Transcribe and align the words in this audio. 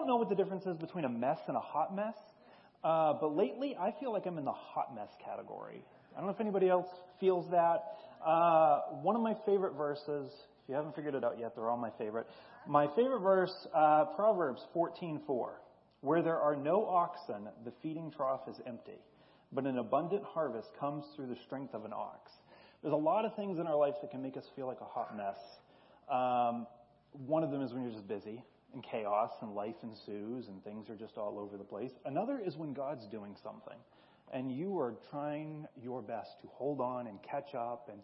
don't 0.00 0.08
know 0.08 0.16
what 0.16 0.30
the 0.30 0.34
difference 0.34 0.64
is 0.64 0.78
between 0.78 1.04
a 1.04 1.08
mess 1.10 1.38
and 1.46 1.58
a 1.58 1.60
hot 1.60 1.94
mess, 1.94 2.14
uh, 2.82 3.12
but 3.20 3.36
lately 3.36 3.76
I 3.78 3.92
feel 4.00 4.14
like 4.14 4.24
I'm 4.24 4.38
in 4.38 4.46
the 4.46 4.52
hot 4.52 4.94
mess 4.94 5.10
category. 5.22 5.82
I 6.14 6.18
don't 6.18 6.26
know 6.26 6.32
if 6.32 6.40
anybody 6.40 6.70
else 6.70 6.88
feels 7.20 7.50
that. 7.50 7.84
Uh, 8.24 8.80
one 9.02 9.14
of 9.14 9.20
my 9.20 9.36
favorite 9.44 9.74
verses, 9.74 10.32
if 10.62 10.68
you 10.68 10.74
haven't 10.74 10.96
figured 10.96 11.14
it 11.14 11.22
out 11.22 11.38
yet, 11.38 11.54
they're 11.54 11.68
all 11.68 11.76
my 11.76 11.90
favorite. 11.98 12.26
My 12.66 12.86
favorite 12.96 13.20
verse, 13.20 13.52
uh, 13.74 14.06
Proverbs 14.16 14.62
14:4, 14.74 15.60
where 16.00 16.22
there 16.22 16.38
are 16.40 16.56
no 16.56 16.86
oxen, 16.86 17.46
the 17.66 17.72
feeding 17.82 18.10
trough 18.10 18.48
is 18.48 18.56
empty, 18.66 18.98
but 19.52 19.66
an 19.66 19.76
abundant 19.76 20.24
harvest 20.24 20.70
comes 20.80 21.04
through 21.14 21.26
the 21.26 21.36
strength 21.44 21.74
of 21.74 21.84
an 21.84 21.92
ox. 21.92 22.32
There's 22.80 22.94
a 22.94 22.96
lot 22.96 23.26
of 23.26 23.36
things 23.36 23.58
in 23.58 23.66
our 23.66 23.76
life 23.76 23.96
that 24.00 24.10
can 24.10 24.22
make 24.22 24.38
us 24.38 24.48
feel 24.56 24.66
like 24.66 24.80
a 24.80 24.84
hot 24.84 25.14
mess. 25.14 25.36
Um, 26.08 26.66
one 27.26 27.44
of 27.44 27.50
them 27.50 27.60
is 27.60 27.74
when 27.74 27.82
you're 27.82 27.92
just 27.92 28.08
busy 28.08 28.42
and 28.74 28.84
chaos 28.84 29.30
and 29.42 29.54
life 29.54 29.76
ensues 29.82 30.48
and 30.48 30.62
things 30.64 30.88
are 30.88 30.96
just 30.96 31.16
all 31.16 31.38
over 31.38 31.56
the 31.56 31.64
place. 31.64 31.90
Another 32.04 32.40
is 32.44 32.56
when 32.56 32.72
God's 32.72 33.06
doing 33.10 33.36
something 33.42 33.78
and 34.32 34.52
you 34.52 34.78
are 34.78 34.94
trying 35.10 35.66
your 35.82 36.02
best 36.02 36.40
to 36.42 36.48
hold 36.52 36.80
on 36.80 37.06
and 37.06 37.18
catch 37.22 37.54
up 37.54 37.88
and 37.90 38.00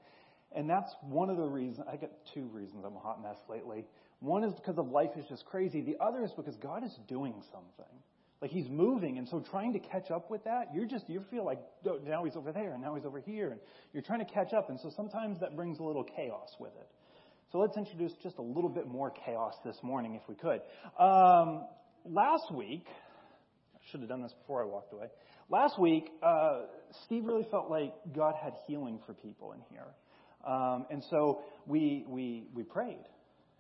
and 0.55 0.71
that's 0.71 0.95
one 1.03 1.29
of 1.29 1.37
the 1.37 1.45
reasons 1.45 1.87
I 1.91 1.97
get 1.97 2.13
two 2.33 2.49
reasons 2.53 2.85
I'm 2.87 2.95
a 2.95 3.01
hot 3.01 3.21
mess 3.23 3.37
lately. 3.49 3.85
One 4.21 4.45
is 4.45 4.55
because 4.55 4.79
of 4.79 4.89
life 4.89 5.11
is 5.19 5.25
just 5.29 5.45
crazy. 5.45 5.83
The 5.83 5.97
other 6.01 6.25
is 6.25 6.31
because 6.37 6.57
God 6.57 6.85
is 6.85 6.97
doing 7.09 7.35
something. 7.53 7.93
Like 8.41 8.51
he's 8.51 8.69
moving, 8.69 9.17
and 9.19 9.27
so 9.27 9.41
trying 9.41 9.73
to 9.73 9.79
catch 9.79 10.11
up 10.11 10.31
with 10.31 10.45
that, 10.45 10.69
you're 10.75 10.87
just 10.87 11.09
you 11.09 11.25
feel 11.31 11.45
like 11.45 11.59
oh, 11.87 11.99
now 12.07 12.23
he's 12.25 12.37
over 12.37 12.53
there, 12.53 12.75
and 12.75 12.83
now 12.83 12.95
he's 12.95 13.07
over 13.07 13.19
here, 13.19 13.51
and 13.51 13.61
you're 13.95 14.03
trying 14.03 14.25
to 14.25 14.31
catch 14.31 14.53
up, 14.53 14.69
and 14.69 14.79
so 14.79 14.91
sometimes 14.95 15.41
that 15.41 15.57
brings 15.57 15.79
a 15.79 15.83
little 15.83 16.05
chaos 16.05 16.55
with 16.61 16.73
it. 16.79 16.87
So 17.53 17.59
let's 17.59 17.77
introduce 17.77 18.13
just 18.25 18.39
a 18.39 18.43
little 18.43 18.69
bit 18.69 18.89
more 18.89 19.13
chaos 19.25 19.55
this 19.65 19.77
morning, 19.81 20.17
if 20.17 20.29
we 20.29 20.35
could. 20.35 20.61
Um, 20.99 21.65
last 22.05 22.53
week, 22.53 22.85
I 22.89 23.79
should 23.89 24.01
have 24.01 24.09
done 24.09 24.21
this 24.21 24.33
before 24.33 24.63
I 24.63 24.67
walked 24.67 24.93
away. 24.93 25.07
Last 25.49 25.79
week, 25.79 26.11
uh, 26.25 26.63
Steve 27.05 27.25
really 27.25 27.47
felt 27.49 27.71
like 27.71 27.95
God 28.13 28.35
had 28.43 28.55
healing 28.67 28.99
for 29.07 29.15
people 29.15 29.53
in 29.53 29.61
here, 29.71 29.87
um, 30.45 30.87
and 30.91 31.05
so 31.09 31.43
we 31.67 32.05
we 32.09 32.49
we 32.53 32.65
prayed, 32.65 33.05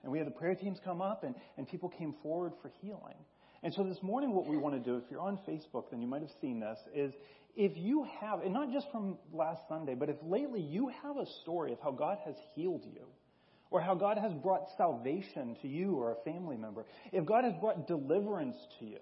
and 0.02 0.10
we 0.10 0.18
had 0.18 0.26
the 0.26 0.32
prayer 0.32 0.56
teams 0.56 0.78
come 0.84 1.00
up, 1.00 1.22
and 1.22 1.36
and 1.56 1.68
people 1.68 1.88
came 1.88 2.16
forward 2.24 2.54
for 2.60 2.72
healing. 2.82 3.14
And 3.62 3.72
so 3.72 3.84
this 3.84 4.02
morning, 4.02 4.32
what 4.32 4.48
we 4.48 4.56
want 4.56 4.74
to 4.74 4.80
do, 4.80 4.96
if 4.96 5.04
you're 5.08 5.20
on 5.20 5.38
Facebook, 5.48 5.90
then 5.92 6.00
you 6.00 6.08
might 6.08 6.22
have 6.22 6.30
seen 6.40 6.58
this, 6.58 6.78
is 6.92 7.12
if 7.54 7.72
you 7.76 8.04
have, 8.20 8.40
and 8.42 8.52
not 8.52 8.72
just 8.72 8.90
from 8.90 9.16
last 9.32 9.60
Sunday, 9.68 9.94
but 9.94 10.10
if 10.10 10.16
lately 10.24 10.60
you 10.60 10.90
have 11.04 11.16
a 11.16 11.26
story 11.42 11.72
of 11.72 11.78
how 11.80 11.92
God 11.92 12.18
has 12.24 12.34
healed 12.54 12.84
you, 12.84 13.06
or 13.70 13.80
how 13.80 13.94
God 13.94 14.18
has 14.18 14.32
brought 14.32 14.68
salvation 14.76 15.56
to 15.62 15.68
you 15.68 15.94
or 15.94 16.12
a 16.12 16.30
family 16.30 16.56
member, 16.56 16.84
if 17.12 17.24
God 17.24 17.44
has 17.44 17.54
brought 17.60 17.86
deliverance 17.86 18.56
to 18.78 18.86
you, 18.86 19.00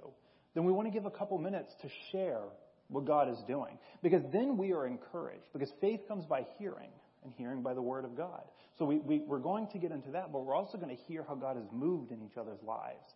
then 0.55 0.65
we 0.65 0.73
want 0.73 0.87
to 0.87 0.93
give 0.93 1.07
a 1.07 1.11
couple 1.11 1.37
minutes 1.39 1.73
to 1.83 1.89
share 2.11 2.43
what 2.89 3.05
God 3.05 3.29
is 3.29 3.39
doing. 3.47 3.79
Because 4.03 4.23
then 4.33 4.57
we 4.57 4.73
are 4.73 4.87
encouraged. 4.87 5.47
Because 5.53 5.71
faith 5.81 6.01
comes 6.07 6.25
by 6.27 6.47
hearing, 6.59 6.91
and 7.25 7.33
hearing 7.37 7.63
by 7.63 7.75
the 7.75 7.83
Word 7.83 8.05
of 8.05 8.17
God. 8.17 8.43
So 8.79 8.85
we, 8.85 8.99
we, 8.99 9.21
we're 9.27 9.39
going 9.39 9.69
to 9.73 9.79
get 9.79 9.93
into 9.93 10.11
that, 10.11 10.33
but 10.33 10.45
we're 10.45 10.55
also 10.55 10.79
going 10.79 10.95
to 10.95 11.03
hear 11.05 11.25
how 11.27 11.35
God 11.35 11.57
has 11.57 11.67
moved 11.73 12.11
in 12.11 12.23
each 12.23 12.37
other's 12.37 12.63
lives. 12.67 13.15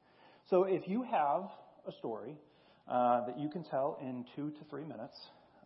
So 0.49 0.65
if 0.65 0.89
you 0.89 1.03
have 1.03 1.51
a 1.87 1.93
story 1.99 2.37
uh, 2.89 3.27
that 3.27 3.39
you 3.39 3.49
can 3.51 3.65
tell 3.65 3.99
in 4.01 4.25
two 4.35 4.51
to 4.51 4.65
three 4.71 4.85
minutes, 4.85 5.17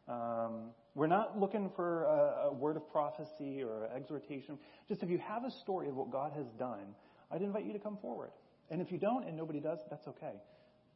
um, 0.08 0.70
we're 0.94 1.06
not 1.06 1.38
looking 1.38 1.70
for 1.74 2.04
a, 2.04 2.48
a, 2.48 2.52
word 2.52 2.76
of 2.76 2.90
prophecy 2.90 3.62
or 3.62 3.88
exhortation. 3.94 4.58
Just 4.88 5.02
if 5.02 5.08
you 5.08 5.18
have 5.18 5.44
a 5.44 5.50
story 5.50 5.88
of 5.88 5.96
what 5.96 6.10
God 6.10 6.32
has 6.36 6.46
done, 6.58 6.94
I'd 7.30 7.40
invite 7.40 7.64
you 7.64 7.72
to 7.72 7.78
come 7.78 7.96
forward. 7.96 8.30
And 8.70 8.82
if 8.82 8.92
you 8.92 8.98
don't 8.98 9.26
and 9.26 9.36
nobody 9.36 9.58
does, 9.58 9.78
that's 9.88 10.06
okay. 10.06 10.34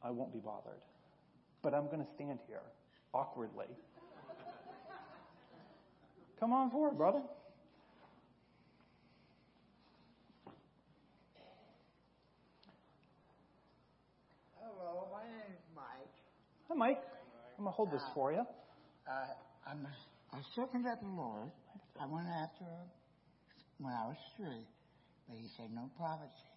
I 0.03 0.11
won't 0.11 0.33
be 0.33 0.39
bothered. 0.39 0.81
But 1.63 1.73
I'm 1.73 1.87
going 1.87 2.01
to 2.01 2.07
stand 2.15 2.41
here 2.47 2.61
awkwardly. 3.15 3.67
come 6.41 6.53
on 6.53 6.71
forward, 6.71 6.99
brother. 6.99 7.23
Hello, 14.61 15.09
my 15.11 15.23
name's 15.23 15.65
Mike. 15.75 15.85
Hi, 16.69 16.75
Mike. 16.75 17.03
I'm 17.57 17.65
going 17.65 17.73
to 17.73 17.77
hold 17.77 17.91
this 17.91 18.03
uh, 18.03 18.15
for 18.15 18.33
you. 18.33 18.45
Uh, 19.11 19.25
I'm, 19.67 19.83
I 20.33 20.37
was 20.39 20.47
talking 20.55 20.81
about 20.81 21.03
the 21.03 21.11
Lord. 21.11 21.51
I 21.99 22.07
went 22.07 22.31
after 22.31 22.63
him 22.63 22.87
when 23.83 23.93
I 23.93 24.07
was 24.07 24.21
three, 24.39 24.63
but 25.27 25.37
he 25.37 25.51
said 25.59 25.75
no 25.75 25.91
prophecy. 25.99 26.55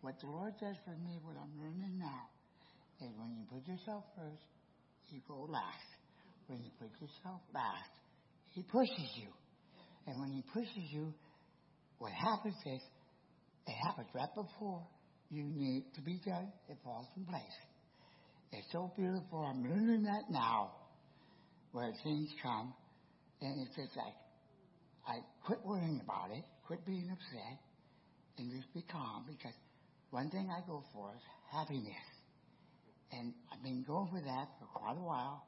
What 0.00 0.14
the 0.22 0.30
Lord 0.30 0.54
does 0.62 0.78
for 0.86 0.94
me, 1.02 1.18
what 1.26 1.34
I'm 1.34 1.50
learning 1.58 1.98
now, 1.98 2.30
is 3.02 3.10
when 3.18 3.34
you 3.34 3.42
put 3.50 3.66
yourself 3.66 4.04
first, 4.14 4.46
you 5.10 5.20
go 5.26 5.50
last. 5.50 5.90
When 6.46 6.62
you 6.62 6.70
put 6.78 6.94
yourself 7.02 7.42
last, 7.52 7.90
he 8.54 8.62
pushes 8.62 9.10
you. 9.18 9.34
And 10.06 10.14
when 10.20 10.30
he 10.30 10.42
pushes 10.54 10.86
you, 10.94 11.12
what 11.98 12.12
happens 12.12 12.54
is, 12.66 12.82
it 13.66 13.76
happens 13.90 14.06
right 14.14 14.30
before 14.34 14.86
you 15.30 15.42
need 15.42 15.90
to 15.96 16.00
be 16.02 16.20
done, 16.24 16.52
it 16.68 16.78
falls 16.84 17.08
in 17.16 17.24
place. 17.26 17.58
It's 18.52 18.70
so 18.70 18.92
beautiful. 18.96 19.42
I'm 19.42 19.64
learning 19.64 20.04
that 20.04 20.30
now, 20.30 20.85
where 21.76 21.92
things 22.02 22.32
come, 22.42 22.72
and 23.42 23.60
it's 23.60 23.76
just 23.76 23.94
like 24.00 24.16
I 25.06 25.20
quit 25.44 25.60
worrying 25.62 26.00
about 26.02 26.32
it, 26.32 26.42
quit 26.66 26.80
being 26.86 27.12
upset, 27.12 27.60
and 28.38 28.50
just 28.50 28.72
be 28.72 28.82
calm. 28.90 29.28
Because 29.28 29.52
one 30.08 30.30
thing 30.30 30.48
I 30.48 30.64
go 30.66 30.82
for 30.94 31.12
is 31.12 31.20
happiness, 31.52 32.08
and 33.12 33.34
I've 33.52 33.62
been 33.62 33.84
going 33.86 34.08
for 34.08 34.24
that 34.24 34.48
for 34.56 34.64
quite 34.72 34.96
a 34.96 35.04
while. 35.04 35.44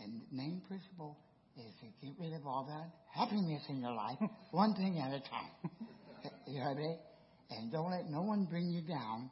And 0.00 0.16
the 0.16 0.36
main 0.36 0.62
principle 0.66 1.18
is 1.58 1.72
to 1.84 1.86
get 2.00 2.16
rid 2.18 2.32
of 2.32 2.46
all 2.46 2.64
that 2.72 2.88
happiness 3.12 3.62
in 3.68 3.82
your 3.82 3.92
life, 3.92 4.16
one 4.52 4.72
thing 4.74 4.98
at 4.98 5.12
a 5.12 5.20
time. 5.28 5.52
you 6.48 6.60
know 6.60 6.72
what 6.72 6.76
I 6.76 6.80
mean? 6.80 6.98
And 7.50 7.70
don't 7.70 7.90
let 7.90 8.08
no 8.08 8.22
one 8.22 8.46
bring 8.48 8.70
you 8.70 8.80
down. 8.80 9.28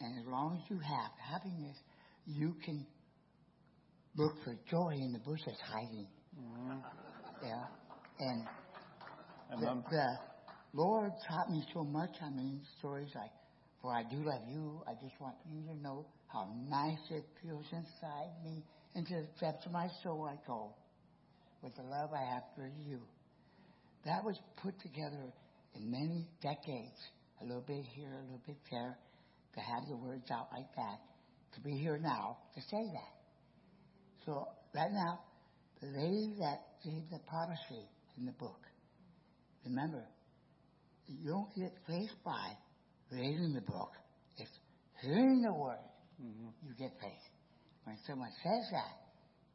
And 0.00 0.18
as 0.18 0.26
long 0.26 0.58
as 0.58 0.70
you 0.70 0.78
have 0.78 1.10
happiness, 1.22 1.76
you 2.26 2.56
can 2.64 2.84
look 4.18 4.34
for 4.42 4.54
joy 4.68 4.90
in 4.92 5.12
the 5.12 5.20
bushes 5.20 5.56
hiding. 5.64 6.08
Mm-hmm. 6.36 6.78
Yeah. 7.46 7.64
And 8.18 8.42
the, 9.60 9.82
the, 9.90 10.06
Lord 10.74 11.12
taught 11.28 11.50
me 11.50 11.62
so 11.72 11.84
much. 11.84 12.10
I 12.20 12.30
mean, 12.30 12.60
stories 12.78 13.10
like, 13.14 13.30
For 13.80 13.94
I 13.94 14.02
do 14.02 14.16
love 14.16 14.42
you. 14.50 14.82
I 14.86 14.92
just 15.00 15.14
want 15.20 15.36
you 15.48 15.62
to 15.72 15.80
know 15.80 16.04
how 16.26 16.48
nice 16.68 16.98
it 17.10 17.24
feels 17.42 17.64
inside 17.72 18.34
me. 18.44 18.64
Into 18.94 19.14
the 19.14 19.28
depths 19.40 19.66
of 19.66 19.72
my 19.72 19.86
soul 20.02 20.28
I 20.28 20.36
go 20.46 20.74
with 21.62 21.74
the 21.76 21.82
love 21.82 22.10
I 22.12 22.34
have 22.34 22.42
for 22.56 22.70
you. 22.86 22.98
That 24.04 24.24
was 24.24 24.36
put 24.62 24.74
together 24.80 25.32
in 25.74 25.90
many 25.90 26.26
decades. 26.42 26.98
A 27.40 27.44
little 27.44 27.64
bit 27.66 27.84
here, 27.94 28.10
a 28.10 28.22
little 28.22 28.42
bit 28.46 28.56
there, 28.70 28.98
to 29.54 29.60
have 29.60 29.86
the 29.88 29.96
words 29.96 30.28
out 30.32 30.48
like 30.52 30.66
that 30.74 30.98
to 31.54 31.60
be 31.60 31.78
here 31.78 31.98
now 31.98 32.38
to 32.54 32.60
say 32.62 32.82
that. 32.92 33.17
So 34.28 34.46
right 34.74 34.92
now, 34.92 35.20
the 35.80 35.86
lady 35.86 36.36
that 36.38 36.60
gave 36.84 37.00
the 37.10 37.18
prophecy 37.26 37.88
in 38.18 38.26
the 38.26 38.32
book, 38.32 38.60
remember, 39.64 40.04
you 41.06 41.30
don't 41.30 41.48
get 41.56 41.72
faith 41.86 42.12
by 42.22 42.52
reading 43.10 43.54
the 43.54 43.62
book. 43.62 43.92
It's 44.36 44.50
hearing 45.00 45.40
the 45.40 45.54
word. 45.54 45.80
Mm-hmm. 46.20 46.68
You 46.68 46.74
get 46.78 46.92
faith. 47.00 47.24
When 47.84 47.96
someone 48.06 48.28
says 48.44 48.68
that, 48.72 49.00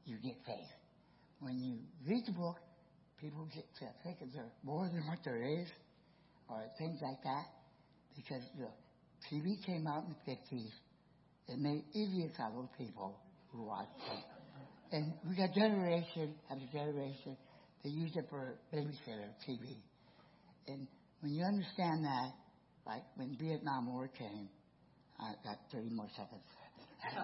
you 0.06 0.18
get 0.18 0.42
faith. 0.44 0.74
When 1.40 1.60
you 1.60 1.78
read 2.10 2.24
the 2.26 2.32
book, 2.34 2.58
people 3.22 3.48
get 3.54 3.66
to 3.78 3.86
think 4.04 4.18
there's 4.34 4.50
more 4.64 4.90
than 4.92 5.06
what 5.06 5.20
there 5.24 5.44
is, 5.44 5.68
or 6.50 6.66
things 6.80 6.98
like 7.00 7.22
that, 7.22 7.46
because 8.16 8.42
the 8.58 8.74
TV 9.30 9.64
came 9.68 9.86
out 9.86 10.06
in 10.06 10.16
the 10.18 10.32
50s 10.32 10.72
it 11.50 11.60
made 11.60 11.84
idiots 11.94 12.40
out 12.40 12.54
of 12.58 12.70
people 12.78 13.20
who 13.52 13.66
watch 13.66 13.90
it. 14.12 14.33
And 14.94 15.12
we 15.28 15.36
got 15.36 15.52
generation 15.56 16.36
after 16.52 16.66
generation, 16.72 17.36
they 17.84 17.90
use 17.90 18.12
it 18.16 18.26
for 18.30 18.54
babysitter 18.72 19.26
TV. 19.42 19.82
And 20.68 20.88
when 21.22 21.34
you 21.34 21.44
understand 21.44 22.06
that, 22.06 22.30
like 22.86 23.02
when 23.16 23.36
Vietnam 23.42 23.92
War 23.92 24.08
came, 24.08 24.48
I 25.20 25.34
got 25.44 25.58
30 25.74 25.90
more 25.90 26.06
seconds. 26.16 26.46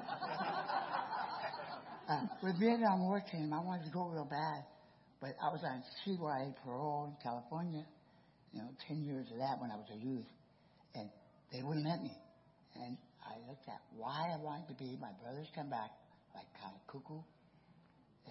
uh, 2.09 2.25
when 2.41 2.59
Vietnam 2.59 3.01
War 3.01 3.21
came, 3.31 3.53
I 3.53 3.61
wanted 3.63 3.85
to 3.85 3.91
go 3.91 4.07
real 4.07 4.25
bad, 4.25 4.65
but 5.21 5.35
I 5.39 5.53
was 5.53 5.61
on 5.63 5.83
CYA 6.01 6.55
parole 6.65 7.05
in 7.05 7.15
California, 7.21 7.85
you 8.51 8.63
know, 8.63 8.69
10 8.87 9.03
years 9.03 9.27
of 9.31 9.37
that 9.37 9.61
when 9.61 9.69
I 9.69 9.75
was 9.75 9.85
a 9.93 9.97
youth, 10.03 10.25
and 10.95 11.07
they 11.53 11.61
wouldn't 11.61 11.85
let 11.85 12.01
me. 12.01 12.17
And 12.81 12.97
I 13.21 13.37
looked 13.47 13.69
at 13.69 13.79
why 13.95 14.33
I 14.33 14.41
wanted 14.41 14.69
to 14.69 14.73
be. 14.73 14.97
My 14.99 15.11
brothers 15.21 15.47
come 15.53 15.69
back 15.69 15.91
like 16.33 16.47
kind 16.61 16.73
of 16.73 16.81
cuckoo, 16.87 17.21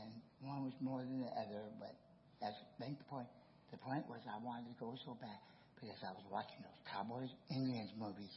and 0.00 0.12
one 0.40 0.64
was 0.64 0.74
more 0.80 1.02
than 1.02 1.20
the 1.20 1.32
other, 1.34 1.70
but 1.78 1.94
that's 2.40 2.56
not 2.78 2.94
the 2.98 3.08
point. 3.10 3.28
The 3.70 3.78
point 3.78 4.06
was 4.08 4.22
I 4.24 4.38
wanted 4.40 4.70
to 4.72 4.76
go 4.80 4.94
so 5.04 5.18
bad 5.20 5.42
because 5.76 5.98
I 6.02 6.14
was 6.14 6.24
watching 6.30 6.62
those 6.62 6.80
Cowboys 6.88 7.30
Indians 7.50 7.92
movies, 7.98 8.32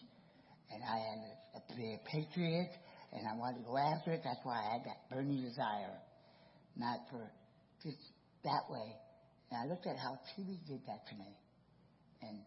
and 0.69 0.83
I 0.83 0.97
had 0.97 1.21
be 1.75 1.95
a 1.95 2.01
patriot, 2.09 2.71
and 3.13 3.27
I 3.27 3.33
wanted 3.37 3.63
to 3.63 3.65
go 3.65 3.77
after 3.77 4.11
it. 4.11 4.21
That's 4.23 4.39
why 4.43 4.59
I 4.59 4.77
had 4.77 4.83
that 4.85 5.09
burning 5.09 5.41
desire, 5.41 5.97
not 6.75 6.99
for 7.09 7.31
just 7.83 7.97
that 8.43 8.63
way. 8.69 8.95
And 9.49 9.55
I 9.59 9.65
looked 9.67 9.87
at 9.87 9.97
how 9.97 10.19
TV 10.35 10.59
did 10.67 10.81
that 10.87 11.07
to 11.09 11.13
me, 11.15 11.31
and 12.21 12.39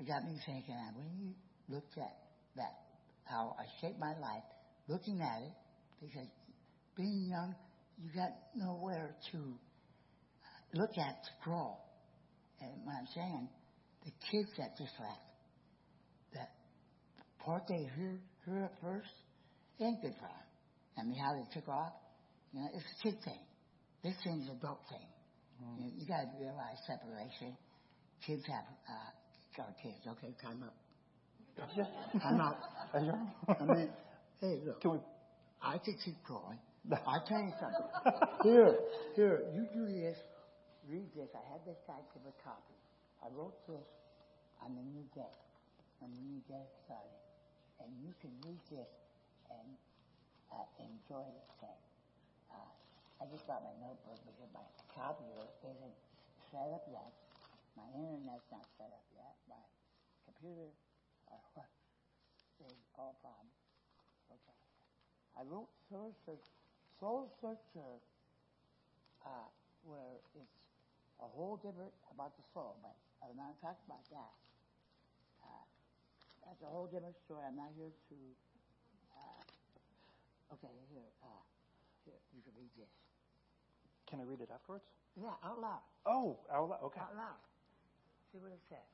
it 0.00 0.06
got 0.06 0.24
me 0.24 0.38
thinking. 0.46 0.74
And 0.74 0.96
when 0.96 1.10
you 1.18 1.34
looked 1.68 1.96
at 1.98 2.14
that, 2.56 2.74
how 3.24 3.56
I 3.58 3.64
shaped 3.80 3.98
my 3.98 4.14
life, 4.18 4.44
looking 4.88 5.20
at 5.20 5.42
it, 5.42 5.54
because 6.00 6.28
being 6.96 7.28
young, 7.30 7.54
you 8.02 8.10
got 8.14 8.32
nowhere 8.54 9.14
to 9.32 9.38
look 10.74 10.90
at 10.98 11.24
to 11.24 11.30
grow. 11.42 11.76
And 12.60 12.70
what 12.84 12.94
I'm 12.98 13.08
saying, 13.14 13.48
the 14.04 14.12
kids 14.30 14.50
that 14.58 14.76
just 14.76 14.92
left, 14.98 15.26
that 16.34 16.50
part 17.44 17.62
they 17.68 17.88
hear, 17.96 18.20
hear 18.44 18.64
at 18.64 18.72
first, 18.80 19.10
ain't 19.80 20.00
good 20.02 20.14
for 20.14 20.28
them. 20.28 20.44
I 20.98 21.02
mean, 21.02 21.18
how 21.18 21.34
they 21.34 21.46
took 21.52 21.68
off, 21.68 21.92
you 22.52 22.60
know, 22.60 22.68
it's 22.74 22.84
a 22.84 23.02
kid 23.02 23.18
thing. 23.24 23.42
This 24.02 24.14
thing's 24.22 24.46
an 24.48 24.56
adult 24.58 24.80
thing. 24.88 25.08
Mm. 25.62 25.84
You, 25.84 25.92
you 25.98 26.06
got 26.06 26.22
to 26.22 26.30
realize 26.38 26.78
separation. 26.86 27.56
Kids 28.26 28.42
have, 28.46 28.64
uh, 28.88 29.14
our 29.62 29.74
kids. 29.82 30.02
Okay, 30.06 30.34
time 30.42 30.62
up. 30.62 30.74
time 32.20 32.40
up. 32.40 32.58
I 33.60 33.64
mean, 33.64 33.90
hey, 34.40 34.60
look. 34.64 34.80
Can 34.80 34.92
we? 34.92 34.98
I 35.62 35.78
could 35.78 35.94
keep 36.04 36.16
going. 36.26 36.58
I 36.92 37.16
tell 37.24 37.40
you 37.40 37.52
something. 37.56 37.88
here, 38.44 38.76
here, 39.16 39.40
you 39.56 39.64
do 39.72 39.88
this. 39.88 40.20
Read 40.84 41.08
this. 41.16 41.32
I 41.32 41.40
have 41.48 41.64
this 41.64 41.80
type 41.88 42.04
of 42.12 42.28
a 42.28 42.34
copy. 42.44 42.76
I 43.24 43.32
wrote 43.32 43.56
this 43.64 43.88
on 44.60 44.76
the 44.76 44.84
new 44.84 45.08
day, 45.16 45.32
on 46.04 46.12
the 46.12 46.20
new 46.20 46.44
day 46.44 46.60
started. 46.84 47.20
And 47.80 47.88
you 48.04 48.12
can 48.20 48.36
read 48.44 48.60
this 48.68 48.92
and 49.48 49.68
uh, 50.52 50.68
enjoy 50.76 51.24
the 51.24 51.44
thing. 51.64 51.80
Uh, 52.52 52.68
I 53.16 53.24
just 53.32 53.48
got 53.48 53.64
my 53.64 53.72
notebook 53.80 54.20
because 54.28 54.52
my 54.52 54.64
copier 54.92 55.48
isn't 55.64 55.96
set 56.52 56.68
up 56.68 56.84
yet. 56.92 57.16
My 57.80 57.88
internet's 57.96 58.44
not 58.52 58.68
set 58.76 58.92
up 58.92 59.08
yet. 59.16 59.32
My 59.48 59.64
computer 60.28 60.68
uh, 61.32 61.64
is 62.68 62.76
all 63.00 63.16
problems. 63.24 63.56
Okay. 64.28 64.56
I 65.40 65.48
wrote 65.48 65.72
Search, 65.88 66.44
Soul 67.00 67.28
Searcher, 67.40 68.00
uh, 69.24 69.48
where 69.84 70.22
it's 70.34 70.56
a 71.20 71.26
whole 71.26 71.56
different 71.56 71.92
about 72.12 72.36
the 72.36 72.44
soul, 72.54 72.78
but 72.82 72.94
I'm 73.22 73.36
not 73.36 73.58
talking 73.60 73.84
about 73.86 74.04
that. 74.10 74.32
Uh, 75.42 75.64
that's 76.46 76.62
a 76.62 76.70
whole 76.70 76.86
different 76.86 77.16
story. 77.24 77.42
I'm 77.46 77.56
not 77.56 77.72
here 77.76 77.90
to. 77.90 78.16
Uh, 79.14 80.54
okay, 80.54 80.72
here, 80.92 81.08
uh, 81.24 81.42
here, 82.04 82.18
you 82.32 82.42
can 82.42 82.54
read 82.58 82.70
this. 82.78 82.90
Can 84.06 84.20
I 84.20 84.24
read 84.24 84.40
it 84.40 84.50
afterwards? 84.52 84.84
Yeah, 85.18 85.34
out 85.42 85.58
loud. 85.60 85.82
Oh, 86.06 86.38
out 86.52 86.68
loud. 86.68 86.82
Okay. 86.90 87.00
Out 87.00 87.16
loud. 87.16 87.40
See 88.32 88.38
what 88.38 88.50
it 88.52 88.62
says. 88.68 88.86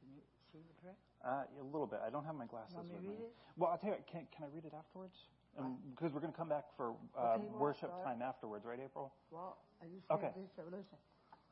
Can 0.00 0.08
you 0.16 0.22
see 0.50 0.64
the 0.64 0.76
print? 0.80 0.98
Uh, 1.22 1.44
a 1.46 1.64
little 1.64 1.86
bit. 1.86 2.00
I 2.04 2.10
don't 2.10 2.24
have 2.24 2.34
my 2.34 2.46
glasses 2.46 2.74
Want 2.74 2.88
me 2.88 2.96
with 2.96 3.04
read 3.04 3.20
me. 3.20 3.26
It? 3.30 3.32
Well, 3.56 3.70
I'll 3.70 3.78
tell 3.78 3.94
you. 3.94 4.02
Can, 4.10 4.26
can 4.34 4.48
I 4.48 4.50
read 4.52 4.64
it 4.64 4.74
afterwards? 4.74 5.14
Um, 5.58 5.76
because 5.92 6.12
we're 6.12 6.24
going 6.24 6.32
to 6.32 6.38
come 6.38 6.48
back 6.48 6.64
for 6.76 6.96
uh, 7.12 7.36
okay, 7.36 7.44
well, 7.52 7.60
worship 7.60 7.92
time 8.04 8.22
afterwards, 8.22 8.64
right, 8.64 8.80
April? 8.80 9.12
Well, 9.30 9.58
I 9.82 9.86
just 9.92 10.08
okay. 10.10 10.32
this. 10.32 10.48
Listen. 10.64 10.96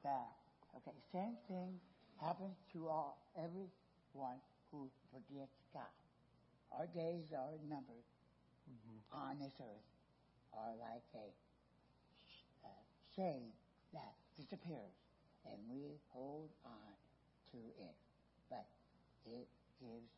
That 0.04 0.32
okay. 0.80 0.96
Same 1.12 1.36
thing 1.48 1.76
happens 2.16 2.56
to 2.72 2.88
all 2.88 3.20
everyone 3.36 4.40
who 4.72 4.88
forgets 5.12 5.52
God. 5.74 5.92
Our 6.72 6.86
days 6.86 7.28
are 7.36 7.60
numbered 7.68 8.06
mm-hmm. 8.64 9.04
on 9.12 9.36
this 9.36 9.52
earth, 9.60 9.88
are 10.56 10.72
like 10.80 11.04
a 11.12 11.28
uh, 12.64 12.82
shade 13.12 13.52
that 13.92 14.16
disappears, 14.38 14.96
and 15.44 15.60
we 15.68 16.00
hold 16.08 16.48
on 16.64 16.92
to 17.52 17.58
it, 17.84 17.96
but 18.48 18.64
it 19.26 19.44
gives 19.76 20.08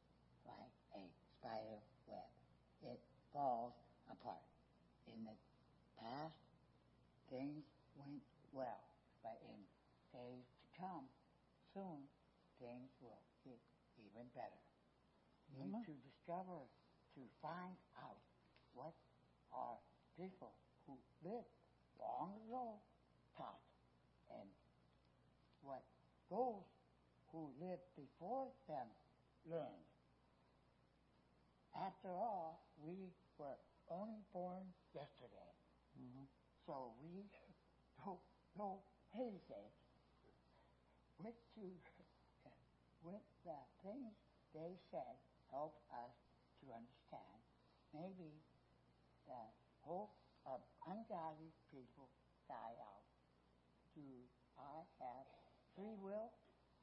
like 0.47 0.77
a 0.95 1.03
spider 1.41 1.83
falls 3.33 3.73
apart. 4.11 4.45
In 5.09 5.25
the 5.25 5.37
past, 5.99 6.37
things 7.29 7.65
went 7.97 8.23
well, 8.53 8.85
but 9.25 9.41
in 9.49 9.59
days 10.13 10.45
to 10.45 10.67
come, 10.77 11.09
soon 11.75 12.05
things 12.61 12.89
will 13.01 13.21
get 13.45 13.59
even 13.99 14.29
better. 14.37 14.63
You 15.57 15.65
need 15.69 15.85
to 15.89 15.97
discover, 16.05 16.65
to 17.17 17.23
find 17.45 17.77
out 18.01 18.21
what 18.73 18.97
our 19.53 19.77
people 20.17 20.53
who 20.87 20.97
lived 21.25 21.53
long 22.01 22.33
ago 22.49 22.81
taught 23.37 23.61
and 24.33 24.49
what 25.61 25.85
those 26.31 26.65
who 27.33 27.53
lived 27.61 27.85
before 27.97 28.49
them 28.69 28.89
learned. 29.45 29.92
After 31.77 32.09
all, 32.09 32.69
we 32.77 33.13
were 33.39 33.59
only 33.89 34.23
born 34.33 34.63
yesterday. 34.95 35.53
Mm-hmm. 35.97 36.29
So 36.67 36.93
we 37.03 37.27
don't 38.05 38.21
know 38.57 38.85
anything 39.15 39.73
with 41.19 41.37
to 41.57 41.67
with 43.03 43.27
the 43.45 43.59
things 43.83 44.15
they 44.55 44.79
said 44.91 45.19
help 45.51 45.75
us 45.91 46.15
to 46.63 46.71
understand. 46.71 47.39
Maybe 47.93 48.31
the 49.27 49.43
hope 49.83 50.15
of 50.47 50.63
ungodly 50.87 51.51
people 51.69 52.09
die 52.49 52.79
out. 52.79 53.07
Do 53.95 54.07
I 54.57 54.87
have 55.03 55.27
free 55.75 55.99
will? 55.99 56.31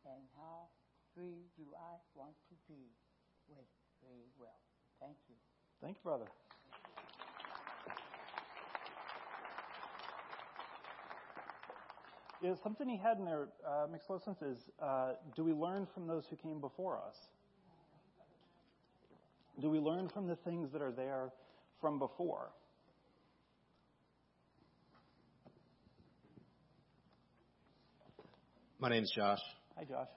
And 0.05 0.23
how 0.35 0.71
free 1.15 1.49
do 1.57 1.65
I 1.75 1.99
want 2.15 2.35
to 2.51 2.55
be 2.67 2.93
with 3.47 3.67
free 3.99 4.27
will? 4.39 4.59
Thank 4.99 5.17
you. 5.27 5.35
Thank 5.81 5.95
you, 5.97 6.03
brother. 6.03 6.25
Yeah, 12.41 12.53
something 12.63 12.87
he 12.87 12.97
had 12.97 13.17
in 13.17 13.25
there 13.25 13.47
uh, 13.67 13.87
makes 13.91 14.05
a 14.07 14.13
lot 14.13 14.17
of 14.17 14.23
sense 14.23 14.41
is 14.41 14.63
uh, 14.81 15.13
do 15.35 15.43
we 15.43 15.51
learn 15.51 15.87
from 15.93 16.07
those 16.07 16.23
who 16.29 16.37
came 16.37 16.61
before 16.61 16.97
us? 16.97 17.15
Do 19.61 19.69
we 19.69 19.79
learn 19.79 20.07
from 20.09 20.27
the 20.27 20.37
things 20.37 20.71
that 20.71 20.81
are 20.81 20.91
there 20.91 21.31
from 21.81 21.99
before? 21.99 22.51
My 28.79 28.89
name's 28.89 29.11
Josh. 29.13 29.39
Hi, 29.77 29.83
Josh. 29.83 30.07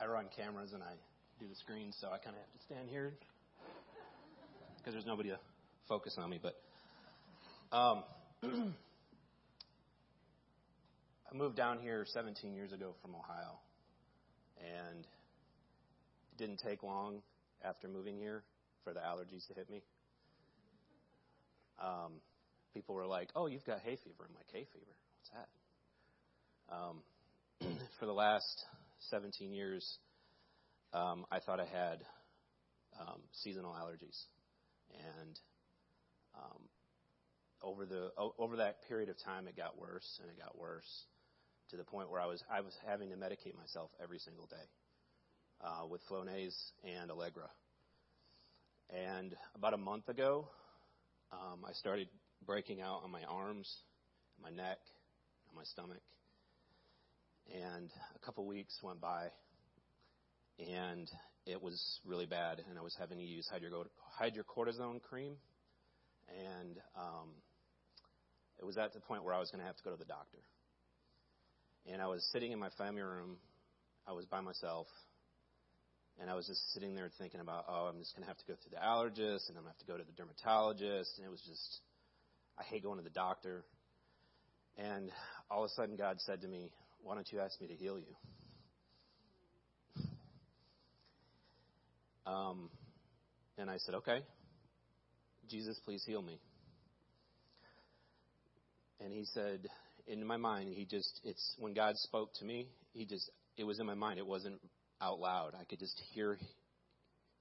I 0.00 0.06
run 0.06 0.26
cameras 0.36 0.72
and 0.74 0.82
I 0.82 0.92
do 1.40 1.48
the 1.48 1.56
screens, 1.56 1.96
so 2.00 2.08
I 2.08 2.18
kind 2.18 2.36
of 2.36 2.42
have 2.42 2.52
to 2.52 2.64
stand 2.66 2.88
here 2.88 3.14
because 4.86 4.94
there's 4.94 5.06
nobody 5.06 5.30
to 5.30 5.38
focus 5.88 6.14
on 6.16 6.30
me. 6.30 6.38
But 6.40 6.54
um, 7.76 8.04
I 11.24 11.36
moved 11.36 11.56
down 11.56 11.80
here 11.80 12.04
17 12.06 12.54
years 12.54 12.72
ago 12.72 12.94
from 13.02 13.16
Ohio, 13.16 13.58
and 14.60 15.00
it 15.00 16.38
didn't 16.38 16.60
take 16.64 16.84
long 16.84 17.22
after 17.64 17.88
moving 17.88 18.16
here 18.16 18.44
for 18.84 18.94
the 18.94 19.00
allergies 19.00 19.44
to 19.48 19.54
hit 19.54 19.68
me. 19.68 19.82
Um, 21.82 22.20
people 22.72 22.94
were 22.94 23.08
like, 23.08 23.30
"Oh, 23.34 23.48
you've 23.48 23.66
got 23.66 23.80
hay 23.80 23.96
fever." 23.96 24.24
I'm 24.28 24.36
like, 24.36 24.46
"Hay 24.52 24.68
fever? 24.72 24.86
What's 25.18 25.30
that?" 25.34 25.48
Um, 26.76 27.76
for 27.98 28.06
the 28.06 28.14
last 28.14 28.64
17 29.10 29.52
years, 29.52 29.98
um, 30.92 31.26
I 31.32 31.40
thought 31.40 31.58
I 31.58 31.64
had 31.64 32.04
um, 33.00 33.20
seasonal 33.32 33.72
allergies, 33.72 34.26
and 34.96 35.40
um, 36.34 36.62
over 37.62 37.86
the 37.86 38.10
over 38.38 38.56
that 38.56 38.82
period 38.88 39.08
of 39.08 39.16
time, 39.24 39.48
it 39.48 39.56
got 39.56 39.78
worse 39.78 40.20
and 40.22 40.30
it 40.30 40.38
got 40.38 40.58
worse 40.58 41.04
to 41.70 41.76
the 41.76 41.84
point 41.84 42.10
where 42.10 42.20
I 42.20 42.26
was 42.26 42.42
I 42.50 42.60
was 42.60 42.76
having 42.86 43.10
to 43.10 43.16
medicate 43.16 43.56
myself 43.56 43.90
every 44.02 44.18
single 44.18 44.46
day 44.46 44.66
uh, 45.60 45.86
with 45.88 46.00
Flonase 46.10 46.56
and 46.84 47.10
Allegra. 47.10 47.48
And 48.90 49.34
about 49.54 49.74
a 49.74 49.78
month 49.78 50.08
ago, 50.08 50.48
um, 51.32 51.64
I 51.68 51.72
started 51.72 52.08
breaking 52.46 52.80
out 52.80 53.00
on 53.02 53.10
my 53.10 53.22
arms, 53.24 53.68
my 54.40 54.50
neck, 54.50 54.78
my 55.54 55.64
stomach. 55.64 56.02
And 57.52 57.90
a 58.14 58.18
couple 58.24 58.46
weeks 58.46 58.78
went 58.82 59.00
by, 59.00 59.28
and 60.58 61.08
it 61.46 61.62
was 61.62 62.00
really 62.04 62.26
bad, 62.26 62.60
and 62.68 62.78
I 62.78 62.82
was 62.82 62.94
having 62.98 63.18
to 63.18 63.24
use 63.24 63.48
hydrocortisone 64.20 65.00
cream, 65.02 65.36
and 66.28 66.76
um, 66.96 67.30
it 68.58 68.64
was 68.64 68.76
at 68.76 68.92
the 68.92 69.00
point 69.00 69.24
where 69.24 69.32
I 69.32 69.38
was 69.38 69.50
going 69.50 69.60
to 69.60 69.66
have 69.66 69.76
to 69.76 69.82
go 69.84 69.90
to 69.90 69.96
the 69.96 70.04
doctor. 70.04 70.38
And 71.90 72.02
I 72.02 72.06
was 72.08 72.26
sitting 72.32 72.50
in 72.50 72.58
my 72.58 72.70
family 72.76 73.02
room. 73.02 73.36
I 74.08 74.12
was 74.12 74.24
by 74.26 74.40
myself. 74.40 74.88
And 76.20 76.30
I 76.30 76.34
was 76.34 76.46
just 76.46 76.72
sitting 76.72 76.94
there 76.94 77.10
thinking 77.18 77.40
about, 77.40 77.66
oh, 77.68 77.86
I'm 77.92 77.98
just 77.98 78.16
going 78.16 78.22
to 78.22 78.28
have 78.28 78.38
to 78.38 78.46
go 78.46 78.54
through 78.54 78.72
the 78.72 78.82
allergist 78.82 79.48
and 79.48 79.56
I'm 79.56 79.64
going 79.64 79.74
to 79.74 79.78
have 79.78 79.86
to 79.86 79.92
go 79.92 79.96
to 79.98 80.04
the 80.04 80.16
dermatologist. 80.16 81.18
And 81.18 81.26
it 81.26 81.30
was 81.30 81.42
just, 81.46 81.80
I 82.58 82.64
hate 82.64 82.82
going 82.82 82.98
to 82.98 83.04
the 83.04 83.10
doctor. 83.10 83.64
And 84.78 85.10
all 85.50 85.64
of 85.64 85.70
a 85.70 85.74
sudden, 85.74 85.96
God 85.96 86.16
said 86.20 86.40
to 86.40 86.48
me, 86.48 86.70
Why 87.02 87.14
don't 87.14 87.30
you 87.30 87.40
ask 87.40 87.60
me 87.60 87.68
to 87.68 87.74
heal 87.74 87.98
you? 87.98 88.16
Um, 92.26 92.70
and 93.58 93.70
I 93.70 93.78
said, 93.78 93.94
Okay. 93.94 94.20
Jesus, 95.48 95.78
please 95.84 96.02
heal 96.04 96.22
me. 96.22 96.40
And 99.00 99.12
he 99.12 99.24
said, 99.32 99.68
in 100.06 100.26
my 100.26 100.36
mind, 100.36 100.72
he 100.74 100.84
just, 100.84 101.20
it's, 101.24 101.54
when 101.58 101.74
God 101.74 101.96
spoke 101.96 102.32
to 102.40 102.44
me, 102.44 102.68
he 102.92 103.04
just, 103.04 103.30
it 103.56 103.64
was 103.64 103.78
in 103.78 103.86
my 103.86 103.94
mind. 103.94 104.18
It 104.18 104.26
wasn't 104.26 104.60
out 105.00 105.20
loud. 105.20 105.52
I 105.58 105.64
could 105.64 105.78
just 105.78 106.00
hear, 106.14 106.38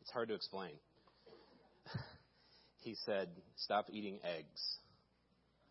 it's 0.01 0.11
hard 0.11 0.29
to 0.29 0.35
explain. 0.35 0.71
he 2.83 2.95
said, 3.05 3.29
stop 3.55 3.87
eating 3.91 4.19
eggs. 4.23 4.77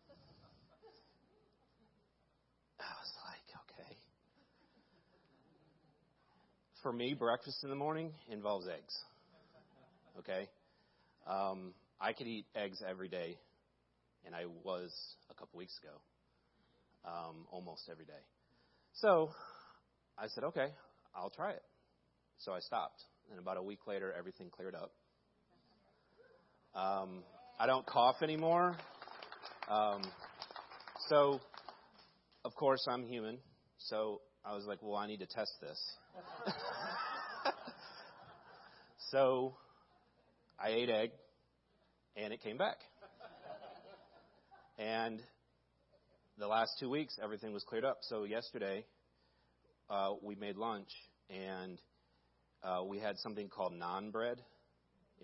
I 2.79 2.83
was 2.83 3.13
like, 3.25 3.45
okay. 3.69 3.97
For 6.85 6.93
me, 6.93 7.15
breakfast 7.15 7.63
in 7.63 7.71
the 7.71 7.75
morning 7.75 8.11
involves 8.29 8.67
eggs. 8.67 8.95
Okay? 10.19 10.47
Um, 11.25 11.73
I 11.99 12.13
could 12.13 12.27
eat 12.27 12.45
eggs 12.55 12.77
every 12.87 13.07
day, 13.07 13.39
and 14.23 14.35
I 14.35 14.45
was 14.63 14.93
a 15.31 15.33
couple 15.33 15.57
weeks 15.57 15.75
ago, 15.81 15.95
um, 17.03 17.47
almost 17.49 17.89
every 17.91 18.05
day. 18.05 18.21
So 18.93 19.31
I 20.15 20.27
said, 20.27 20.43
okay, 20.43 20.67
I'll 21.15 21.31
try 21.31 21.53
it. 21.53 21.63
So 22.37 22.53
I 22.53 22.59
stopped, 22.59 23.01
and 23.31 23.39
about 23.39 23.57
a 23.57 23.63
week 23.63 23.87
later, 23.87 24.13
everything 24.15 24.51
cleared 24.51 24.75
up. 24.75 24.91
Um, 26.75 27.23
I 27.59 27.65
don't 27.65 27.87
cough 27.87 28.17
anymore. 28.21 28.77
Um, 29.67 30.03
so, 31.09 31.41
of 32.43 32.53
course, 32.53 32.85
I'm 32.87 33.07
human. 33.07 33.39
So 33.79 34.21
I 34.45 34.53
was 34.53 34.65
like, 34.67 34.83
well, 34.83 34.97
I 34.97 35.07
need 35.07 35.21
to 35.21 35.25
test 35.25 35.53
this. 35.61 35.81
so 39.11 39.55
I 40.59 40.69
ate 40.69 40.89
egg 40.89 41.11
and 42.15 42.33
it 42.33 42.41
came 42.41 42.57
back. 42.57 42.77
And 44.77 45.21
the 46.37 46.47
last 46.47 46.71
two 46.79 46.89
weeks, 46.89 47.17
everything 47.21 47.53
was 47.53 47.63
cleared 47.63 47.85
up. 47.85 47.99
So 48.01 48.23
yesterday, 48.23 48.85
uh, 49.89 50.13
we 50.21 50.35
made 50.35 50.57
lunch, 50.57 50.89
and 51.29 51.79
uh, 52.63 52.83
we 52.83 52.99
had 52.99 53.17
something 53.19 53.47
called 53.47 53.73
naan 53.73 54.11
bread 54.11 54.41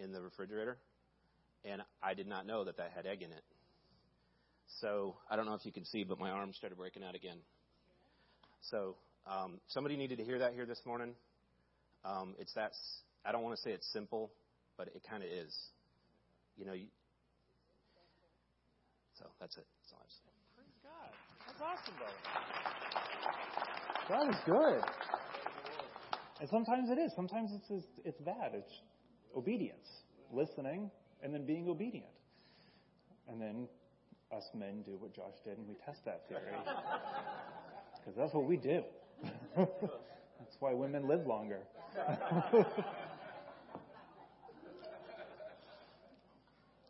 in 0.01 0.13
the 0.13 0.21
refrigerator, 0.21 0.77
and 1.65 1.81
I 2.01 2.13
did 2.13 2.27
not 2.27 2.45
know 2.45 2.63
that 2.63 2.77
that 2.77 2.91
had 2.95 3.05
egg 3.05 3.23
in 3.23 3.31
it. 3.31 3.43
So 4.79 5.17
I 5.29 5.35
don't 5.35 5.45
know 5.45 5.55
if 5.55 5.65
you 5.65 5.73
can 5.73 5.83
see, 5.83 6.05
but 6.05 6.17
my 6.17 6.29
arm 6.29 6.53
started 6.53 6.77
breaking 6.77 7.03
out 7.03 7.15
again. 7.15 7.37
So 8.69 8.95
um, 9.29 9.59
somebody 9.67 9.97
needed 9.97 10.17
to 10.19 10.23
hear 10.23 10.39
that 10.39 10.53
here 10.53 10.65
this 10.65 10.79
morning. 10.85 11.13
Um, 12.05 12.35
it's 12.39 12.53
that 12.53 12.71
I 13.25 13.31
don't 13.31 13.43
want 13.43 13.55
to 13.55 13.61
say 13.61 13.71
it's 13.71 13.91
simple, 13.91 14.31
but 14.77 14.87
it 14.87 15.03
kind 15.07 15.23
of 15.23 15.29
is 15.29 15.53
you 16.57 16.65
know, 16.65 16.73
you, 16.73 16.87
so 19.17 19.25
that's 19.39 19.57
it. 19.57 19.65
That's 19.81 19.93
all 19.93 19.99
I 19.99 20.05
have 20.05 20.11
to 20.11 20.15
say. 20.21 20.29
Praise 20.55 20.77
God. 20.85 21.11
That's 21.47 21.61
awesome, 21.61 21.95
brother. 21.97 22.21
God 24.09 24.29
is 24.29 24.39
good. 24.45 24.83
And 26.39 26.49
sometimes 26.49 26.89
it 26.89 26.99
is. 26.99 27.11
Sometimes 27.15 27.51
it's 27.53 27.85
it's 28.03 28.19
that. 28.25 28.51
It's 28.53 28.81
obedience, 29.35 29.87
listening, 30.31 30.89
and 31.23 31.33
then 31.33 31.45
being 31.45 31.67
obedient. 31.69 32.13
And 33.29 33.39
then 33.39 33.67
us 34.35 34.49
men 34.53 34.81
do 34.83 34.97
what 34.97 35.15
Josh 35.15 35.35
did, 35.45 35.57
and 35.57 35.67
we 35.67 35.75
test 35.85 36.03
that 36.05 36.27
theory. 36.27 36.41
Because 38.03 38.17
that's 38.17 38.33
what 38.33 38.45
we 38.45 38.57
do. 38.57 38.81
that's 39.55 40.57
why 40.59 40.73
women 40.73 41.07
live 41.07 41.27
longer. 41.27 41.59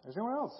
Is 0.07 0.15
there 0.15 0.23
anyone 0.23 0.39
else? 0.39 0.53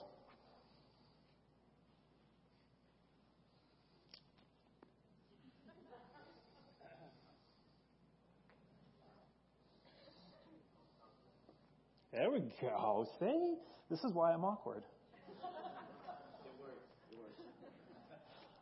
There 12.14 12.30
we 12.30 12.42
go. 12.62 13.08
See? 13.20 13.56
This 13.90 14.00
is 14.04 14.14
why 14.14 14.32
I'm 14.34 14.44
awkward. 14.44 14.84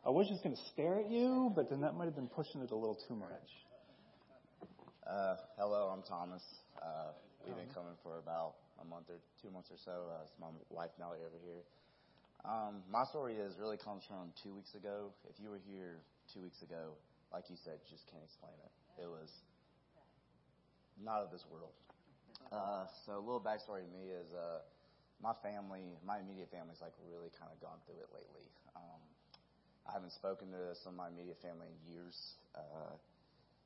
I 0.04 0.08
was 0.08 0.28
just 0.28 0.42
going 0.42 0.56
to 0.56 0.62
stare 0.72 0.98
at 0.98 1.10
you, 1.10 1.52
but 1.54 1.68
then 1.68 1.82
that 1.82 1.94
might 1.94 2.06
have 2.06 2.14
been 2.14 2.28
pushing 2.28 2.62
it 2.62 2.70
a 2.70 2.74
little 2.74 2.98
too 3.06 3.14
much. 3.14 3.28
Uh, 5.06 5.36
hello, 5.58 5.92
I'm 5.92 6.02
Thomas. 6.08 6.42
Uh, 6.80 7.12
we've 7.44 7.54
been 7.54 7.74
coming 7.74 7.92
for 8.02 8.18
about 8.18 8.54
a 8.80 8.86
month 8.88 9.12
or 9.12 9.20
two 9.40 9.50
months 9.52 9.70
or 9.70 9.78
so. 9.78 10.08
Uh, 10.10 10.24
it's 10.24 10.34
my 10.40 10.48
wife 10.68 10.90
Nellie 10.98 11.22
over 11.22 11.38
here. 11.44 11.62
Um, 12.44 12.80
my 12.88 13.04
story 13.04 13.36
is 13.36 13.60
really 13.60 13.76
comes 13.76 14.04
from 14.08 14.32
two 14.40 14.56
weeks 14.56 14.72
ago. 14.74 15.12
If 15.28 15.36
you 15.36 15.52
were 15.52 15.60
here 15.68 16.00
two 16.32 16.40
weeks 16.40 16.64
ago, 16.64 16.96
like 17.32 17.52
you 17.52 17.56
said, 17.60 17.78
just 17.84 18.08
can't 18.08 18.24
explain 18.24 18.56
it. 18.64 18.72
It 19.04 19.08
was 19.08 19.28
not 20.96 21.20
of 21.20 21.30
this 21.30 21.44
world. 21.52 21.76
Uh, 22.48 22.88
so 23.04 23.20
a 23.20 23.22
little 23.22 23.40
backstory 23.40 23.84
to 23.84 23.92
me 23.92 24.10
is 24.10 24.32
uh, 24.32 24.64
my 25.22 25.36
family, 25.44 25.94
my 26.02 26.18
immediate 26.18 26.48
family's 26.48 26.80
like 26.80 26.96
really 27.06 27.28
kind 27.36 27.52
of 27.52 27.60
gone 27.60 27.78
through 27.84 28.00
it 28.00 28.08
lately. 28.10 28.48
Um, 28.72 29.00
I 29.84 29.92
haven't 29.92 30.12
spoken 30.16 30.48
to 30.56 30.72
some 30.80 30.96
of 30.96 30.98
my 30.98 31.08
immediate 31.12 31.38
family 31.44 31.68
in 31.68 31.76
years. 31.84 32.16
Uh, 32.56 32.96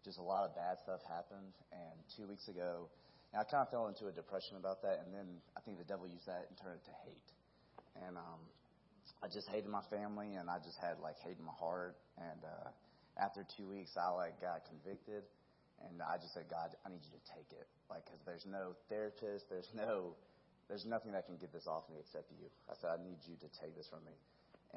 just 0.05 0.19
a 0.19 0.27
lot 0.27 0.45
of 0.45 0.53
bad 0.53 0.77
stuff 0.85 1.01
happened, 1.09 1.57
and 1.73 1.97
two 2.13 2.29
weeks 2.29 2.49
ago, 2.49 2.91
and 3.35 3.43
I 3.43 3.51
kind 3.51 3.67
of 3.67 3.71
fell 3.75 3.91
into 3.91 4.07
a 4.07 4.15
depression 4.15 4.55
about 4.55 4.79
that, 4.87 5.03
and 5.03 5.11
then 5.11 5.27
I 5.59 5.61
think 5.67 5.83
the 5.83 5.91
devil 5.91 6.07
used 6.07 6.31
that 6.31 6.47
and 6.47 6.55
turned 6.55 6.79
it 6.79 6.87
to 6.87 6.95
hate. 7.03 7.29
And 8.07 8.15
um, 8.15 8.39
I 9.19 9.27
just 9.27 9.51
hated 9.51 9.67
my 9.67 9.83
family, 9.91 10.39
and 10.39 10.47
I 10.47 10.63
just 10.63 10.79
had 10.79 11.03
like 11.03 11.19
hate 11.19 11.35
in 11.35 11.43
my 11.43 11.59
heart. 11.59 11.99
And 12.15 12.39
uh, 12.47 12.71
after 13.19 13.43
two 13.59 13.67
weeks, 13.67 13.99
I 13.99 14.15
like 14.15 14.39
got 14.39 14.63
convicted, 14.71 15.27
and 15.83 15.99
I 15.99 16.15
just 16.23 16.31
said, 16.31 16.47
God, 16.47 16.79
I 16.87 16.95
need 16.95 17.03
you 17.03 17.11
to 17.11 17.25
take 17.35 17.51
it, 17.51 17.67
like, 17.91 18.07
because 18.07 18.23
there's 18.23 18.47
no 18.47 18.79
therapist, 18.87 19.51
there's 19.51 19.67
no, 19.75 20.15
there's 20.71 20.87
nothing 20.87 21.11
that 21.19 21.27
can 21.27 21.35
get 21.35 21.51
this 21.51 21.67
off 21.67 21.91
me 21.91 21.99
except 21.99 22.31
you. 22.31 22.47
I 22.71 22.79
said, 22.79 22.95
I 22.95 23.03
need 23.03 23.19
you 23.27 23.35
to 23.43 23.51
take 23.59 23.75
this 23.75 23.91
from 23.91 24.07
me, 24.07 24.15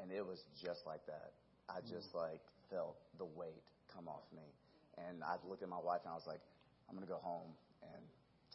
and 0.02 0.10
it 0.10 0.26
was 0.26 0.42
just 0.58 0.82
like 0.82 1.06
that. 1.06 1.30
I 1.70 1.78
just 1.86 2.10
like 2.10 2.42
felt 2.74 2.98
the 3.22 3.30
weight 3.38 3.62
come 3.94 4.10
off 4.10 4.26
me, 4.34 4.50
and 5.06 5.22
I 5.22 5.38
looked 5.46 5.62
at 5.62 5.70
my 5.70 5.78
wife 5.78 6.02
and 6.02 6.10
I 6.10 6.18
was 6.18 6.26
like, 6.26 6.42
I'm 6.90 6.98
gonna 6.98 7.06
go 7.06 7.22
home 7.22 7.54
and 7.94 8.02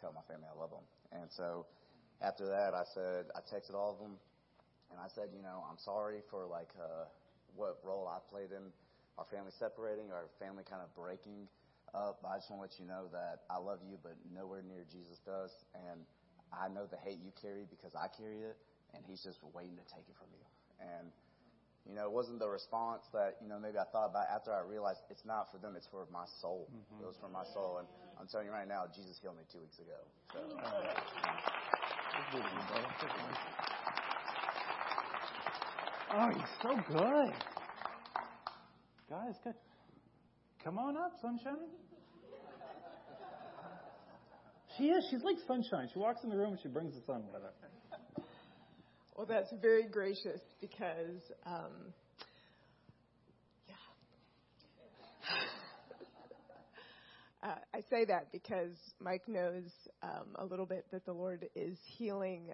tell 0.04 0.12
my 0.12 0.20
family 0.28 0.44
I 0.44 0.52
love 0.60 0.68
them. 0.68 0.84
And 1.16 1.32
so 1.32 1.64
after 2.20 2.44
that, 2.44 2.76
I 2.76 2.84
said, 2.92 3.32
I 3.32 3.40
texted 3.40 3.72
all 3.72 3.96
of 3.96 3.98
them, 4.04 4.20
and 4.92 5.00
I 5.00 5.08
said, 5.08 5.32
you 5.32 5.40
know, 5.40 5.64
I'm 5.64 5.80
sorry 5.80 6.20
for 6.28 6.44
like 6.44 6.68
uh, 6.76 7.08
what 7.56 7.80
role 7.80 8.04
I 8.04 8.20
played 8.28 8.52
in 8.52 8.68
our 9.16 9.24
family 9.32 9.56
separating, 9.56 10.12
our 10.12 10.28
family 10.36 10.68
kind 10.68 10.84
of 10.84 10.92
breaking 10.92 11.48
up. 11.96 12.20
I 12.20 12.36
just 12.36 12.52
want 12.52 12.60
to 12.60 12.64
let 12.68 12.76
you 12.76 12.84
know 12.84 13.08
that 13.16 13.48
I 13.48 13.56
love 13.56 13.80
you, 13.80 13.96
but 14.04 14.20
nowhere 14.28 14.60
near 14.60 14.84
Jesus 14.92 15.16
does. 15.24 15.54
And 15.72 16.04
I 16.52 16.68
know 16.68 16.84
the 16.84 17.00
hate 17.00 17.22
you 17.24 17.32
carry 17.40 17.64
because 17.64 17.96
I 17.96 18.12
carry 18.12 18.44
it, 18.44 18.60
and 18.92 19.00
He's 19.08 19.24
just 19.24 19.40
waiting 19.56 19.80
to 19.80 19.86
take 19.88 20.04
it 20.04 20.16
from 20.20 20.28
you. 20.36 20.44
And 20.84 21.08
you 21.88 21.94
know, 21.94 22.04
it 22.04 22.12
wasn't 22.12 22.38
the 22.38 22.48
response 22.48 23.02
that, 23.12 23.36
you 23.42 23.48
know, 23.48 23.58
maybe 23.60 23.76
I 23.78 23.84
thought 23.92 24.08
about 24.08 24.24
after 24.32 24.52
I 24.52 24.60
realized 24.64 25.00
it's 25.10 25.24
not 25.24 25.52
for 25.52 25.58
them, 25.58 25.76
it's 25.76 25.86
for 25.88 26.06
my 26.10 26.24
soul. 26.40 26.68
Mm-hmm. 26.72 27.04
It 27.04 27.06
was 27.06 27.16
for 27.20 27.28
my 27.28 27.44
soul. 27.52 27.78
And 27.78 27.88
I'm 28.18 28.26
telling 28.26 28.46
you 28.46 28.52
right 28.52 28.68
now, 28.68 28.84
Jesus 28.88 29.18
healed 29.20 29.36
me 29.36 29.44
two 29.52 29.60
weeks 29.60 29.78
ago. 29.78 30.00
So, 30.32 30.40
Oh, 36.16 36.28
he's 36.30 36.54
so 36.62 36.72
good. 36.88 37.32
Guys, 39.10 39.34
good. 39.44 39.54
Come 40.62 40.78
on 40.78 40.96
up, 40.96 41.12
sunshine. 41.20 41.68
She 44.78 44.84
is. 44.84 45.06
She's 45.10 45.22
like 45.22 45.36
sunshine. 45.46 45.88
She 45.92 45.98
walks 45.98 46.24
in 46.24 46.30
the 46.30 46.36
room 46.36 46.52
and 46.52 46.60
she 46.62 46.68
brings 46.68 46.94
the 46.94 47.02
sun 47.06 47.22
with 47.26 47.42
her. 47.42 47.52
Well, 49.16 49.26
that's 49.26 49.52
very 49.62 49.86
gracious 49.86 50.40
because, 50.60 51.22
um, 51.46 51.92
yeah. 53.68 53.74
uh, 57.48 57.54
I 57.72 57.80
say 57.90 58.04
that 58.06 58.32
because 58.32 58.74
Mike 58.98 59.28
knows 59.28 59.70
um, 60.02 60.34
a 60.34 60.44
little 60.44 60.66
bit 60.66 60.86
that 60.90 61.06
the 61.06 61.12
Lord 61.12 61.46
is 61.54 61.78
healing 61.96 62.52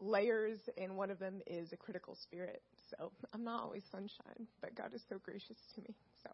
layers, 0.00 0.58
and 0.76 0.96
one 0.96 1.12
of 1.12 1.20
them 1.20 1.42
is 1.46 1.72
a 1.72 1.76
critical 1.76 2.16
spirit. 2.20 2.60
So 2.90 3.12
I'm 3.32 3.44
not 3.44 3.62
always 3.62 3.84
sunshine, 3.92 4.48
but 4.60 4.74
God 4.74 4.92
is 4.92 5.02
so 5.08 5.18
gracious 5.22 5.58
to 5.76 5.80
me. 5.82 5.94
So, 6.24 6.30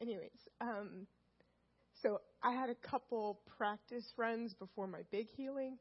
anyways, 0.00 0.30
um, 0.60 1.08
so 2.00 2.20
I 2.44 2.52
had 2.52 2.70
a 2.70 2.76
couple 2.76 3.40
practice 3.58 4.04
runs 4.16 4.54
before 4.54 4.86
my 4.86 5.00
big 5.10 5.26
healing. 5.36 5.78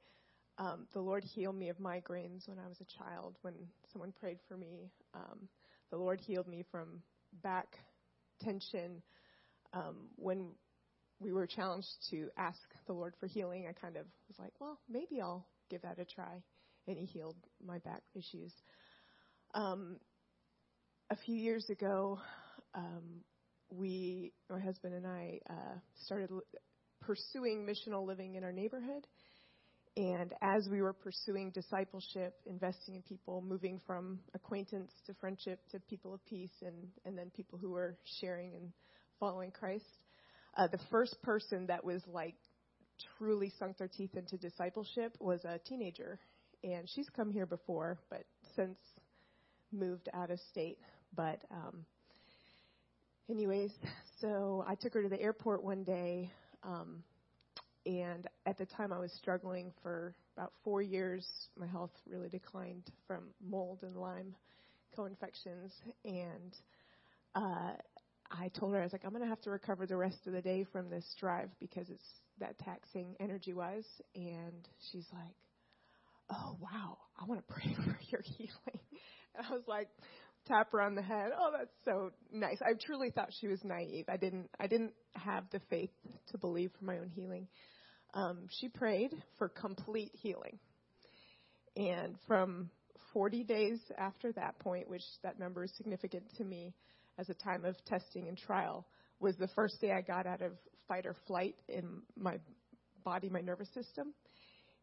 Um, 0.62 0.86
the 0.94 1.02
Lord 1.02 1.24
healed 1.24 1.56
me 1.58 1.70
of 1.70 1.78
migraines 1.80 2.48
when 2.48 2.60
I 2.60 2.68
was 2.68 2.80
a 2.82 3.04
child. 3.04 3.36
When 3.42 3.56
someone 3.92 4.12
prayed 4.12 4.38
for 4.48 4.56
me, 4.56 4.92
um, 5.16 5.50
the 5.90 5.98
Lord 5.98 6.22
healed 6.22 6.48
me 6.48 6.64
from 6.70 7.02
back 7.42 7.80
tension. 8.42 9.02
Um, 9.74 10.10
when 10.18 10.50
we 11.20 11.32
were 11.32 11.48
challenged 11.48 11.88
to 12.12 12.30
ask 12.38 12.60
the 12.86 12.94
Lord 12.94 13.16
for 13.20 13.26
healing, 13.26 13.66
I 13.68 13.74
kind 13.74 13.98
of 13.98 14.06
was 14.28 14.38
like, 14.38 14.54
well, 14.60 14.80
maybe 14.88 15.20
I'll 15.20 15.48
give 15.72 15.82
that 15.82 15.98
a 15.98 16.06
try. 16.06 16.44
And 16.88 16.96
He 16.96 17.06
healed 17.06 17.38
my 17.66 17.80
back 17.80 18.04
issues. 18.14 18.54
Um, 19.56 19.98
a 21.10 21.16
few 21.16 21.36
years 21.36 21.72
ago, 21.72 22.20
um, 22.76 23.24
we, 23.72 24.32
my 24.48 24.60
husband 24.60 24.94
and 24.94 25.08
I, 25.08 25.40
uh, 25.50 25.80
started 26.06 26.30
l- 26.30 26.42
pursuing 27.02 27.66
missional 27.66 28.06
living 28.06 28.36
in 28.36 28.44
our 28.44 28.52
neighborhood. 28.52 29.08
And 29.98 30.34
as 30.42 30.70
we 30.70 30.82
were 30.82 30.94
pursuing 30.94 31.52
discipleship, 31.52 32.36
investing 32.46 32.96
in 32.96 33.02
people, 33.02 33.44
moving 33.46 33.82
from 33.86 34.20
acquaintance 34.34 34.92
to 35.06 35.14
friendship 35.16 35.60
to 35.72 35.80
people 35.82 36.14
of 36.14 36.26
peace, 36.26 36.54
and, 36.62 36.88
and 37.06 37.18
then 37.18 37.30
people 37.36 37.60
who 37.60 37.72
were 37.72 37.98
sharing 38.20 38.56
and 38.56 38.72
following 39.20 39.52
Christ, 39.52 39.86
uh, 40.58 40.68
the 40.68 40.80
first 40.90 41.22
person 41.22 41.68
that 41.68 41.84
was 41.84 42.02
like 42.08 42.36
truly 43.18 43.52
sunk 43.60 43.78
their 43.78 43.90
teeth 43.90 44.16
into 44.16 44.38
discipleship 44.38 45.16
was 45.20 45.44
a 45.44 45.60
teenager. 45.68 46.20
And 46.64 46.88
she's 46.88 47.10
come 47.10 47.32
here 47.32 47.46
before, 47.46 48.00
but 48.10 48.24
since 48.56 48.78
moved 49.74 50.08
out 50.14 50.32
of 50.32 50.40
state. 50.52 50.78
But, 51.16 51.42
um, 51.52 51.86
anyways, 53.30 53.72
so 54.22 54.64
I 54.66 54.76
took 54.76 54.94
her 54.94 55.04
to 55.04 55.10
the 55.10 55.22
airport 55.22 55.64
one 55.64 55.84
day. 55.84 56.32
Um, 56.64 57.04
and 57.86 58.28
at 58.46 58.58
the 58.58 58.66
time, 58.66 58.94
I 58.94 59.00
was 59.00 59.12
struggling 59.14 59.72
for 59.82 60.16
about 60.38 60.54
four 60.64 60.82
years. 60.82 61.28
My 61.58 61.68
health 61.68 61.92
really 62.10 62.30
declined 62.30 62.92
from 63.08 63.30
mold 63.46 63.80
and 63.84 63.96
Lyme 63.96 64.36
co-infections, 64.96 65.72
and 66.04 66.56
uh, 67.36 67.72
I 68.30 68.50
told 68.58 68.74
her 68.74 68.80
I 68.80 68.84
was 68.84 68.94
like, 68.94 69.04
I'm 69.06 69.12
going 69.12 69.24
to 69.24 69.30
have 69.30 69.42
to 69.42 69.52
recover 69.52 69.86
the 69.86 69.98
rest 69.98 70.28
of 70.28 70.34
the 70.34 70.42
day 70.42 70.66
from 70.72 70.90
this 70.90 71.06
drive 71.20 71.50
because 71.60 71.90
it's 71.90 72.06
that 72.40 72.58
taxing 72.60 73.16
energy-wise. 73.20 73.88
And 74.16 74.68
she's 74.92 75.08
like, 75.14 75.36
Oh 76.30 76.56
wow, 76.62 76.98
I 77.20 77.26
want 77.26 77.46
to 77.46 77.54
pray 77.54 77.74
for 77.76 78.00
your 78.10 78.22
healing. 78.22 78.80
And 79.36 79.46
I 79.50 79.54
was 79.54 79.64
like, 79.68 79.90
tap 80.48 80.72
her 80.72 80.82
on 80.82 80.96
the 80.96 81.02
head. 81.02 81.32
Oh, 81.38 81.52
that's 81.58 81.74
so 81.86 82.12
nice. 82.32 82.58
I 82.62 82.74
truly 82.86 83.12
thought 83.12 83.30
she 83.40 83.48
was 83.48 83.64
naive. 83.64 84.06
I 84.10 84.18
didn't. 84.18 84.50
I 84.60 84.68
didn't 84.68 84.94
have 85.16 85.46
the 85.52 85.62
faith 85.70 85.92
to 86.32 86.38
believe 86.38 86.72
for 86.78 86.86
my 86.86 86.98
own 86.98 87.10
healing. 87.10 87.48
Um, 88.14 88.48
she 88.60 88.68
prayed 88.68 89.12
for 89.38 89.50
complete 89.50 90.12
healing, 90.14 90.60
and 91.76 92.16
from 92.28 92.70
40 93.14 93.44
days 93.44 93.80
after 93.98 94.32
that 94.34 94.58
point, 94.60 94.90
which 94.90 95.04
that 95.24 95.40
number 95.40 95.64
is 95.64 95.72
significant 95.78 96.24
to 96.38 96.44
me 96.44 96.74
as 97.18 97.30
a 97.30 97.34
time 97.34 97.66
of 97.66 97.76
testing 97.86 98.28
and 98.28 98.38
trial, 98.38 98.86
was 99.20 99.36
the 99.38 99.50
first 99.50 99.80
day 99.82 99.92
I 99.92 100.02
got 100.02 100.26
out 100.26 100.42
of 100.42 100.54
fight 100.88 101.06
or 101.06 101.16
flight 101.28 101.56
in 101.68 102.02
my 102.18 102.38
body, 103.04 103.30
my 103.30 103.42
nervous 103.42 103.70
system. 103.74 104.14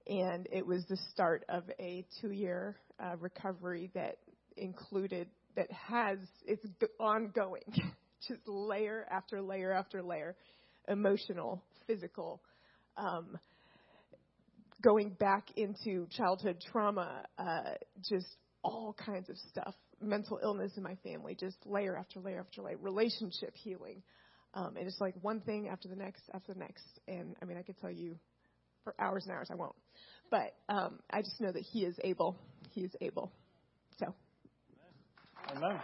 And 0.06 0.48
it 0.50 0.66
was 0.66 0.84
the 0.88 0.96
start 1.10 1.44
of 1.48 1.64
a 1.78 2.04
two 2.20 2.30
year 2.30 2.76
uh, 2.98 3.16
recovery 3.18 3.90
that 3.94 4.16
included 4.56 5.28
that 5.58 5.70
has 5.72 6.18
it's 6.46 6.64
ongoing, 7.00 7.62
just 8.28 8.40
layer 8.46 9.04
after 9.10 9.42
layer 9.42 9.72
after 9.72 10.02
layer, 10.02 10.36
emotional, 10.86 11.64
physical, 11.86 12.40
um, 12.96 13.36
going 14.82 15.10
back 15.18 15.48
into 15.56 16.06
childhood 16.16 16.62
trauma, 16.70 17.24
uh, 17.38 17.72
just 18.08 18.36
all 18.62 18.94
kinds 19.04 19.28
of 19.28 19.36
stuff, 19.50 19.74
mental 20.00 20.38
illness 20.44 20.70
in 20.76 20.82
my 20.84 20.94
family, 21.02 21.36
just 21.38 21.56
layer 21.66 21.96
after 21.96 22.20
layer 22.20 22.38
after 22.38 22.62
layer, 22.62 22.76
relationship 22.76 23.52
healing, 23.54 24.00
um, 24.54 24.76
and 24.76 24.86
it's 24.86 25.00
like 25.00 25.14
one 25.22 25.40
thing 25.40 25.68
after 25.68 25.88
the 25.88 25.96
next 25.96 26.22
after 26.32 26.54
the 26.54 26.60
next. 26.60 27.00
And 27.08 27.34
I 27.42 27.46
mean, 27.46 27.58
I 27.58 27.62
could 27.62 27.80
tell 27.80 27.90
you 27.90 28.16
for 28.84 28.94
hours 29.00 29.24
and 29.26 29.34
hours. 29.34 29.48
I 29.50 29.56
won't, 29.56 29.74
but 30.30 30.54
um, 30.68 31.00
I 31.10 31.20
just 31.20 31.40
know 31.40 31.50
that 31.50 31.64
He 31.72 31.80
is 31.84 31.96
able. 32.04 32.38
He 32.70 32.82
is 32.82 32.92
able. 33.00 33.32
So. 33.98 34.14
Amen. 35.56 35.80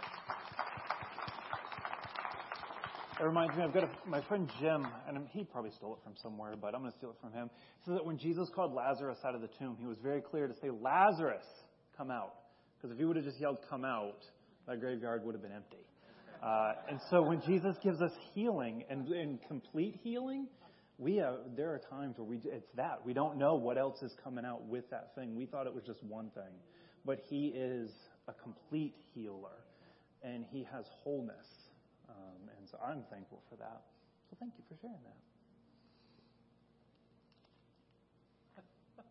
It 3.19 3.23
reminds 3.23 3.55
me, 3.55 3.63
I've 3.63 3.73
got 3.73 3.83
a, 3.85 3.89
my 4.05 4.21
friend 4.21 4.49
Jim, 4.59 4.85
and 5.07 5.27
he 5.31 5.43
probably 5.43 5.71
stole 5.71 5.93
it 5.93 5.99
from 6.03 6.13
somewhere, 6.21 6.53
but 6.59 6.75
I'm 6.75 6.81
going 6.81 6.91
to 6.91 6.97
steal 6.97 7.11
it 7.11 7.15
from 7.21 7.31
him. 7.31 7.49
Says 7.85 7.95
that 7.95 8.05
when 8.05 8.17
Jesus 8.17 8.49
called 8.53 8.73
Lazarus 8.73 9.17
out 9.25 9.35
of 9.35 9.41
the 9.41 9.49
tomb, 9.57 9.77
he 9.79 9.87
was 9.87 9.97
very 10.03 10.21
clear 10.21 10.47
to 10.47 10.53
say, 10.55 10.69
Lazarus, 10.69 11.45
come 11.97 12.11
out. 12.11 12.33
Because 12.77 12.91
if 12.91 12.99
he 12.99 13.05
would 13.05 13.15
have 13.15 13.25
just 13.25 13.39
yelled, 13.39 13.57
come 13.69 13.85
out, 13.85 14.19
that 14.67 14.79
graveyard 14.79 15.23
would 15.23 15.33
have 15.33 15.41
been 15.41 15.53
empty. 15.53 15.77
Uh, 16.43 16.73
and 16.89 16.99
so 17.09 17.21
when 17.21 17.41
Jesus 17.41 17.75
gives 17.81 18.01
us 18.01 18.11
healing 18.33 18.83
and, 18.89 19.07
and 19.07 19.39
complete 19.47 19.99
healing, 20.03 20.47
we 20.97 21.15
have, 21.15 21.35
there 21.55 21.73
are 21.73 21.81
times 21.89 22.17
where 22.17 22.27
we, 22.27 22.41
it's 22.45 22.69
that. 22.75 22.99
We 23.05 23.13
don't 23.13 23.37
know 23.37 23.55
what 23.55 23.77
else 23.77 24.01
is 24.03 24.13
coming 24.23 24.45
out 24.45 24.63
with 24.67 24.89
that 24.91 25.15
thing. 25.15 25.35
We 25.35 25.45
thought 25.45 25.67
it 25.67 25.73
was 25.73 25.83
just 25.85 26.03
one 26.03 26.29
thing. 26.35 26.53
But 27.05 27.19
he 27.29 27.47
is 27.55 27.89
a 28.27 28.33
complete 28.33 28.95
healer, 29.13 29.63
and 30.23 30.45
he 30.51 30.65
has 30.71 30.85
wholeness. 31.03 31.45
Um, 32.09 32.49
and 32.57 32.67
so 32.69 32.77
I'm 32.85 33.03
thankful 33.11 33.41
for 33.49 33.55
that. 33.57 33.81
So 34.29 34.37
thank 34.39 34.53
you 34.57 34.63
for 34.69 34.75
sharing 34.81 35.03
that. 35.03 35.17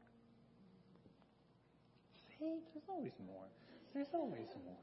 See, 2.39 2.61
there's 2.73 2.89
always 2.89 3.13
more. 3.27 3.47
There's 3.95 4.09
always 4.13 4.49
more. 4.65 4.77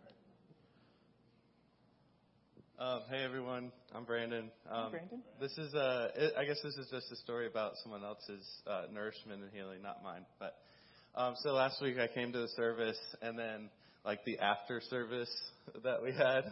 Um, 2.81 3.01
hey 3.11 3.23
everyone, 3.23 3.71
I'm 3.93 4.05
Brandon. 4.05 4.49
Um, 4.67 4.89
Brandon. 4.89 5.21
This 5.39 5.55
is, 5.55 5.75
uh, 5.75 6.07
it, 6.15 6.33
I 6.35 6.45
guess 6.45 6.57
this 6.63 6.73
is 6.77 6.87
just 6.89 7.11
a 7.11 7.15
story 7.17 7.45
about 7.45 7.73
someone 7.83 8.03
else's 8.03 8.43
uh, 8.65 8.85
nourishment 8.91 9.43
and 9.43 9.51
healing, 9.53 9.83
not 9.83 10.01
mine. 10.03 10.25
But 10.39 10.55
um, 11.13 11.35
so 11.43 11.51
last 11.53 11.79
week 11.79 11.99
I 11.99 12.07
came 12.07 12.33
to 12.33 12.39
the 12.39 12.47
service, 12.55 12.97
and 13.21 13.37
then 13.37 13.69
like 14.05 14.23
the 14.25 14.39
after 14.39 14.81
service 14.89 15.31
that 15.83 16.01
we 16.01 16.11
had, 16.11 16.45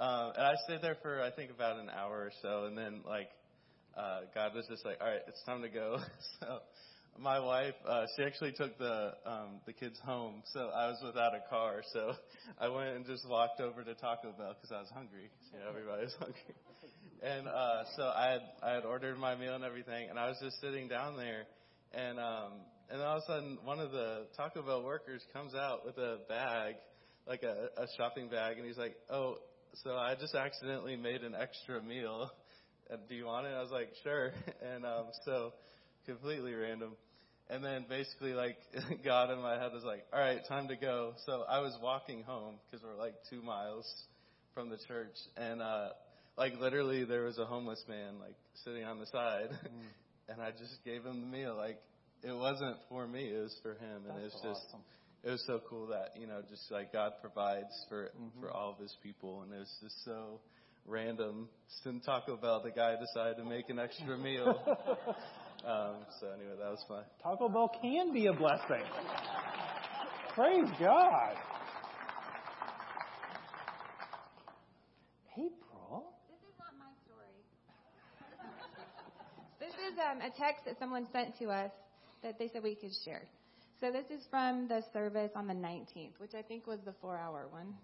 um, 0.00 0.32
and 0.36 0.46
I 0.46 0.54
stayed 0.64 0.82
there 0.82 0.96
for 1.02 1.22
I 1.22 1.30
think 1.30 1.50
about 1.50 1.78
an 1.78 1.90
hour 1.90 2.16
or 2.16 2.32
so, 2.42 2.64
and 2.64 2.76
then 2.76 3.00
like 3.06 3.28
uh, 3.96 4.20
God 4.34 4.54
was 4.54 4.66
just 4.68 4.84
like, 4.84 4.98
all 5.00 5.08
right, 5.08 5.20
it's 5.26 5.42
time 5.44 5.62
to 5.62 5.68
go. 5.68 5.98
so 6.40 6.60
my 7.18 7.40
wife, 7.40 7.74
uh, 7.86 8.06
she 8.16 8.22
actually 8.22 8.52
took 8.52 8.78
the 8.78 9.12
um, 9.26 9.60
the 9.66 9.72
kids 9.72 9.98
home, 10.04 10.42
so 10.52 10.70
I 10.74 10.86
was 10.86 10.98
without 11.04 11.34
a 11.34 11.42
car. 11.50 11.82
So 11.92 12.12
I 12.60 12.68
went 12.68 12.96
and 12.96 13.06
just 13.06 13.28
walked 13.28 13.60
over 13.60 13.82
to 13.82 13.94
Taco 13.94 14.32
Bell 14.38 14.54
because 14.54 14.72
I 14.72 14.80
was 14.80 14.90
hungry. 14.94 15.30
You 15.52 15.58
know, 15.58 15.68
everybody 15.68 16.04
was 16.04 16.14
hungry, 16.18 16.54
and 17.22 17.48
uh, 17.48 17.82
so 17.96 18.04
I 18.04 18.30
had 18.30 18.42
I 18.62 18.70
had 18.74 18.84
ordered 18.84 19.18
my 19.18 19.34
meal 19.34 19.54
and 19.54 19.64
everything, 19.64 20.10
and 20.10 20.18
I 20.18 20.28
was 20.28 20.38
just 20.40 20.60
sitting 20.60 20.88
down 20.88 21.16
there, 21.16 21.44
and 21.92 22.18
um, 22.20 22.52
and 22.90 23.02
all 23.02 23.18
of 23.18 23.22
a 23.22 23.26
sudden 23.26 23.58
one 23.64 23.80
of 23.80 23.92
the 23.92 24.26
Taco 24.36 24.62
Bell 24.62 24.82
workers 24.82 25.22
comes 25.32 25.54
out 25.54 25.84
with 25.84 25.98
a 25.98 26.18
bag, 26.28 26.76
like 27.26 27.42
a, 27.42 27.68
a 27.76 27.86
shopping 27.96 28.28
bag, 28.28 28.56
and 28.56 28.66
he's 28.66 28.78
like, 28.78 28.96
oh, 29.10 29.36
so 29.84 29.90
I 29.90 30.14
just 30.18 30.34
accidentally 30.34 30.96
made 30.96 31.22
an 31.22 31.34
extra 31.34 31.82
meal. 31.82 32.30
Do 33.08 33.14
you 33.14 33.26
want 33.26 33.46
it? 33.46 33.50
I 33.50 33.60
was 33.60 33.70
like, 33.70 33.90
sure. 34.02 34.32
And 34.62 34.84
um, 34.84 35.06
so 35.24 35.52
completely 36.06 36.54
random. 36.54 36.96
And 37.50 37.64
then 37.64 37.86
basically, 37.88 38.32
like, 38.32 38.56
God 39.04 39.30
in 39.30 39.40
my 39.40 39.54
head 39.58 39.72
was 39.72 39.84
like, 39.84 40.04
all 40.12 40.20
right, 40.20 40.40
time 40.48 40.68
to 40.68 40.76
go. 40.76 41.12
So 41.26 41.44
I 41.48 41.60
was 41.60 41.76
walking 41.82 42.22
home 42.22 42.54
because 42.70 42.84
we're 42.84 42.96
like 42.96 43.14
two 43.30 43.42
miles 43.42 43.86
from 44.54 44.68
the 44.70 44.78
church. 44.88 45.14
And, 45.36 45.62
uh, 45.62 45.88
like, 46.36 46.58
literally, 46.60 47.04
there 47.04 47.24
was 47.24 47.38
a 47.38 47.46
homeless 47.46 47.82
man, 47.88 48.18
like, 48.20 48.36
sitting 48.64 48.84
on 48.84 48.98
the 48.98 49.06
side. 49.06 49.50
Mm. 49.50 50.28
and 50.30 50.42
I 50.42 50.50
just 50.50 50.82
gave 50.84 51.04
him 51.04 51.20
the 51.20 51.26
meal. 51.26 51.56
Like, 51.56 51.78
it 52.22 52.32
wasn't 52.36 52.76
for 52.88 53.06
me, 53.06 53.24
it 53.28 53.42
was 53.42 53.56
for 53.62 53.72
him. 53.74 54.02
And 54.08 54.22
That's 54.22 54.34
was 54.34 54.42
so 54.42 54.48
just, 54.48 54.64
awesome. 54.68 54.80
it 55.24 55.30
was 55.30 55.44
so 55.46 55.60
cool 55.68 55.86
that, 55.88 56.12
you 56.18 56.26
know, 56.26 56.42
just 56.48 56.70
like 56.70 56.92
God 56.92 57.12
provides 57.20 57.72
for, 57.88 58.10
Mhm. 58.18 58.40
for 58.40 58.50
all 58.50 58.70
of 58.72 58.78
his 58.78 58.94
people. 59.02 59.42
And 59.42 59.52
it 59.52 59.58
was 59.58 59.78
just 59.82 60.04
so 60.04 60.40
random. 60.86 61.48
Just 61.68 61.86
in 61.86 62.00
Taco 62.00 62.36
Bell, 62.36 62.60
the 62.62 62.70
guy 62.70 62.96
decided 62.96 63.36
to 63.36 63.44
make 63.44 63.68
an 63.70 63.78
extra 63.78 64.16
meal. 64.16 64.54
Um, 65.66 65.96
so 66.20 66.28
anyway, 66.28 66.54
that 66.56 66.70
was 66.70 66.84
fun. 66.86 67.02
Taco 67.20 67.48
Bell 67.48 67.68
can 67.82 68.12
be 68.12 68.26
a 68.26 68.32
blessing. 68.32 68.84
Praise 70.32 70.68
God. 70.78 71.34
April? 75.36 76.14
This 76.30 76.38
is 76.46 76.54
not 76.58 76.72
my 76.78 76.92
story. 77.02 77.42
this 79.60 79.74
is 79.74 79.98
um, 79.98 80.18
a 80.20 80.30
text 80.38 80.64
that 80.66 80.78
someone 80.78 81.06
sent 81.12 81.36
to 81.38 81.46
us 81.50 81.72
that 82.22 82.38
they 82.38 82.48
said 82.48 82.62
we 82.62 82.74
could 82.74 82.92
share. 83.04 83.22
So 83.80 83.92
this 83.92 84.06
is 84.10 84.26
from 84.28 84.66
the 84.66 84.82
service 84.92 85.30
on 85.36 85.46
the 85.46 85.54
19th, 85.54 86.18
which 86.18 86.34
I 86.34 86.42
think 86.42 86.66
was 86.66 86.80
the 86.84 86.94
four-hour 87.00 87.46
one. 87.50 87.74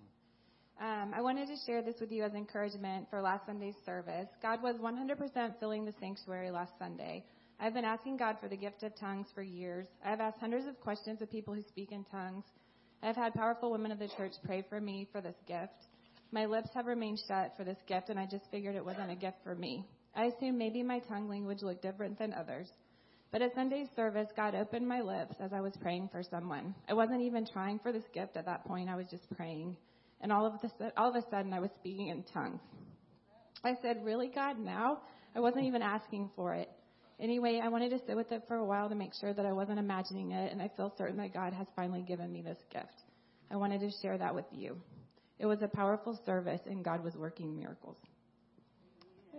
Um, 0.81 1.12
I 1.14 1.20
wanted 1.23 1.47
to 1.47 1.57
share 1.66 1.83
this 1.83 1.94
with 2.01 2.11
you 2.11 2.25
as 2.25 2.35
encouragement 2.35 3.07
for 3.09 3.23
last 3.23 3.47
Sunday's 3.47 3.77
service. 3.87 4.27
God 4.42 4.61
was 4.61 4.75
100% 4.77 5.61
filling 5.61 5.85
the 5.85 5.94
sanctuary 6.01 6.51
last 6.51 6.73
Sunday. 6.81 7.25
I've 7.61 7.75
been 7.75 7.85
asking 7.85 8.16
God 8.16 8.38
for 8.40 8.49
the 8.49 8.57
gift 8.57 8.83
of 8.83 8.99
tongues 8.99 9.29
for 9.35 9.42
years. 9.42 9.87
I've 10.05 10.18
asked 10.18 10.38
hundreds 10.40 10.66
of 10.66 10.81
questions 10.81 11.23
of 11.23 11.31
people 11.31 11.55
who 11.55 11.62
speak 11.62 11.92
in 11.92 12.05
tongues. 12.11 12.44
I've 13.03 13.14
had 13.14 13.35
powerful 13.35 13.70
women 13.70 13.92
of 13.92 14.01
the 14.01 14.09
church 14.16 14.33
pray 14.44 14.64
for 14.68 14.81
me 14.81 15.07
for 15.12 15.20
this 15.20 15.37
gift. 15.47 15.87
My 16.33 16.47
lips 16.47 16.70
have 16.75 16.87
remained 16.87 17.20
shut 17.29 17.55
for 17.57 17.62
this 17.62 17.79
gift, 17.87 18.09
and 18.09 18.18
I 18.18 18.27
just 18.27 18.51
figured 18.51 18.75
it 18.75 18.85
wasn't 18.85 19.12
a 19.12 19.14
gift 19.14 19.37
for 19.44 19.55
me. 19.55 19.87
I 20.16 20.25
assumed 20.25 20.59
maybe 20.59 20.83
my 20.83 20.99
tongue 20.99 21.29
language 21.29 21.62
looked 21.62 21.83
different 21.83 22.18
than 22.18 22.33
others. 22.33 22.68
But 23.35 23.42
at 23.42 23.53
Sunday's 23.57 23.88
service, 23.97 24.29
God 24.37 24.55
opened 24.55 24.87
my 24.87 25.01
lips 25.01 25.35
as 25.40 25.53
I 25.53 25.61
was 25.61 25.73
praying 25.83 26.09
for 26.12 26.23
someone. 26.23 26.73
I 26.88 26.94
wasn't 26.94 27.20
even 27.23 27.44
trying 27.44 27.81
for 27.81 27.90
this 27.90 28.05
gift 28.14 28.37
at 28.37 28.47
that 28.47 28.64
point. 28.64 28.88
I 28.88 28.94
was 28.94 29.07
just 29.11 29.29
praying. 29.37 29.77
And 30.20 30.31
all 30.31 30.47
of, 30.47 30.53
the, 30.61 30.92
all 30.97 31.09
of 31.09 31.16
a 31.16 31.29
sudden, 31.33 31.53
I 31.53 31.59
was 31.59 31.70
speaking 31.81 32.11
in 32.11 32.23
tongues. 32.33 32.61
I 33.64 33.73
said, 33.83 34.05
Really, 34.05 34.31
God, 34.33 34.61
now? 34.61 35.01
I 35.35 35.40
wasn't 35.40 35.64
even 35.64 35.83
asking 35.83 36.31
for 36.37 36.55
it. 36.55 36.70
Anyway, 37.18 37.61
I 37.61 37.66
wanted 37.70 37.90
to 37.90 37.99
sit 38.07 38.14
with 38.14 38.31
it 38.31 38.44
for 38.47 38.55
a 38.55 38.64
while 38.64 38.88
to 38.88 38.94
make 38.94 39.11
sure 39.20 39.35
that 39.35 39.44
I 39.44 39.53
wasn't 39.53 39.81
imagining 39.81 40.31
it, 40.31 40.53
and 40.53 40.62
I 40.62 40.70
feel 40.77 40.94
certain 40.97 41.16
that 41.16 41.35
God 41.35 41.53
has 41.53 41.66
finally 41.75 42.03
given 42.03 42.33
me 42.33 42.40
this 42.40 42.59
gift. 42.73 43.03
I 43.51 43.57
wanted 43.57 43.81
to 43.81 43.90
share 44.01 44.16
that 44.16 44.33
with 44.33 44.47
you. 44.53 44.77
It 45.40 45.47
was 45.47 45.61
a 45.61 45.66
powerful 45.66 46.16
service, 46.25 46.61
and 46.66 46.85
God 46.85 47.03
was 47.03 47.16
working 47.16 47.57
miracles. 47.57 47.97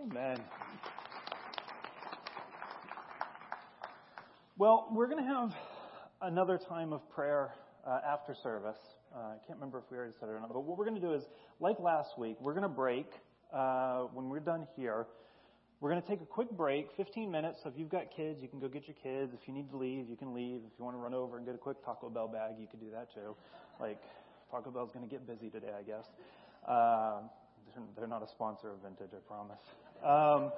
Amen. 0.02 0.38
Well, 4.58 4.88
we're 4.90 5.06
going 5.06 5.22
to 5.22 5.30
have 5.30 5.54
another 6.22 6.56
time 6.56 6.94
of 6.94 7.06
prayer 7.10 7.52
uh, 7.86 7.98
after 8.10 8.34
service. 8.34 8.78
Uh, 9.14 9.18
I 9.18 9.36
can't 9.46 9.58
remember 9.58 9.76
if 9.76 9.84
we 9.90 9.98
already 9.98 10.14
said 10.18 10.30
it 10.30 10.32
or 10.32 10.40
not, 10.40 10.48
but 10.50 10.64
what 10.64 10.78
we're 10.78 10.86
going 10.86 10.98
to 10.98 11.06
do 11.06 11.12
is, 11.12 11.24
like 11.60 11.78
last 11.78 12.18
week, 12.18 12.38
we're 12.40 12.54
going 12.54 12.62
to 12.62 12.68
break 12.70 13.04
uh, 13.52 14.04
when 14.14 14.30
we're 14.30 14.40
done 14.40 14.66
here. 14.74 15.08
We're 15.80 15.90
going 15.90 16.00
to 16.00 16.08
take 16.08 16.22
a 16.22 16.24
quick 16.24 16.50
break, 16.50 16.88
15 16.96 17.30
minutes. 17.30 17.58
So 17.62 17.68
if 17.68 17.78
you've 17.78 17.90
got 17.90 18.04
kids, 18.16 18.40
you 18.40 18.48
can 18.48 18.58
go 18.58 18.66
get 18.66 18.88
your 18.88 18.96
kids. 19.02 19.34
If 19.34 19.46
you 19.46 19.52
need 19.52 19.68
to 19.72 19.76
leave, 19.76 20.08
you 20.08 20.16
can 20.16 20.32
leave. 20.32 20.62
If 20.64 20.72
you 20.78 20.86
want 20.86 20.96
to 20.96 21.02
run 21.02 21.12
over 21.12 21.36
and 21.36 21.44
get 21.44 21.54
a 21.54 21.58
quick 21.58 21.84
Taco 21.84 22.08
Bell 22.08 22.26
bag, 22.26 22.52
you 22.58 22.66
can 22.66 22.80
do 22.80 22.86
that 22.92 23.12
too. 23.12 23.36
Like, 23.78 24.00
Taco 24.50 24.70
Bell's 24.70 24.90
going 24.90 25.06
to 25.06 25.10
get 25.10 25.26
busy 25.26 25.50
today, 25.50 25.72
I 25.78 25.82
guess. 25.82 26.06
Uh, 26.66 27.20
they're 27.94 28.08
not 28.08 28.22
a 28.22 28.28
sponsor 28.28 28.70
of 28.70 28.78
Vintage, 28.80 29.12
I 29.12 29.20
promise. 29.28 29.60
Um, 30.02 30.50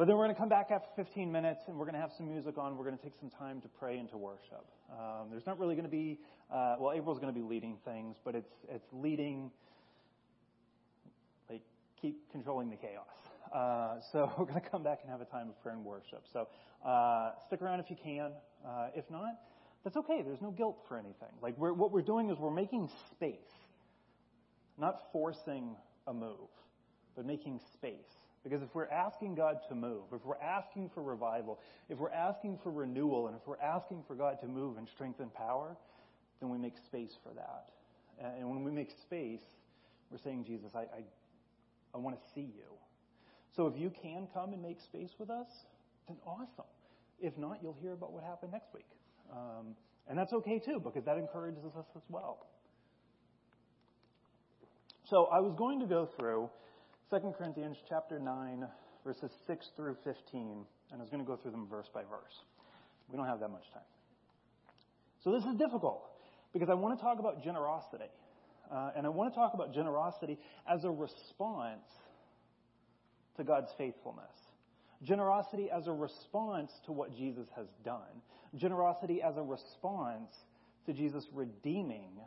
but 0.00 0.06
then 0.06 0.16
we're 0.16 0.24
going 0.24 0.34
to 0.34 0.40
come 0.40 0.48
back 0.48 0.70
after 0.70 0.88
15 0.96 1.30
minutes 1.30 1.64
and 1.66 1.76
we're 1.76 1.84
going 1.84 1.94
to 1.94 2.00
have 2.00 2.12
some 2.16 2.26
music 2.26 2.56
on. 2.56 2.78
We're 2.78 2.86
going 2.86 2.96
to 2.96 3.04
take 3.04 3.12
some 3.20 3.28
time 3.28 3.60
to 3.60 3.68
pray 3.68 3.98
and 3.98 4.08
to 4.08 4.16
worship. 4.16 4.64
Um, 4.90 5.28
there's 5.30 5.44
not 5.44 5.58
really 5.58 5.74
going 5.74 5.84
to 5.84 5.90
be, 5.90 6.18
uh, 6.50 6.76
well, 6.78 6.96
April's 6.96 7.18
going 7.18 7.34
to 7.34 7.38
be 7.38 7.46
leading 7.46 7.76
things, 7.84 8.16
but 8.24 8.34
it's, 8.34 8.54
it's 8.70 8.86
leading, 8.92 9.50
like, 11.50 11.60
keep 12.00 12.18
controlling 12.32 12.70
the 12.70 12.76
chaos. 12.76 13.04
Uh, 13.54 14.00
so 14.10 14.32
we're 14.38 14.46
going 14.46 14.58
to 14.62 14.70
come 14.70 14.82
back 14.82 15.00
and 15.02 15.10
have 15.10 15.20
a 15.20 15.26
time 15.26 15.50
of 15.50 15.62
prayer 15.62 15.74
and 15.74 15.84
worship. 15.84 16.22
So 16.32 16.48
uh, 16.82 17.32
stick 17.46 17.60
around 17.60 17.80
if 17.80 17.90
you 17.90 17.96
can. 18.02 18.32
Uh, 18.66 18.88
if 18.94 19.04
not, 19.10 19.34
that's 19.84 19.98
okay. 19.98 20.22
There's 20.24 20.40
no 20.40 20.50
guilt 20.50 20.78
for 20.88 20.96
anything. 20.96 21.34
Like 21.42 21.58
we're, 21.58 21.74
what 21.74 21.92
we're 21.92 22.00
doing 22.00 22.30
is 22.30 22.38
we're 22.38 22.50
making 22.50 22.88
space, 23.10 23.52
not 24.78 25.12
forcing 25.12 25.76
a 26.06 26.14
move, 26.14 26.48
but 27.14 27.26
making 27.26 27.60
space. 27.74 28.19
Because 28.42 28.62
if 28.62 28.74
we're 28.74 28.88
asking 28.88 29.34
God 29.34 29.56
to 29.68 29.74
move, 29.74 30.04
if 30.12 30.24
we're 30.24 30.40
asking 30.40 30.90
for 30.94 31.02
revival, 31.02 31.58
if 31.88 31.98
we're 31.98 32.10
asking 32.10 32.58
for 32.62 32.70
renewal, 32.70 33.26
and 33.26 33.36
if 33.36 33.42
we're 33.46 33.60
asking 33.60 34.02
for 34.06 34.14
God 34.14 34.40
to 34.40 34.48
move 34.48 34.78
and 34.78 34.88
strengthen 34.88 35.28
power, 35.28 35.76
then 36.40 36.48
we 36.48 36.56
make 36.56 36.74
space 36.86 37.12
for 37.22 37.34
that. 37.34 37.66
And 38.18 38.48
when 38.48 38.64
we 38.64 38.70
make 38.70 38.90
space, 39.02 39.42
we're 40.10 40.18
saying, 40.18 40.44
Jesus, 40.46 40.72
I, 40.74 40.80
I, 40.80 41.04
I 41.94 41.98
want 41.98 42.16
to 42.16 42.22
see 42.34 42.40
you. 42.56 42.76
So 43.56 43.66
if 43.66 43.76
you 43.76 43.92
can 44.02 44.26
come 44.32 44.52
and 44.52 44.62
make 44.62 44.80
space 44.80 45.10
with 45.18 45.30
us, 45.30 45.48
then 46.08 46.16
awesome. 46.26 46.68
If 47.20 47.36
not, 47.36 47.58
you'll 47.62 47.76
hear 47.80 47.92
about 47.92 48.12
what 48.12 48.24
happened 48.24 48.52
next 48.52 48.72
week. 48.74 48.88
Um, 49.30 49.74
and 50.08 50.18
that's 50.18 50.32
okay 50.32 50.58
too, 50.58 50.80
because 50.82 51.04
that 51.04 51.18
encourages 51.18 51.64
us 51.76 51.84
as 51.94 52.02
well. 52.08 52.46
So 55.04 55.28
I 55.32 55.40
was 55.40 55.54
going 55.58 55.80
to 55.80 55.86
go 55.86 56.08
through 56.18 56.48
2 57.10 57.34
Corinthians 57.36 57.76
chapter 57.88 58.20
9, 58.20 58.68
verses 59.04 59.32
6 59.48 59.66
through 59.74 59.96
15, 60.04 60.64
and 60.92 61.00
I 61.00 61.02
was 61.02 61.10
going 61.10 61.20
to 61.20 61.26
go 61.26 61.34
through 61.34 61.50
them 61.50 61.66
verse 61.68 61.88
by 61.92 62.02
verse. 62.02 62.44
We 63.08 63.16
don't 63.16 63.26
have 63.26 63.40
that 63.40 63.50
much 63.50 63.68
time. 63.74 63.82
So 65.24 65.32
this 65.32 65.42
is 65.42 65.56
difficult 65.58 66.04
because 66.52 66.68
I 66.68 66.74
want 66.74 66.96
to 66.96 67.04
talk 67.04 67.18
about 67.18 67.42
generosity. 67.42 68.04
Uh, 68.70 68.92
and 68.96 69.06
I 69.06 69.08
want 69.08 69.32
to 69.32 69.36
talk 69.36 69.54
about 69.54 69.74
generosity 69.74 70.38
as 70.72 70.84
a 70.84 70.90
response 70.90 71.82
to 73.36 73.42
God's 73.42 73.72
faithfulness. 73.76 74.30
Generosity 75.02 75.68
as 75.68 75.88
a 75.88 75.92
response 75.92 76.70
to 76.86 76.92
what 76.92 77.12
Jesus 77.16 77.48
has 77.56 77.66
done. 77.84 78.22
Generosity 78.54 79.20
as 79.20 79.36
a 79.36 79.42
response 79.42 80.30
to 80.86 80.92
Jesus 80.92 81.24
redeeming 81.32 82.20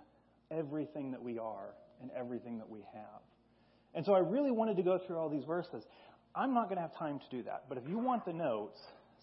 everything 0.52 1.12
that 1.12 1.24
we 1.24 1.40
are 1.40 1.70
and 2.02 2.12
everything 2.12 2.58
that 2.58 2.70
we 2.70 2.82
have. 2.94 3.22
And 3.96 4.06
so 4.06 4.14
I 4.14 4.20
really 4.20 4.52
wanted 4.52 4.78
to 4.78 4.84
go 4.84 4.98
through 4.98 5.18
all 5.18 5.30
these 5.30 5.44
verses. 5.46 5.84
I'm 6.36 6.54
not 6.54 6.66
going 6.66 6.78
to 6.78 6.82
have 6.82 6.98
time 6.98 7.20
to 7.20 7.26
do 7.36 7.44
that, 7.44 7.66
but 7.70 7.78
if 7.78 7.84
you 7.88 8.00
want 8.00 8.26
the 8.26 8.34
notes, 8.34 8.80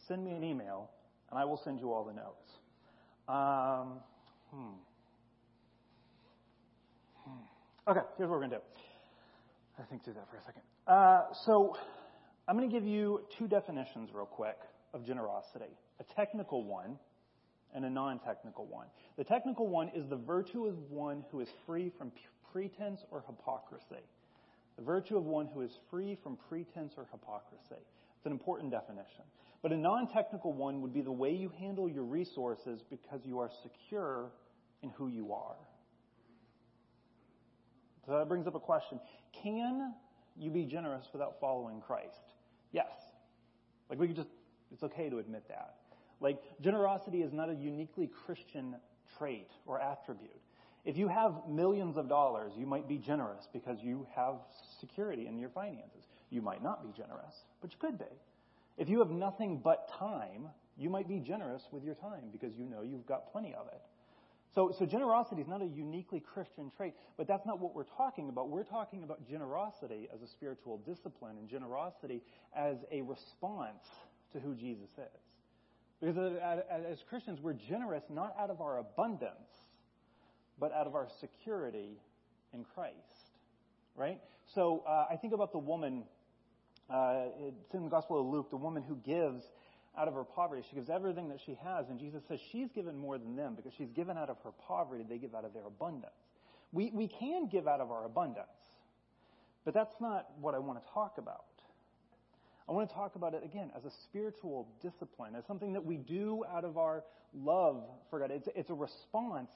send 0.07 0.25
me 0.25 0.33
an 0.33 0.45
email 0.45 0.91
and 1.31 1.39
I 1.39 1.45
will 1.45 1.61
send 1.63 1.81
you 1.81 1.93
all 1.93 2.05
the 2.05 2.13
notes. 2.13 2.51
Um, 3.29 4.01
hmm. 4.51 4.77
Hmm. 7.25 7.91
Okay, 7.91 8.01
here's 8.17 8.29
what 8.29 8.41
we're 8.41 8.47
going 8.47 8.51
to 8.51 8.57
do. 8.57 8.63
I 9.79 9.83
think 9.85 10.05
through 10.05 10.15
that 10.15 10.29
for 10.31 10.37
a 10.37 10.45
second. 10.45 10.63
Uh, 10.87 11.33
so 11.47 11.77
I'm 12.47 12.57
going 12.57 12.69
to 12.69 12.75
give 12.75 12.87
you 12.87 13.23
two 13.39 13.49
definitions 13.49 14.11
real 14.13 14.27
quick 14.27 14.59
of 14.93 15.07
generosity 15.07 15.71
a 16.01 16.15
technical 16.15 16.65
one 16.65 16.99
and 17.75 17.85
a 17.85 17.91
non 17.91 18.19
technical 18.19 18.67
one. 18.67 18.87
The 19.17 19.25
technical 19.25 19.69
one 19.69 19.91
is 19.95 20.09
the 20.09 20.17
virtue 20.17 20.67
of 20.67 20.75
one 20.91 21.25
who 21.31 21.41
is 21.41 21.49
free 21.67 21.93
from 21.97 22.11
pretense 22.53 23.01
or 23.11 23.23
hypocrisy. 23.27 24.03
The 24.77 24.85
virtue 24.85 25.17
of 25.17 25.25
one 25.25 25.47
who 25.47 25.61
is 25.61 25.71
free 25.91 26.17
from 26.23 26.37
pretense 26.49 26.95
or 26.97 27.07
hypocrisy. 27.11 27.83
It's 28.17 28.27
an 28.27 28.33
important 28.33 28.71
definition. 28.71 29.25
But 29.63 29.73
a 29.73 29.77
non 29.77 30.09
technical 30.09 30.53
one 30.53 30.81
would 30.81 30.93
be 30.93 31.03
the 31.03 31.13
way 31.13 31.33
you 31.33 31.53
handle 31.59 31.89
your 31.89 32.05
resources 32.05 32.83
because 32.89 33.21
you 33.25 33.39
are 33.39 33.51
secure 33.63 34.31
in 34.83 34.91
who 34.91 35.09
you 35.09 35.33
are. 35.33 35.57
So 38.07 38.19
that 38.19 38.29
brings 38.29 38.47
up 38.47 38.55
a 38.55 38.61
question. 38.61 38.99
Can 39.43 39.95
you 40.37 40.51
be 40.51 40.65
generous 40.65 41.07
without 41.13 41.37
following 41.41 41.81
Christ? 41.81 42.35
Yes. 42.73 42.91
Like 43.89 43.99
we 43.99 44.07
could 44.07 44.17
just, 44.17 44.31
it's 44.73 44.83
okay 44.83 45.11
to 45.11 45.19
admit 45.19 45.47
that. 45.49 45.75
Like 46.21 46.39
generosity 46.61 47.23
is 47.23 47.33
not 47.33 47.51
a 47.51 47.55
uniquely 47.55 48.11
Christian 48.25 48.77
trait 49.19 49.49
or 49.67 49.81
attribute. 49.81 50.31
If 50.85 50.97
you 50.97 51.09
have 51.09 51.35
millions 51.49 51.97
of 51.97 52.09
dollars, 52.09 52.53
you 52.57 52.67
might 52.67 52.89
be 52.89 52.97
generous 52.97 53.47
because 53.53 53.79
you 53.83 54.07
have 54.15 54.37
security 54.81 55.27
in 55.27 55.39
your 55.39 55.51
finances. 55.51 56.05
You 56.31 56.41
might 56.43 56.63
not 56.63 56.83
be 56.83 56.91
generous, 56.97 57.35
but 57.61 57.71
you 57.71 57.77
could 57.79 57.99
be. 57.99 58.05
If 58.79 58.89
you 58.89 58.99
have 59.01 59.11
nothing 59.11 59.61
but 59.63 59.91
time, 59.99 60.49
you 60.79 60.89
might 60.89 61.07
be 61.07 61.19
generous 61.19 61.63
with 61.71 61.85
your 61.85 61.95
time 61.97 62.31
because 62.33 62.55
you 62.57 62.65
know 62.65 62.83
you've 62.83 63.07
got 63.07 63.31
plenty 63.31 63.55
of 63.55 63.67
it. 63.67 63.81
So, 64.55 64.75
so 64.77 64.87
generosity 64.87 65.43
is 65.43 65.49
not 65.49 65.63
a 65.63 65.67
uniquely 65.67 66.19
Christian 66.19 66.73
trait, 66.77 66.95
but 67.17 67.29
that's 67.29 67.47
not 67.47 67.61
what 67.61 67.75
we're 67.75 67.85
talking 67.85 68.29
about. 68.29 68.49
We're 68.49 68.65
talking 68.65 69.05
about 69.05 69.29
generosity 69.29 70.09
as 70.13 70.23
a 70.23 70.27
spiritual 70.27 70.79
discipline 70.79 71.37
and 71.39 71.49
generosity 71.49 72.23
as 72.57 72.77
a 72.91 73.03
response 73.03 73.85
to 74.33 74.41
who 74.41 74.55
Jesus 74.55 74.91
is. 74.99 75.21
Because 76.01 76.37
as 76.71 76.99
Christians, 77.09 77.41
we're 77.41 77.53
generous 77.53 78.03
not 78.09 78.35
out 78.39 78.51
of 78.51 78.61
our 78.61 78.79
abundance, 78.79 79.51
but 80.61 80.73
out 80.73 80.87
of 80.87 80.95
our 80.95 81.09
security 81.21 81.99
in 82.53 82.65
Christ. 82.75 82.95
Right? 83.97 84.21
So 84.55 84.85
uh, 84.87 85.07
I 85.11 85.17
think 85.17 85.33
about 85.33 85.53
the 85.53 85.59
woman, 85.59 86.05
uh, 86.89 87.25
it's 87.39 87.75
in 87.75 87.85
the 87.85 87.91
Gospel 87.91 88.21
of 88.21 88.27
Luke, 88.27 88.51
the 88.51 88.57
woman 88.57 88.83
who 88.83 88.97
gives 88.97 89.45
out 89.99 90.09
of 90.09 90.15
her 90.15 90.25
poverty. 90.25 90.63
She 90.69 90.77
gives 90.77 90.89
everything 90.89 91.29
that 91.29 91.39
she 91.45 91.57
has, 91.63 91.89
and 91.89 91.99
Jesus 91.99 92.23
says 92.29 92.39
she's 92.53 92.71
given 92.71 92.97
more 92.97 93.19
than 93.19 93.37
them 93.37 93.55
because 93.57 93.73
she's 93.77 93.91
given 93.91 94.17
out 94.17 94.31
of 94.31 94.37
her 94.45 94.53
poverty, 94.67 95.05
they 95.09 95.19
give 95.19 95.35
out 95.35 95.45
of 95.45 95.53
their 95.53 95.67
abundance. 95.67 96.13
We, 96.73 96.91
we 96.95 97.09
can 97.09 97.49
give 97.49 97.67
out 97.67 97.81
of 97.81 97.91
our 97.91 98.05
abundance, 98.05 98.47
but 99.65 99.75
that's 99.75 99.95
not 100.01 100.29
what 100.41 100.55
I 100.55 100.59
want 100.59 100.85
to 100.85 100.93
talk 100.93 101.19
about. 101.19 101.45
I 102.69 102.73
want 102.73 102.89
to 102.89 102.95
talk 102.95 103.17
about 103.17 103.35
it 103.35 103.43
again 103.45 103.73
as 103.77 103.85
a 103.85 103.91
spiritual 104.05 104.69
discipline, 104.81 105.35
as 105.35 105.45
something 105.47 105.73
that 105.73 105.85
we 105.85 105.97
do 105.97 106.45
out 106.55 106.65
of 106.65 106.79
our 106.79 107.03
love 107.35 107.83
for 108.11 108.21
God. 108.21 108.31
It's, 108.31 108.49
it's 108.55 108.71
a 108.71 108.75
response 108.75 109.51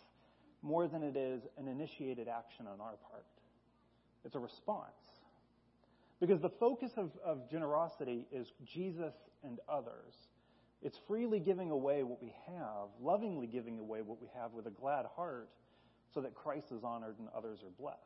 more 0.64 0.88
than 0.88 1.02
it 1.02 1.16
is 1.16 1.42
an 1.58 1.68
initiated 1.68 2.26
action 2.26 2.66
on 2.66 2.80
our 2.80 2.96
part. 3.10 3.26
It's 4.24 4.34
a 4.34 4.38
response. 4.38 4.88
Because 6.20 6.40
the 6.40 6.48
focus 6.48 6.92
of, 6.96 7.10
of 7.22 7.50
generosity 7.50 8.26
is 8.32 8.46
Jesus 8.64 9.12
and 9.44 9.58
others. 9.68 10.14
It's 10.82 10.98
freely 11.06 11.38
giving 11.38 11.70
away 11.70 12.02
what 12.02 12.22
we 12.22 12.34
have, 12.46 12.88
lovingly 13.02 13.46
giving 13.46 13.78
away 13.78 14.00
what 14.00 14.20
we 14.20 14.28
have 14.34 14.52
with 14.52 14.66
a 14.66 14.70
glad 14.70 15.04
heart 15.14 15.50
so 16.14 16.22
that 16.22 16.34
Christ 16.34 16.72
is 16.72 16.82
honored 16.82 17.18
and 17.18 17.28
others 17.36 17.58
are 17.62 17.70
blessed. 17.78 18.00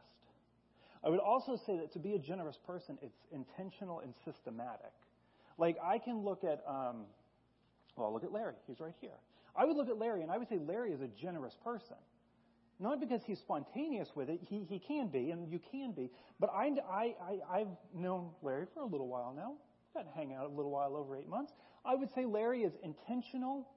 I 1.05 1.11
would 1.11 1.21
also 1.21 1.57
say 1.65 1.77
that 1.77 1.93
to 1.93 2.01
be 2.01 2.15
a 2.15 2.19
generous 2.19 2.59
person, 2.67 2.99
it's 3.03 3.21
intentional 3.31 4.01
and 4.01 4.13
systematic. 4.25 4.93
Like, 5.59 5.77
I 5.85 5.99
can 5.99 6.25
look 6.25 6.43
at, 6.43 6.65
um, 6.67 7.05
well, 7.97 8.13
look 8.13 8.25
at 8.25 8.33
Larry. 8.33 8.55
He's 8.67 8.81
right 8.81 8.95
here. 9.01 9.11
I 9.55 9.65
would 9.65 9.77
look 9.77 9.89
at 9.89 9.99
Larry 9.99 10.23
and 10.23 10.31
I 10.31 10.39
would 10.39 10.49
say 10.49 10.59
Larry 10.59 10.91
is 10.91 11.01
a 11.01 11.09
generous 11.09 11.57
person. 11.63 11.97
Not 12.81 13.01
because 13.01 13.23
he's 13.25 13.41
spontaneous 13.41 14.11
with 14.15 14.31
it, 14.31 14.41
he, 14.49 14.65
he 14.69 14.79
can 14.79 15.09
be, 15.09 15.31
and 15.31 15.51
you 15.51 15.59
can 15.73 15.93
be, 15.93 16.11
but 16.39 16.51
I, 16.55 16.71
I, 16.89 17.15
I, 17.21 17.59
I've 17.59 17.77
known 17.93 18.31
Larry 18.41 18.67
for 18.73 18.83
a 18.83 18.87
little 18.87 19.09
while 19.09 19.35
now. 19.37 19.55
Got 19.95 20.13
to 20.13 20.17
hang 20.17 20.33
out 20.33 20.45
a 20.47 20.55
little 20.55 20.71
while 20.71 20.95
over 20.95 21.17
eight 21.17 21.29
months. 21.29 21.53
I 21.85 21.97
would 21.97 22.13
say 22.15 22.25
Larry 22.25 22.63
is 22.63 22.75
intentional 22.85 23.69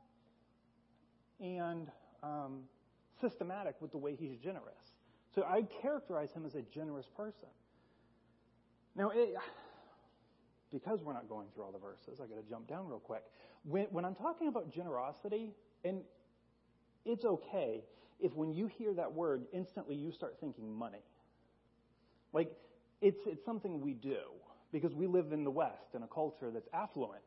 and 1.40 1.88
um, 2.22 2.60
systematic 3.20 3.76
with 3.82 3.92
the 3.92 3.98
way 3.98 4.16
he's 4.20 4.38
generous. 4.38 4.94
So 5.34 5.44
I 5.44 5.64
characterize 5.82 6.32
him 6.32 6.46
as 6.46 6.54
a 6.54 6.62
generous 6.62 7.08
person. 7.16 7.48
Now, 8.96 9.10
it, 9.10 9.34
because 10.72 11.02
we're 11.02 11.14
not 11.14 11.28
going 11.28 11.48
through 11.56 11.64
all 11.64 11.72
the 11.72 11.80
verses, 11.80 12.20
I 12.22 12.28
got 12.28 12.36
to 12.36 12.48
jump 12.48 12.68
down 12.68 12.88
real 12.88 13.00
quick. 13.00 13.24
When, 13.64 13.86
when 13.86 14.06
I'm 14.06 14.16
talking 14.16 14.48
about 14.48 14.72
generosity, 14.72 15.52
and 15.84 16.02
it's 17.06 17.26
okay 17.26 17.84
if 18.22 18.34
when 18.36 18.54
you 18.54 18.68
hear 18.68 18.94
that 18.94 19.12
word, 19.12 19.46
instantly 19.54 19.96
you 19.96 20.12
start 20.12 20.38
thinking 20.40 20.74
money. 20.74 21.04
Like, 22.34 22.52
it's, 23.02 23.20
it's 23.26 23.44
something 23.44 23.82
we 23.82 23.94
do 23.94 24.20
because 24.72 24.94
we 24.94 25.08
live 25.08 25.32
in 25.32 25.44
the 25.44 25.52
West 25.52 25.96
in 25.96 26.04
a 26.04 26.08
culture 26.08 26.50
that's 26.52 26.68
affluent 26.74 27.24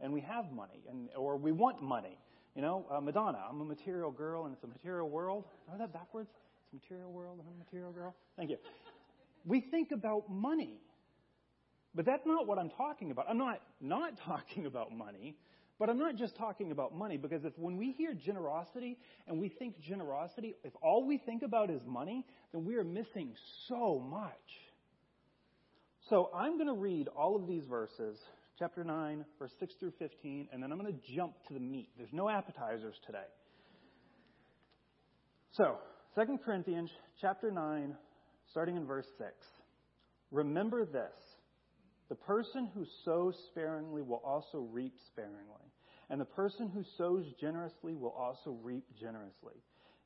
and 0.00 0.12
we 0.12 0.20
have 0.20 0.52
money 0.52 0.82
and, 0.88 1.08
or 1.16 1.36
we 1.36 1.52
want 1.52 1.82
money. 1.82 2.18
You 2.54 2.62
know, 2.62 2.86
uh, 2.90 3.00
Madonna, 3.00 3.42
I'm 3.48 3.60
a 3.60 3.64
material 3.64 4.10
girl 4.12 4.44
and 4.44 4.54
it's 4.54 4.62
a 4.62 4.68
material 4.68 5.08
world. 5.08 5.44
Are 5.72 5.78
that 5.78 5.92
backwards? 5.92 6.30
It's 6.30 6.72
a 6.72 6.76
material 6.76 7.10
world 7.10 7.38
and 7.38 7.48
I'm 7.48 7.54
a 7.54 7.64
material 7.64 7.90
girl. 7.90 8.14
Thank 8.36 8.50
you. 8.50 8.58
We 9.44 9.60
think 9.60 9.90
about 9.92 10.30
money. 10.30 10.78
But 11.94 12.04
that's 12.04 12.26
not 12.26 12.46
what 12.46 12.58
I'm 12.58 12.70
talking 12.70 13.10
about. 13.10 13.26
I'm 13.28 13.38
not 13.38 13.60
not 13.80 14.16
talking 14.24 14.66
about 14.66 14.92
money. 14.92 15.36
But 15.84 15.90
I'm 15.90 15.98
not 15.98 16.16
just 16.16 16.34
talking 16.36 16.72
about 16.72 16.96
money 16.96 17.18
because 17.18 17.44
if 17.44 17.52
when 17.58 17.76
we 17.76 17.92
hear 17.92 18.14
generosity 18.14 18.96
and 19.28 19.38
we 19.38 19.50
think 19.50 19.78
generosity, 19.82 20.54
if 20.64 20.72
all 20.80 21.06
we 21.06 21.18
think 21.18 21.42
about 21.42 21.68
is 21.68 21.82
money, 21.86 22.24
then 22.54 22.64
we 22.64 22.76
are 22.76 22.84
missing 22.84 23.34
so 23.68 24.02
much. 24.10 24.32
So 26.08 26.30
I'm 26.34 26.54
going 26.56 26.68
to 26.68 26.72
read 26.72 27.08
all 27.08 27.36
of 27.36 27.46
these 27.46 27.64
verses, 27.68 28.16
chapter 28.58 28.82
9, 28.82 29.26
verse 29.38 29.50
6 29.60 29.74
through 29.78 29.92
15, 29.98 30.48
and 30.50 30.62
then 30.62 30.72
I'm 30.72 30.80
going 30.80 30.90
to 30.90 31.14
jump 31.14 31.34
to 31.48 31.52
the 31.52 31.60
meat. 31.60 31.90
There's 31.98 32.14
no 32.14 32.30
appetizers 32.30 32.94
today. 33.04 33.28
So, 35.52 35.76
2 36.14 36.38
Corinthians 36.42 36.88
chapter 37.20 37.50
9, 37.50 37.94
starting 38.50 38.78
in 38.78 38.86
verse 38.86 39.08
6. 39.18 39.32
Remember 40.30 40.86
this 40.86 41.12
the 42.08 42.14
person 42.14 42.70
who 42.74 42.84
sows 43.04 43.34
sparingly 43.48 44.02
will 44.02 44.22
also 44.24 44.68
reap 44.70 44.94
sparingly, 45.08 45.63
and 46.14 46.20
the 46.20 46.24
person 46.26 46.68
who 46.68 46.84
sows 46.96 47.24
generously 47.40 47.96
will 47.96 48.14
also 48.16 48.56
reap 48.62 48.84
generously. 48.96 49.56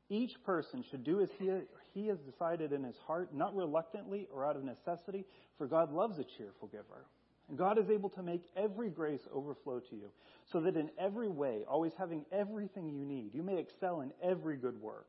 Each 0.09 0.43
person 0.43 0.83
should 0.91 1.05
do 1.05 1.21
as 1.21 1.29
he, 1.39 1.51
he 1.93 2.07
has 2.07 2.17
decided 2.21 2.73
in 2.73 2.83
his 2.83 2.97
heart, 3.07 3.35
not 3.35 3.55
reluctantly 3.55 4.27
or 4.33 4.47
out 4.47 4.57
of 4.57 4.65
necessity, 4.65 5.27
for 5.59 5.67
God 5.67 5.93
loves 5.93 6.19
a 6.19 6.25
cheerful 6.25 6.69
giver. 6.69 7.05
And 7.51 7.59
God 7.59 7.77
is 7.77 7.91
able 7.91 8.09
to 8.09 8.23
make 8.23 8.41
every 8.57 8.89
grace 8.89 9.21
overflow 9.35 9.81
to 9.81 9.97
you, 9.97 10.09
so 10.51 10.63
that 10.63 10.79
in 10.79 10.89
every 10.99 11.29
way, 11.29 11.65
always 11.69 11.93
having 11.99 12.25
everything 12.33 12.89
you 12.89 13.05
need, 13.05 13.35
you 13.35 13.43
may 13.43 13.59
excel 13.59 14.01
in 14.01 14.11
every 14.23 14.57
good 14.57 14.81
work. 14.81 15.09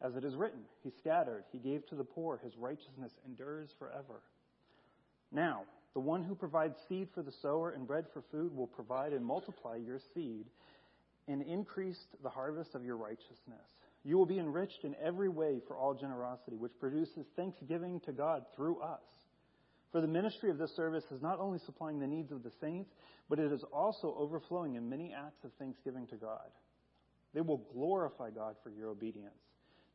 As 0.00 0.14
it 0.14 0.24
is 0.24 0.36
written, 0.36 0.60
He 0.84 0.92
scattered, 1.00 1.42
He 1.50 1.58
gave 1.58 1.84
to 1.88 1.96
the 1.96 2.04
poor, 2.04 2.38
His 2.44 2.56
righteousness 2.56 3.18
endures 3.26 3.70
forever. 3.76 4.22
Now, 5.32 5.62
the 5.98 6.02
one 6.02 6.22
who 6.22 6.36
provides 6.36 6.76
seed 6.88 7.08
for 7.12 7.24
the 7.24 7.32
sower 7.42 7.72
and 7.72 7.84
bread 7.84 8.04
for 8.12 8.22
food 8.30 8.54
will 8.54 8.68
provide 8.68 9.12
and 9.12 9.26
multiply 9.26 9.74
your 9.74 9.98
seed 10.14 10.46
and 11.26 11.42
increase 11.42 11.98
the 12.22 12.28
harvest 12.28 12.76
of 12.76 12.84
your 12.84 12.96
righteousness. 12.96 13.74
You 14.04 14.16
will 14.16 14.24
be 14.24 14.38
enriched 14.38 14.84
in 14.84 14.94
every 15.04 15.28
way 15.28 15.60
for 15.66 15.76
all 15.76 15.94
generosity, 15.94 16.54
which 16.54 16.78
produces 16.78 17.26
thanksgiving 17.34 17.98
to 18.06 18.12
God 18.12 18.44
through 18.54 18.78
us. 18.80 19.00
For 19.90 20.00
the 20.00 20.06
ministry 20.06 20.50
of 20.50 20.58
this 20.58 20.70
service 20.76 21.02
is 21.10 21.20
not 21.20 21.40
only 21.40 21.58
supplying 21.66 21.98
the 21.98 22.06
needs 22.06 22.30
of 22.30 22.44
the 22.44 22.52
saints, 22.60 22.92
but 23.28 23.40
it 23.40 23.50
is 23.50 23.64
also 23.72 24.14
overflowing 24.16 24.76
in 24.76 24.88
many 24.88 25.12
acts 25.12 25.42
of 25.42 25.50
thanksgiving 25.58 26.06
to 26.10 26.16
God. 26.16 26.46
They 27.34 27.40
will 27.40 27.66
glorify 27.74 28.30
God 28.30 28.54
for 28.62 28.70
your 28.70 28.90
obedience 28.90 29.34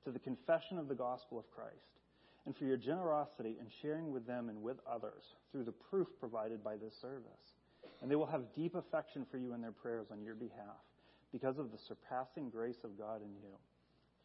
to 0.04 0.12
the 0.12 0.20
confession 0.20 0.78
of 0.78 0.90
the 0.90 0.96
gospel 0.96 1.40
of 1.40 1.50
Christ 1.50 2.03
and 2.46 2.56
for 2.56 2.66
your 2.66 2.78
generosity 2.78 3.56
in 3.60 3.68
sharing 3.82 4.12
with 4.12 4.28
them 4.28 4.50
and 4.50 4.62
with 4.62 4.78
others 4.90 5.24
through 5.52 5.64
the 5.64 5.72
proof 5.72 6.08
provided 6.20 6.64
by 6.64 6.76
this 6.76 6.94
service. 7.00 7.54
And 8.02 8.12
they 8.12 8.16
will 8.16 8.26
have 8.26 8.54
deep 8.54 8.76
affection 8.76 9.26
for 9.30 9.38
you 9.38 9.54
in 9.54 9.62
their 9.62 9.72
prayers 9.72 10.08
on 10.12 10.22
your 10.22 10.36
behalf 10.36 10.84
because 11.32 11.58
of 11.58 11.72
the 11.72 11.78
surpassing 11.78 12.50
grace 12.50 12.84
of 12.84 12.98
God 12.98 13.22
in 13.22 13.32
you. 13.42 13.56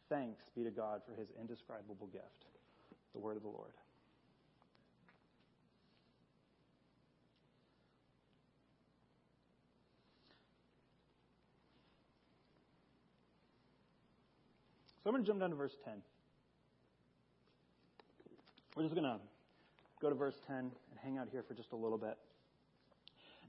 Thanks 0.09 0.49
be 0.55 0.63
to 0.63 0.71
God 0.71 1.01
for 1.05 1.19
his 1.19 1.29
indescribable 1.39 2.07
gift. 2.11 2.45
The 3.13 3.19
word 3.19 3.37
of 3.37 3.43
the 3.43 3.49
Lord. 3.49 3.71
So 15.03 15.09
I'm 15.09 15.13
going 15.13 15.23
to 15.23 15.27
jump 15.27 15.39
down 15.39 15.49
to 15.51 15.55
verse 15.55 15.77
10. 15.85 15.93
We're 18.75 18.83
just 18.83 18.95
going 18.95 19.05
to 19.05 19.19
go 20.01 20.09
to 20.09 20.15
verse 20.15 20.35
10 20.47 20.57
and 20.57 20.71
hang 21.03 21.17
out 21.17 21.27
here 21.31 21.43
for 21.47 21.53
just 21.53 21.71
a 21.71 21.75
little 21.75 21.97
bit. 21.97 22.17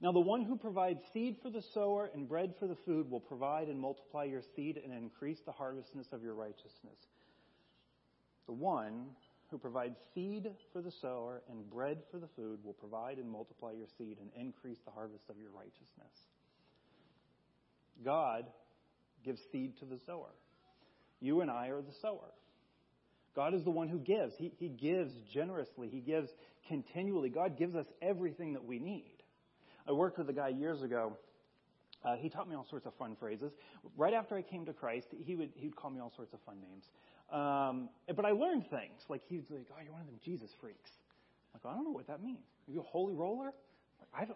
Now, 0.02 0.12
the 0.12 0.20
one 0.20 0.42
who 0.42 0.56
provides 0.56 1.00
seed 1.12 1.36
for 1.42 1.50
the 1.50 1.62
sower 1.74 2.10
and 2.14 2.26
bread 2.26 2.54
for 2.58 2.66
the 2.66 2.76
food 2.86 3.10
will 3.10 3.20
provide 3.20 3.68
and 3.68 3.78
multiply 3.78 4.24
your 4.24 4.42
seed 4.56 4.80
and 4.82 4.94
increase 4.94 5.40
the 5.44 5.52
harvestness 5.52 6.06
of 6.12 6.22
your 6.22 6.34
righteousness. 6.34 6.96
The 8.46 8.54
one 8.54 9.10
who 9.50 9.58
provides 9.58 9.96
seed 10.14 10.48
for 10.72 10.80
the 10.80 10.92
sower 11.02 11.42
and 11.50 11.68
bread 11.68 11.98
for 12.10 12.18
the 12.18 12.28
food 12.34 12.60
will 12.64 12.72
provide 12.72 13.18
and 13.18 13.30
multiply 13.30 13.72
your 13.72 13.88
seed 13.98 14.16
and 14.20 14.30
increase 14.34 14.78
the 14.84 14.90
harvest 14.90 15.24
of 15.28 15.36
your 15.38 15.50
righteousness. 15.50 16.28
God 18.02 18.46
gives 19.22 19.40
seed 19.52 19.76
to 19.80 19.84
the 19.84 19.98
sower. 20.06 20.32
You 21.20 21.42
and 21.42 21.50
I 21.50 21.68
are 21.68 21.82
the 21.82 21.92
sower. 22.00 22.32
God 23.34 23.54
is 23.54 23.62
the 23.64 23.70
one 23.70 23.88
who 23.88 23.98
gives. 23.98 24.34
He, 24.36 24.52
he 24.58 24.68
gives 24.68 25.12
generously. 25.32 25.88
He 25.88 26.00
gives 26.00 26.30
continually. 26.68 27.28
God 27.28 27.56
gives 27.58 27.74
us 27.74 27.86
everything 28.02 28.54
that 28.54 28.64
we 28.64 28.78
need. 28.78 29.22
I 29.88 29.92
worked 29.92 30.18
with 30.18 30.28
a 30.28 30.32
guy 30.32 30.48
years 30.48 30.82
ago. 30.82 31.16
Uh, 32.04 32.16
he 32.16 32.28
taught 32.28 32.48
me 32.48 32.54
all 32.54 32.66
sorts 32.68 32.86
of 32.86 32.94
fun 32.94 33.16
phrases. 33.18 33.52
Right 33.96 34.14
after 34.14 34.36
I 34.36 34.42
came 34.42 34.64
to 34.66 34.72
Christ, 34.72 35.08
he 35.18 35.36
would 35.36 35.50
he 35.54 35.66
would 35.66 35.76
call 35.76 35.90
me 35.90 36.00
all 36.00 36.12
sorts 36.16 36.32
of 36.32 36.40
fun 36.46 36.56
names. 36.60 36.84
Um, 37.30 37.90
but 38.16 38.24
I 38.24 38.30
learned 38.30 38.68
things 38.70 39.00
like 39.08 39.20
he 39.28 39.36
was 39.36 39.44
like, 39.50 39.66
"Oh, 39.70 39.82
you're 39.82 39.92
one 39.92 40.00
of 40.00 40.06
them 40.06 40.18
Jesus 40.24 40.50
freaks." 40.60 40.90
I'm 41.54 41.60
like, 41.62 41.72
I 41.72 41.76
don't 41.76 41.84
know 41.84 41.90
what 41.90 42.06
that 42.06 42.22
means. 42.22 42.38
Are 42.68 42.72
you 42.72 42.80
a 42.80 42.84
holy 42.84 43.14
roller? 43.14 43.52
I. 44.14 44.22
Is 44.22 44.28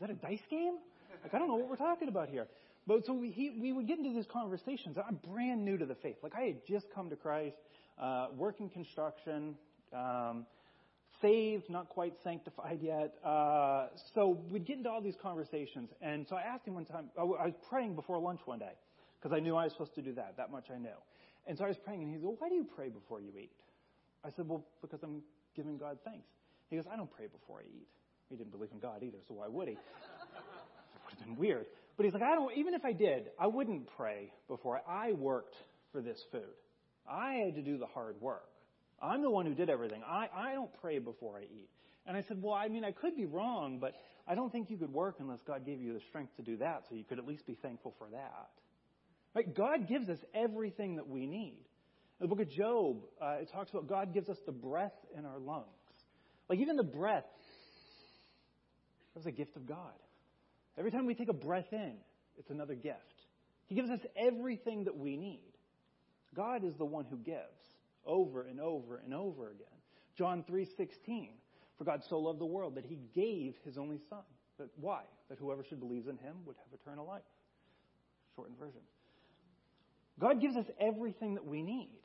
that 0.00 0.10
a 0.10 0.14
dice 0.14 0.40
game? 0.48 0.76
Like, 1.22 1.34
I 1.34 1.38
don't 1.38 1.48
know 1.48 1.56
what 1.56 1.68
we're 1.68 1.76
talking 1.76 2.08
about 2.08 2.30
here. 2.30 2.46
But 2.86 3.04
so 3.04 3.12
we, 3.12 3.30
he, 3.30 3.50
we 3.50 3.72
would 3.72 3.86
get 3.86 3.98
into 3.98 4.14
these 4.14 4.26
conversations. 4.32 4.96
I'm 4.96 5.16
brand 5.16 5.64
new 5.64 5.76
to 5.76 5.84
the 5.84 5.94
faith. 5.96 6.16
Like 6.22 6.34
I 6.34 6.42
had 6.42 6.66
just 6.66 6.86
come 6.94 7.10
to 7.10 7.16
Christ 7.16 7.56
uh, 7.98 8.28
work 8.36 8.60
in 8.60 8.68
construction, 8.68 9.54
um, 9.92 10.46
saved, 11.20 11.68
not 11.68 11.88
quite 11.88 12.14
sanctified 12.22 12.80
yet. 12.82 13.14
Uh, 13.24 13.88
so 14.14 14.38
we'd 14.50 14.66
get 14.66 14.78
into 14.78 14.90
all 14.90 15.02
these 15.02 15.16
conversations. 15.22 15.90
And 16.00 16.26
so 16.28 16.36
I 16.36 16.42
asked 16.42 16.66
him 16.66 16.74
one 16.74 16.86
time, 16.86 17.10
I 17.18 17.24
was 17.24 17.54
praying 17.68 17.94
before 17.94 18.18
lunch 18.18 18.40
one 18.44 18.58
day 18.58 18.72
because 19.20 19.34
I 19.36 19.40
knew 19.40 19.56
I 19.56 19.64
was 19.64 19.72
supposed 19.72 19.94
to 19.96 20.02
do 20.02 20.14
that. 20.14 20.36
That 20.36 20.50
much 20.50 20.66
I 20.74 20.78
knew. 20.78 20.96
And 21.46 21.58
so 21.58 21.64
I 21.64 21.68
was 21.68 21.76
praying, 21.84 22.02
and 22.02 22.10
he 22.10 22.16
said, 22.16 22.24
Well, 22.24 22.36
why 22.38 22.48
do 22.48 22.54
you 22.54 22.66
pray 22.76 22.88
before 22.88 23.20
you 23.20 23.32
eat? 23.38 23.50
I 24.24 24.30
said, 24.30 24.48
Well, 24.48 24.64
because 24.80 25.00
I'm 25.02 25.22
giving 25.56 25.78
God 25.78 25.98
thanks. 26.04 26.28
He 26.68 26.76
goes, 26.76 26.84
I 26.90 26.96
don't 26.96 27.10
pray 27.10 27.26
before 27.26 27.60
I 27.60 27.64
eat. 27.64 27.88
He 28.28 28.36
didn't 28.36 28.52
believe 28.52 28.70
in 28.72 28.78
God 28.78 29.02
either, 29.02 29.18
so 29.26 29.34
why 29.34 29.48
would 29.48 29.68
he? 29.68 29.74
it 29.74 29.78
would 31.04 31.18
have 31.18 31.26
been 31.26 31.36
weird. 31.36 31.66
But 31.96 32.04
he's 32.04 32.14
like, 32.14 32.22
I 32.22 32.34
don't, 32.34 32.56
even 32.56 32.74
if 32.74 32.84
I 32.84 32.92
did, 32.92 33.30
I 33.38 33.46
wouldn't 33.48 33.88
pray 33.96 34.32
before 34.48 34.80
I, 34.88 35.08
I 35.08 35.12
worked 35.12 35.56
for 35.92 36.00
this 36.00 36.22
food. 36.30 36.54
I 37.08 37.34
had 37.34 37.54
to 37.56 37.62
do 37.62 37.78
the 37.78 37.86
hard 37.86 38.20
work. 38.20 38.48
I'm 39.02 39.22
the 39.22 39.30
one 39.30 39.46
who 39.46 39.54
did 39.54 39.70
everything. 39.70 40.02
I, 40.06 40.28
I 40.34 40.54
don't 40.54 40.70
pray 40.80 40.98
before 40.98 41.38
I 41.38 41.42
eat. 41.42 41.68
And 42.06 42.16
I 42.16 42.22
said, 42.28 42.42
Well, 42.42 42.54
I 42.54 42.68
mean, 42.68 42.84
I 42.84 42.92
could 42.92 43.16
be 43.16 43.26
wrong, 43.26 43.78
but 43.80 43.94
I 44.26 44.34
don't 44.34 44.50
think 44.50 44.70
you 44.70 44.76
could 44.76 44.92
work 44.92 45.16
unless 45.20 45.40
God 45.46 45.64
gave 45.64 45.80
you 45.80 45.92
the 45.92 46.00
strength 46.08 46.36
to 46.36 46.42
do 46.42 46.56
that, 46.58 46.84
so 46.88 46.94
you 46.94 47.04
could 47.04 47.18
at 47.18 47.26
least 47.26 47.46
be 47.46 47.56
thankful 47.62 47.94
for 47.98 48.08
that. 48.12 48.50
Right? 49.34 49.54
God 49.54 49.88
gives 49.88 50.08
us 50.08 50.18
everything 50.34 50.96
that 50.96 51.08
we 51.08 51.26
need. 51.26 51.64
In 52.20 52.28
the 52.28 52.34
book 52.34 52.40
of 52.40 52.50
Job, 52.50 53.02
uh, 53.22 53.36
it 53.40 53.50
talks 53.52 53.70
about 53.70 53.88
God 53.88 54.12
gives 54.12 54.28
us 54.28 54.36
the 54.44 54.52
breath 54.52 54.92
in 55.16 55.24
our 55.24 55.38
lungs. 55.38 55.66
Like 56.48 56.58
even 56.58 56.76
the 56.76 56.82
breath, 56.82 57.24
that 59.14 59.20
was 59.20 59.26
a 59.26 59.30
gift 59.30 59.56
of 59.56 59.66
God. 59.66 59.94
Every 60.76 60.90
time 60.90 61.06
we 61.06 61.14
take 61.14 61.28
a 61.28 61.34
breath 61.34 61.72
in, 61.72 61.94
it's 62.38 62.50
another 62.50 62.74
gift. 62.74 62.96
He 63.66 63.74
gives 63.74 63.90
us 63.90 64.00
everything 64.16 64.84
that 64.84 64.96
we 64.96 65.16
need. 65.16 65.49
God 66.34 66.64
is 66.64 66.74
the 66.76 66.84
one 66.84 67.04
who 67.06 67.16
gives. 67.16 67.38
over 68.06 68.44
and 68.44 68.58
over 68.60 68.96
and 68.96 69.12
over 69.12 69.50
again. 69.50 69.66
John 70.16 70.42
3:16, 70.44 71.34
for 71.76 71.84
God 71.84 72.02
so 72.08 72.18
loved 72.18 72.40
the 72.40 72.46
world 72.46 72.74
that 72.76 72.84
he 72.84 72.96
gave 73.14 73.56
his 73.64 73.76
only 73.76 73.98
son. 74.08 74.24
That 74.58 74.70
why? 74.76 75.04
That 75.28 75.38
whoever 75.38 75.62
should 75.64 75.80
believe 75.80 76.08
in 76.08 76.16
him 76.16 76.36
would 76.46 76.56
have 76.56 76.72
eternal 76.72 77.06
life. 77.06 77.22
Shortened 78.34 78.58
version. 78.58 78.80
God 80.18 80.40
gives 80.40 80.56
us 80.56 80.66
everything 80.78 81.34
that 81.34 81.44
we 81.44 81.62
need. 81.62 82.00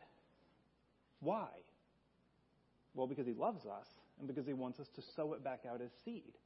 Why? 1.20 1.50
Well, 2.94 3.08
because 3.08 3.26
he 3.26 3.34
loves 3.34 3.66
us 3.66 3.88
and 4.20 4.28
because 4.28 4.46
he 4.46 4.54
wants 4.54 4.80
us 4.80 4.88
to 4.96 5.02
sow 5.16 5.34
it 5.34 5.44
back 5.44 5.66
out 5.66 5.82
as 5.82 5.92
seed. 6.04 6.38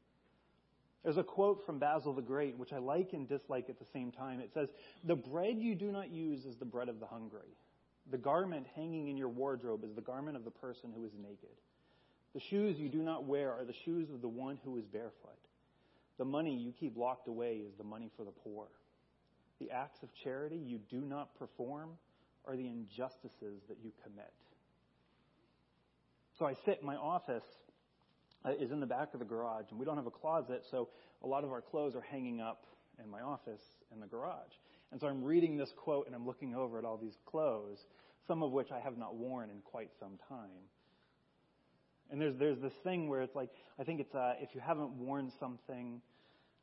There's 1.04 1.18
a 1.18 1.24
quote 1.24 1.65
from 1.65 1.80
Basil 1.80 2.13
the 2.13 2.22
Great, 2.22 2.58
which 2.58 2.74
I 2.74 2.78
like 2.78 3.13
and 3.13 3.28
dislike 3.28 3.70
at 3.70 3.80
the 3.80 3.86
same 3.94 4.12
time. 4.12 4.39
It 4.39 4.52
says, 4.54 4.70
The 5.04 5.15
bread 5.15 5.58
you 5.60 5.76
do 5.76 5.92
not 5.92 6.12
use 6.12 6.46
is 6.46 6.58
the 6.58 6.65
bread 6.65 6.89
of 6.89 7.00
the 7.00 7.06
hungry. 7.06 7.56
The 8.12 8.17
garment 8.17 8.65
hanging 8.76 9.08
in 9.08 9.17
your 9.17 9.30
wardrobe 9.30 9.84
is 9.84 9.93
the 9.95 10.02
garment 10.02 10.36
of 10.36 10.43
the 10.43 10.52
person 10.52 10.91
who 10.95 11.06
is 11.06 11.12
naked. 11.22 11.56
The 12.34 12.41
shoes 12.50 12.78
you 12.78 12.89
do 12.89 13.02
not 13.02 13.26
wear 13.26 13.52
are 13.52 13.65
the 13.65 13.74
shoes 13.86 14.10
of 14.12 14.22
the 14.22 14.28
one 14.28 14.60
who 14.63 14.78
is 14.78 14.86
barefoot. 14.86 15.38
The 16.17 16.26
money 16.26 16.56
you 16.56 16.74
keep 16.80 16.98
locked 16.98 17.28
away 17.28 17.62
is 17.65 17.74
the 17.78 17.84
money 17.84 18.12
for 18.17 18.24
the 18.24 18.32
poor. 18.32 18.67
The 19.60 19.72
acts 19.72 20.02
of 20.04 20.10
charity 20.24 20.58
you 20.58 20.80
do 20.89 21.02
not 21.02 21.38
perform 21.38 21.91
are 22.45 22.56
the 22.56 22.67
injustices 22.67 23.62
that 23.67 23.78
you 23.84 23.91
commit. 24.04 24.32
So 26.38 26.45
I 26.45 26.54
sit 26.65 26.84
my 26.84 26.95
office 26.95 27.43
uh, 28.45 28.52
is 28.52 28.72
in 28.72 28.80
the 28.80 28.86
back 28.86 29.13
of 29.13 29.19
the 29.19 29.26
garage, 29.26 29.65
and 29.69 29.80
we 29.80 29.86
don't 29.86 29.98
have 29.98 30.08
a 30.08 30.12
closet, 30.12 30.63
so 30.72 30.89
a 31.24 31.28
lot 31.28 31.43
of 31.43 31.52
our 31.52 31.62
clothes 31.62 31.95
are 31.95 32.06
hanging 32.10 32.39
up 32.39 32.63
in 33.04 33.10
my 33.10 33.22
office 33.22 33.62
in 33.93 34.00
the 34.00 34.08
garage. 34.08 34.54
And 34.91 34.99
so 34.99 35.08
I'm 35.08 35.23
reading 35.23 35.58
this 35.58 35.71
quote 35.78 36.08
and 36.08 36.15
I'm 36.15 36.25
looking 36.25 36.56
over 36.56 36.80
at 36.80 36.86
all 36.86 36.97
these 36.97 37.17
clothes, 37.25 37.78
some 38.28 38.41
of 38.41 38.52
which 38.52 38.71
I 38.71 38.80
have 38.80 38.97
not 38.97 39.15
worn 39.15 39.49
in 39.49 39.62
quite 39.62 39.89
some 39.99 40.17
time. 40.28 40.49
And 42.12 42.19
there's 42.19 42.36
there's 42.39 42.60
this 42.60 42.73
thing 42.84 43.08
where 43.08 43.21
it's 43.21 43.36
like 43.36 43.49
I 43.80 43.84
think 43.84 43.99
it's 43.99 44.15
uh, 44.15 44.34
if 44.41 44.49
you 44.56 44.62
haven't 44.62 44.91
worn 44.91 45.32
something, 45.39 46.02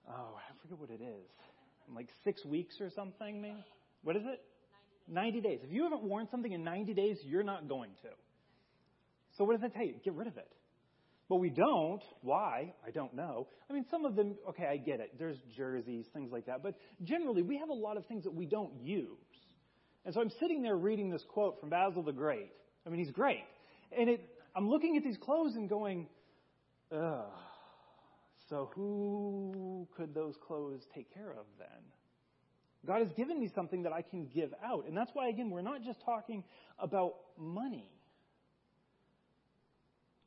oh 0.09 0.37
I 0.37 0.63
forget 0.63 0.79
what 0.79 0.91
it 0.91 1.01
is, 1.03 1.31
like 1.95 2.09
six 2.25 2.45
weeks 2.45 2.81
or 2.81 2.91
something, 2.91 3.41
maybe. 3.41 3.65
What 4.03 4.17
is 4.17 4.23
it? 4.25 4.41
90 5.09 5.41
days. 5.41 5.61
If 5.63 5.73
you 5.73 5.85
haven't 5.85 6.03
worn 6.03 6.27
something 6.31 6.51
in 6.51 6.65
90 6.65 6.95
days, 6.95 7.19
you're 7.25 7.45
not 7.45 7.69
going 7.69 7.91
to. 8.03 8.09
So 9.39 9.45
what 9.45 9.53
does 9.53 9.61
that 9.63 9.75
tell 9.75 9.85
you? 9.85 9.95
Get 10.05 10.15
rid 10.15 10.27
of 10.27 10.37
it. 10.37 10.49
But 11.29 11.37
we 11.37 11.51
don't. 11.51 12.03
Why? 12.23 12.73
I 12.87 12.91
don't 12.91 13.15
know. 13.15 13.49
I 13.69 13.73
mean, 13.73 13.85
some 13.91 14.05
of 14.05 14.15
them, 14.15 14.37
okay, 14.49 14.67
I 14.67 14.77
get 14.77 15.01
it. 15.01 15.19
There's 15.19 15.39
jerseys, 15.57 16.07
things 16.13 16.31
like 16.31 16.47
that. 16.47 16.63
But 16.63 16.75
generally, 17.03 17.43
we 17.43 17.59
have 17.59 17.69
a 17.69 17.75
lot 17.75 17.97
of 17.97 18.07
things 18.07 18.25
that 18.25 18.35
we 18.35 18.47
don't 18.47 18.73
use. 18.81 19.09
And 20.05 20.15
so 20.15 20.21
I'm 20.21 20.31
sitting 20.39 20.63
there 20.63 20.77
reading 20.77 21.11
this 21.11 21.25
quote 21.29 21.59
from 21.59 21.71
Basil 21.71 22.03
the 22.03 22.13
Great. 22.13 22.53
I 22.87 22.91
mean, 22.91 23.01
he's 23.01 23.11
great. 23.11 23.45
And 23.97 24.09
it, 24.09 24.21
I'm 24.55 24.69
looking 24.69 24.97
at 24.97 25.03
these 25.03 25.17
clothes 25.17 25.57
and 25.57 25.69
going, 25.69 26.07
ugh. 26.93 27.27
So 28.49 28.71
who 28.77 29.89
could 29.97 30.15
those 30.15 30.35
clothes 30.47 30.83
take 30.95 31.13
care 31.13 31.31
of 31.31 31.47
then? 31.59 31.83
God 32.87 33.01
has 33.01 33.13
given 33.17 33.41
me 33.41 33.51
something 33.53 33.83
that 33.83 33.93
I 33.93 34.03
can 34.03 34.29
give 34.33 34.55
out. 34.65 34.87
And 34.87 34.97
that's 34.97 35.11
why, 35.13 35.29
again, 35.29 35.51
we're 35.51 35.63
not 35.63 35.83
just 35.83 35.99
talking 36.05 36.45
about 36.79 37.15
money. 37.37 37.91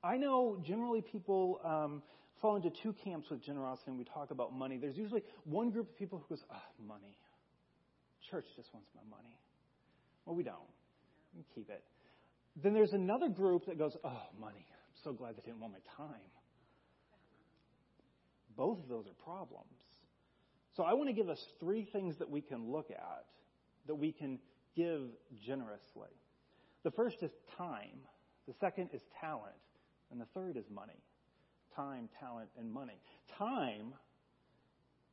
I 0.04 0.18
know 0.18 0.62
generally 0.66 1.02
people 1.02 1.60
um, 1.64 2.02
fall 2.42 2.56
into 2.56 2.70
two 2.70 2.96
camps 3.04 3.30
with 3.30 3.44
generosity 3.44 3.92
when 3.92 3.98
we 3.98 4.06
talk 4.06 4.32
about 4.32 4.54
money. 4.54 4.78
There's 4.78 4.98
usually 4.98 5.24
one 5.44 5.72
group 5.72 5.90
of 5.90 5.98
people 5.98 6.20
who 6.20 6.36
goes, 6.36 6.44
ah, 6.50 6.56
oh, 6.58 6.88
money. 6.88 7.18
Church 8.32 8.46
just 8.56 8.70
wants 8.74 8.90
my 8.96 9.02
money. 9.10 9.38
Well, 10.26 10.36
we 10.36 10.44
don't. 10.44 10.58
We 11.36 11.44
keep 11.54 11.70
it. 11.70 11.84
Then 12.62 12.74
there's 12.74 12.94
another 12.94 13.30
group 13.30 13.66
that 13.66 13.78
goes, 13.78 13.96
oh, 14.04 14.22
money. 14.40 14.66
I'm 14.70 15.04
so 15.04 15.12
glad 15.12 15.36
they 15.36 15.42
didn't 15.42 15.60
want 15.60 15.74
my 15.74 15.80
time. 15.98 16.20
Both 18.56 18.80
of 18.80 18.90
those 18.90 19.06
are 19.08 19.24
problems. 19.24 19.66
So 20.76 20.84
I 20.84 20.94
want 20.94 21.10
to 21.10 21.14
give 21.14 21.30
us 21.30 21.44
three 21.60 21.88
things 21.92 22.18
that 22.20 22.30
we 22.30 22.42
can 22.42 22.72
look 22.72 22.90
at 22.92 23.26
that 23.88 23.96
we 23.96 24.12
can 24.12 24.40
give 24.76 25.02
generously. 25.46 26.10
The 26.84 26.92
first 26.92 27.18
is 27.22 27.32
time. 27.58 28.00
The 28.48 28.54
second 28.60 28.90
is 28.94 29.02
talent. 29.20 29.56
And 30.12 30.20
the 30.20 30.26
third 30.34 30.58
is 30.58 30.66
money. 30.70 31.02
Time, 31.76 32.10
talent, 32.20 32.50
and 32.58 32.72
money. 32.72 33.00
Time, 33.38 33.94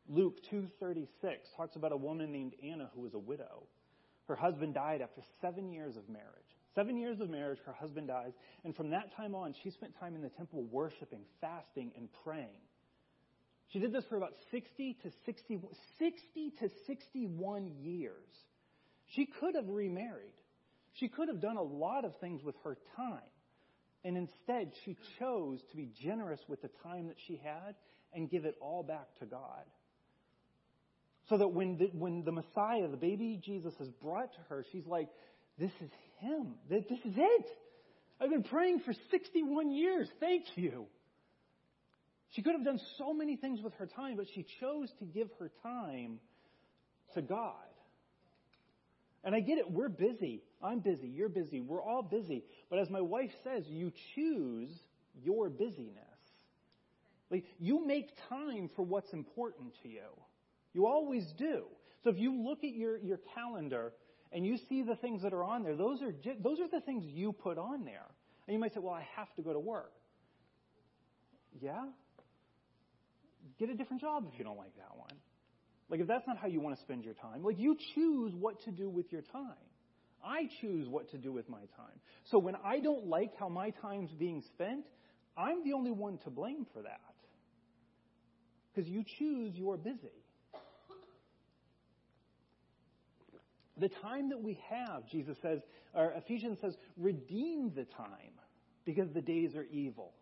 Luke 0.09 0.43
2:36 0.51 1.09
talks 1.57 1.77
about 1.77 1.93
a 1.93 1.97
woman 1.97 2.33
named 2.33 2.55
Anna 2.63 2.91
who 2.95 3.03
was 3.03 3.15
a 3.15 3.19
widow. 3.19 3.65
Her 4.27 4.37
husband 4.37 4.75
died 4.75 5.03
after 5.03 5.23
7 5.41 5.71
years 5.71 5.97
of 5.97 6.09
marriage. 6.09 6.57
7 6.75 6.97
years 6.97 7.21
of 7.21 7.31
marriage, 7.31 7.59
her 7.61 7.73
husband 7.73 8.09
dies, 8.09 8.33
and 8.65 8.75
from 8.75 8.91
that 8.91 9.13
time 9.13 9.35
on 9.35 9.55
she 9.63 9.71
spent 9.71 9.97
time 9.99 10.15
in 10.15 10.23
the 10.23 10.29
temple 10.31 10.65
worshiping, 10.65 11.25
fasting, 11.41 11.93
and 11.97 12.09
praying. 12.25 12.61
She 13.69 13.79
did 13.79 13.93
this 13.93 14.05
for 14.07 14.17
about 14.17 14.35
60 14.51 14.95
to 15.03 15.11
60, 15.25 15.61
60 15.99 16.51
to 16.61 16.69
61 16.87 17.69
years. 17.81 18.45
She 19.07 19.27
could 19.27 19.55
have 19.55 19.69
remarried. 19.69 20.35
She 20.95 21.09
could 21.09 21.29
have 21.29 21.41
done 21.41 21.57
a 21.57 21.63
lot 21.63 22.05
of 22.05 22.17
things 22.19 22.43
with 22.43 22.57
her 22.65 22.77
time. 22.97 23.21
And 24.07 24.17
instead, 24.17 24.71
she 24.85 24.97
chose 25.19 25.59
to 25.71 25.77
be 25.77 25.91
generous 26.01 26.39
with 26.47 26.63
the 26.63 26.71
time 26.85 27.09
that 27.09 27.17
she 27.27 27.41
had 27.43 27.75
and 28.13 28.31
give 28.31 28.45
it 28.45 28.55
all 28.61 28.85
back 28.85 29.09
to 29.19 29.27
God. 29.27 29.65
So 31.29 31.39
that 31.39 31.49
when 31.49 31.77
the, 31.77 31.87
when 31.87 32.23
the 32.23 32.31
Messiah, 32.31 32.87
the 32.87 32.97
baby 32.97 33.41
Jesus, 33.45 33.75
is 33.81 33.89
brought 34.01 34.33
to 34.33 34.41
her, 34.49 34.65
she's 34.71 34.87
like, 34.87 35.09
This 35.59 35.73
is 35.81 35.91
him. 36.21 36.55
This 36.71 36.85
is 36.85 37.15
it. 37.17 37.47
I've 38.21 38.31
been 38.31 38.45
praying 38.45 38.83
for 38.87 38.95
61 39.11 39.73
years. 39.73 40.09
Thank 40.21 40.45
you. 40.55 40.87
She 42.31 42.43
could 42.43 42.53
have 42.53 42.65
done 42.65 42.81
so 42.99 43.13
many 43.13 43.35
things 43.35 43.61
with 43.61 43.75
her 43.75 43.87
time, 43.87 44.17
but 44.17 44.27
she 44.37 44.47
chose 44.61 44.89
to 45.01 45.05
give 45.05 45.31
her 45.41 45.51
time 45.65 46.21
to 47.15 47.23
God. 47.23 47.55
And 49.27 49.35
I 49.35 49.41
get 49.41 49.59
it, 49.59 49.69
we're 49.69 49.89
busy. 49.89 50.45
I'm 50.63 50.79
busy, 50.79 51.09
you're 51.09 51.29
busy, 51.29 51.61
we're 51.61 51.83
all 51.83 52.01
busy. 52.01 52.45
But 52.71 52.79
as 52.79 52.89
my 52.89 53.01
wife 53.01 53.33
says, 53.43 53.65
you 53.67 53.93
choose 54.15 54.71
your 55.25 55.51
busyness. 55.51 55.97
Like, 57.29 57.45
you 57.59 57.85
make 57.85 58.11
time 58.29 58.71
for 58.77 58.83
what's 58.83 59.13
important 59.13 59.75
to 59.83 59.89
you. 59.89 60.07
You 60.75 60.87
always 60.87 61.25
do. 61.37 61.65
So 62.05 62.11
if 62.11 62.19
you 62.19 62.41
look 62.41 62.63
at 62.63 62.73
your, 62.75 62.99
your 62.99 63.19
calendar 63.35 63.93
and 64.31 64.47
you 64.47 64.59
see 64.69 64.83
the 64.83 64.95
things 64.95 65.23
that 65.23 65.33
are 65.33 65.43
on 65.43 65.65
there, 65.65 65.75
those 65.75 66.03
are, 66.03 66.15
those 66.41 66.61
are 66.61 66.69
the 66.69 66.81
things 66.81 67.03
you 67.05 67.33
put 67.33 67.59
on 67.59 67.85
there. 67.85 68.07
And 68.47 68.55
you 68.55 68.61
might 68.61 68.75
say, 68.75 68.81
well, 68.81 68.95
I 68.95 69.09
have 69.17 69.35
to 69.35 69.43
go 69.43 69.53
to 69.53 69.59
work. 69.59 69.93
Yeah? 71.61 71.87
Get 73.59 73.71
a 73.71 73.75
different 73.75 74.03
job 74.03 74.29
if 74.33 74.39
you 74.39 74.45
don't 74.45 74.59
like 74.59 74.77
that 74.77 74.97
one. 74.97 75.19
Like, 75.89 76.01
if 76.01 76.09
that's 76.09 76.27
not 76.27 76.37
how 76.37 76.49
you 76.49 76.61
want 76.61 76.77
to 76.77 76.83
spend 76.83 77.05
your 77.05 77.15
time, 77.15 77.45
like, 77.45 77.59
you 77.59 77.77
choose 77.95 78.35
what 78.35 78.63
to 78.65 78.71
do 78.73 78.89
with 78.89 79.13
your 79.13 79.23
time. 79.23 79.55
I 80.25 80.49
choose 80.61 80.89
what 80.89 81.11
to 81.13 81.19
do 81.19 81.33
with 81.33 81.49
my 81.49 81.61
time. 81.77 82.01
So 82.31 82.39
when 82.39 82.57
I 82.65 82.81
don't 82.81 83.07
like 83.07 83.33
how 83.39 83.49
my 83.49 83.71
time's 83.71 84.11
being 84.11 84.43
spent, 84.55 84.85
I'm 85.37 85.63
the 85.65 85.75
only 85.75 85.93
one 85.93 86.19
to 86.25 86.31
blame 86.31 86.67
for 86.73 86.83
that. 86.83 87.01
Because 88.75 88.91
you 88.91 89.05
choose 89.19 89.53
you're 89.55 89.77
busy. 89.77 90.25
The 93.79 93.91
time 94.03 94.31
that 94.31 94.43
we 94.43 94.59
have, 94.71 95.07
Jesus 95.11 95.37
says, 95.43 95.61
or 95.95 96.13
Ephesians 96.17 96.59
says, 96.61 96.75
redeem 96.97 97.73
the 97.75 97.85
time 97.85 98.33
because 98.85 99.09
the 99.13 99.21
days 99.21 99.55
are 99.55 99.67
evil. 99.71 100.13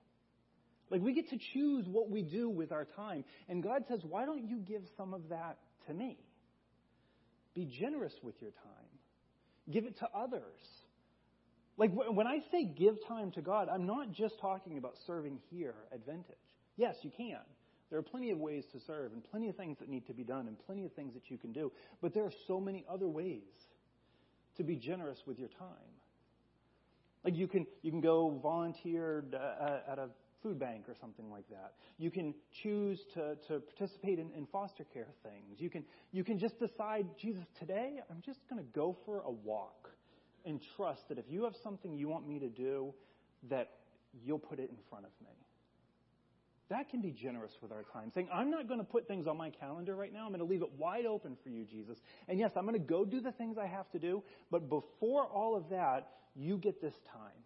Like 0.90 1.00
we 1.00 1.14
get 1.14 1.30
to 1.30 1.38
choose 1.52 1.86
what 1.88 2.10
we 2.10 2.22
do 2.22 2.48
with 2.48 2.72
our 2.72 2.84
time. 2.84 3.24
And 3.48 3.62
God 3.62 3.84
says, 3.88 4.00
why 4.02 4.26
don't 4.26 4.48
you 4.48 4.58
give 4.58 4.82
some 4.96 5.14
of 5.14 5.28
that 5.30 5.58
to 5.86 5.94
me? 5.94 6.18
Be 7.54 7.64
generous 7.64 8.12
with 8.22 8.34
your 8.40 8.50
time. 8.50 9.70
Give 9.70 9.84
it 9.84 9.98
to 9.98 10.08
others. 10.14 10.42
Like 11.76 11.90
when 11.92 12.26
I 12.26 12.38
say 12.52 12.64
give 12.64 12.96
time 13.08 13.32
to 13.32 13.42
God, 13.42 13.68
I'm 13.72 13.86
not 13.86 14.12
just 14.12 14.38
talking 14.40 14.78
about 14.78 14.94
serving 15.06 15.38
here 15.50 15.74
at 15.92 16.04
Vintage. 16.04 16.36
Yes, 16.76 16.96
you 17.02 17.10
can. 17.16 17.40
There 17.90 17.98
are 17.98 18.02
plenty 18.02 18.30
of 18.30 18.38
ways 18.38 18.64
to 18.72 18.80
serve 18.86 19.12
and 19.12 19.22
plenty 19.30 19.48
of 19.48 19.56
things 19.56 19.78
that 19.78 19.88
need 19.88 20.06
to 20.06 20.14
be 20.14 20.24
done 20.24 20.48
and 20.48 20.56
plenty 20.66 20.84
of 20.84 20.92
things 20.92 21.14
that 21.14 21.30
you 21.30 21.38
can 21.38 21.52
do. 21.52 21.72
But 22.00 22.14
there 22.14 22.24
are 22.24 22.32
so 22.46 22.60
many 22.60 22.84
other 22.88 23.08
ways 23.08 23.42
to 24.56 24.62
be 24.62 24.76
generous 24.76 25.18
with 25.26 25.38
your 25.38 25.48
time. 25.48 25.68
Like 27.24 27.36
you 27.36 27.48
can 27.48 27.66
you 27.82 27.90
can 27.90 28.00
go 28.00 28.38
volunteer 28.42 29.24
uh, 29.32 29.90
at 29.90 29.98
a 29.98 30.08
food 30.44 30.58
bank 30.58 30.84
or 30.88 30.94
something 31.00 31.30
like 31.30 31.48
that. 31.48 31.72
You 31.98 32.10
can 32.10 32.34
choose 32.62 33.00
to, 33.14 33.36
to 33.48 33.60
participate 33.60 34.18
in, 34.18 34.30
in 34.36 34.46
foster 34.46 34.84
care 34.84 35.08
things. 35.22 35.58
You 35.58 35.70
can, 35.70 35.84
you 36.12 36.22
can 36.22 36.38
just 36.38 36.60
decide, 36.60 37.06
Jesus, 37.18 37.44
today 37.58 38.00
I'm 38.10 38.22
just 38.24 38.40
going 38.48 38.62
to 38.62 38.70
go 38.72 38.96
for 39.06 39.22
a 39.22 39.30
walk 39.30 39.90
and 40.44 40.60
trust 40.76 41.08
that 41.08 41.18
if 41.18 41.24
you 41.28 41.44
have 41.44 41.54
something 41.62 41.96
you 41.96 42.08
want 42.08 42.28
me 42.28 42.38
to 42.38 42.48
do, 42.48 42.92
that 43.48 43.70
you'll 44.22 44.38
put 44.38 44.58
it 44.58 44.68
in 44.70 44.76
front 44.90 45.06
of 45.06 45.10
me. 45.26 45.32
That 46.68 46.90
can 46.90 47.00
be 47.00 47.10
generous 47.10 47.52
with 47.62 47.72
our 47.72 47.84
time. 47.92 48.10
Saying, 48.14 48.28
I'm 48.32 48.50
not 48.50 48.68
going 48.68 48.80
to 48.80 48.84
put 48.84 49.06
things 49.06 49.26
on 49.26 49.36
my 49.36 49.50
calendar 49.50 49.94
right 49.94 50.12
now. 50.12 50.24
I'm 50.24 50.30
going 50.30 50.40
to 50.40 50.46
leave 50.46 50.62
it 50.62 50.70
wide 50.78 51.06
open 51.06 51.36
for 51.42 51.50
you, 51.50 51.64
Jesus. 51.64 51.98
And 52.28 52.38
yes, 52.38 52.52
I'm 52.56 52.66
going 52.66 52.78
to 52.78 52.86
go 52.86 53.04
do 53.04 53.20
the 53.20 53.32
things 53.32 53.56
I 53.58 53.66
have 53.66 53.90
to 53.92 53.98
do. 53.98 54.22
But 54.50 54.68
before 54.70 55.24
all 55.26 55.56
of 55.56 55.68
that, 55.70 56.08
you 56.34 56.56
get 56.56 56.80
this 56.80 56.94
time. 57.12 57.43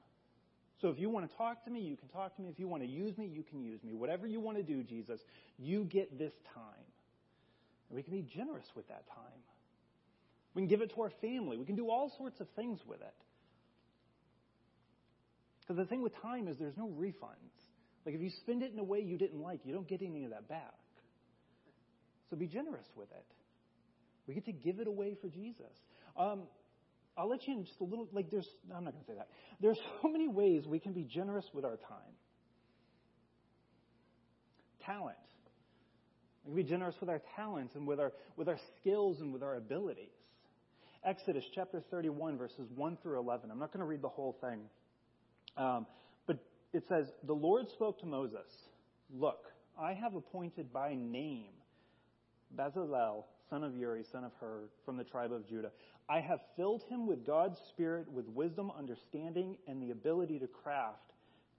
So 0.80 0.88
if 0.88 0.98
you 0.98 1.10
want 1.10 1.28
to 1.28 1.36
talk 1.36 1.64
to 1.64 1.70
me, 1.70 1.80
you 1.80 1.96
can 1.96 2.08
talk 2.08 2.36
to 2.36 2.42
me. 2.42 2.48
If 2.48 2.58
you 2.58 2.68
want 2.68 2.82
to 2.82 2.88
use 2.88 3.18
me, 3.18 3.26
you 3.26 3.42
can 3.42 3.60
use 3.60 3.82
me. 3.82 3.94
Whatever 3.94 4.26
you 4.26 4.38
want 4.38 4.58
to 4.58 4.62
do, 4.62 4.82
Jesus, 4.82 5.20
you 5.58 5.84
get 5.84 6.18
this 6.18 6.32
time. 6.54 6.64
And 7.88 7.96
we 7.96 8.02
can 8.02 8.12
be 8.12 8.22
generous 8.22 8.66
with 8.76 8.86
that 8.88 9.04
time. 9.08 9.40
We 10.54 10.62
can 10.62 10.68
give 10.68 10.80
it 10.80 10.92
to 10.94 11.02
our 11.02 11.12
family. 11.20 11.56
We 11.56 11.64
can 11.64 11.76
do 11.76 11.90
all 11.90 12.12
sorts 12.16 12.40
of 12.40 12.48
things 12.54 12.80
with 12.86 13.00
it. 13.00 13.14
Because 15.62 15.76
the 15.76 15.84
thing 15.86 16.02
with 16.02 16.12
time 16.22 16.48
is 16.48 16.56
there's 16.58 16.76
no 16.76 16.88
refunds. 16.88 17.58
Like 18.06 18.14
if 18.14 18.20
you 18.20 18.30
spend 18.30 18.62
it 18.62 18.72
in 18.72 18.78
a 18.78 18.84
way 18.84 19.00
you 19.00 19.18
didn't 19.18 19.40
like, 19.40 19.60
you 19.64 19.74
don't 19.74 19.88
get 19.88 20.00
any 20.00 20.24
of 20.24 20.30
that 20.30 20.48
back. 20.48 20.74
So 22.30 22.36
be 22.36 22.46
generous 22.46 22.86
with 22.96 23.10
it. 23.10 23.24
We 24.26 24.34
get 24.34 24.44
to 24.46 24.52
give 24.52 24.78
it 24.78 24.86
away 24.86 25.16
for 25.20 25.28
Jesus. 25.28 25.72
Um, 26.16 26.42
I'll 27.18 27.28
let 27.28 27.46
you 27.46 27.54
in 27.54 27.64
just 27.64 27.80
a 27.80 27.84
little. 27.84 28.08
Like 28.12 28.30
there's, 28.30 28.48
I'm 28.74 28.84
not 28.84 28.92
going 28.92 29.04
to 29.04 29.10
say 29.10 29.16
that. 29.16 29.28
There's 29.60 29.78
so 30.02 30.08
many 30.08 30.28
ways 30.28 30.66
we 30.66 30.78
can 30.78 30.92
be 30.92 31.04
generous 31.04 31.44
with 31.52 31.64
our 31.64 31.76
time. 31.76 32.14
Talent. 34.86 35.16
We 36.44 36.50
can 36.50 36.56
be 36.56 36.70
generous 36.70 36.94
with 37.00 37.10
our 37.10 37.20
talents 37.36 37.74
and 37.74 37.86
with 37.86 38.00
our 38.00 38.12
with 38.36 38.48
our 38.48 38.58
skills 38.80 39.20
and 39.20 39.32
with 39.32 39.42
our 39.42 39.56
abilities. 39.56 40.12
Exodus 41.04 41.44
chapter 41.54 41.82
31 41.90 42.38
verses 42.38 42.68
1 42.74 42.98
through 43.02 43.18
11. 43.18 43.50
I'm 43.50 43.58
not 43.58 43.72
going 43.72 43.80
to 43.80 43.86
read 43.86 44.02
the 44.02 44.08
whole 44.08 44.36
thing. 44.40 44.60
Um, 45.56 45.86
it 46.72 46.84
says, 46.88 47.06
The 47.26 47.32
Lord 47.32 47.68
spoke 47.70 48.00
to 48.00 48.06
Moses, 48.06 48.48
Look, 49.12 49.40
I 49.80 49.94
have 49.94 50.14
appointed 50.14 50.72
by 50.72 50.94
name 50.94 51.52
Bezalel, 52.56 53.24
son 53.50 53.64
of 53.64 53.76
Uri, 53.76 54.04
son 54.10 54.24
of 54.24 54.32
Hur, 54.40 54.68
from 54.84 54.96
the 54.96 55.04
tribe 55.04 55.32
of 55.32 55.48
Judah. 55.48 55.70
I 56.08 56.20
have 56.20 56.40
filled 56.56 56.82
him 56.88 57.06
with 57.06 57.26
God's 57.26 57.58
Spirit, 57.68 58.10
with 58.10 58.26
wisdom, 58.28 58.70
understanding, 58.76 59.56
and 59.66 59.82
the 59.82 59.90
ability 59.90 60.38
to 60.38 60.46
craft, 60.46 61.12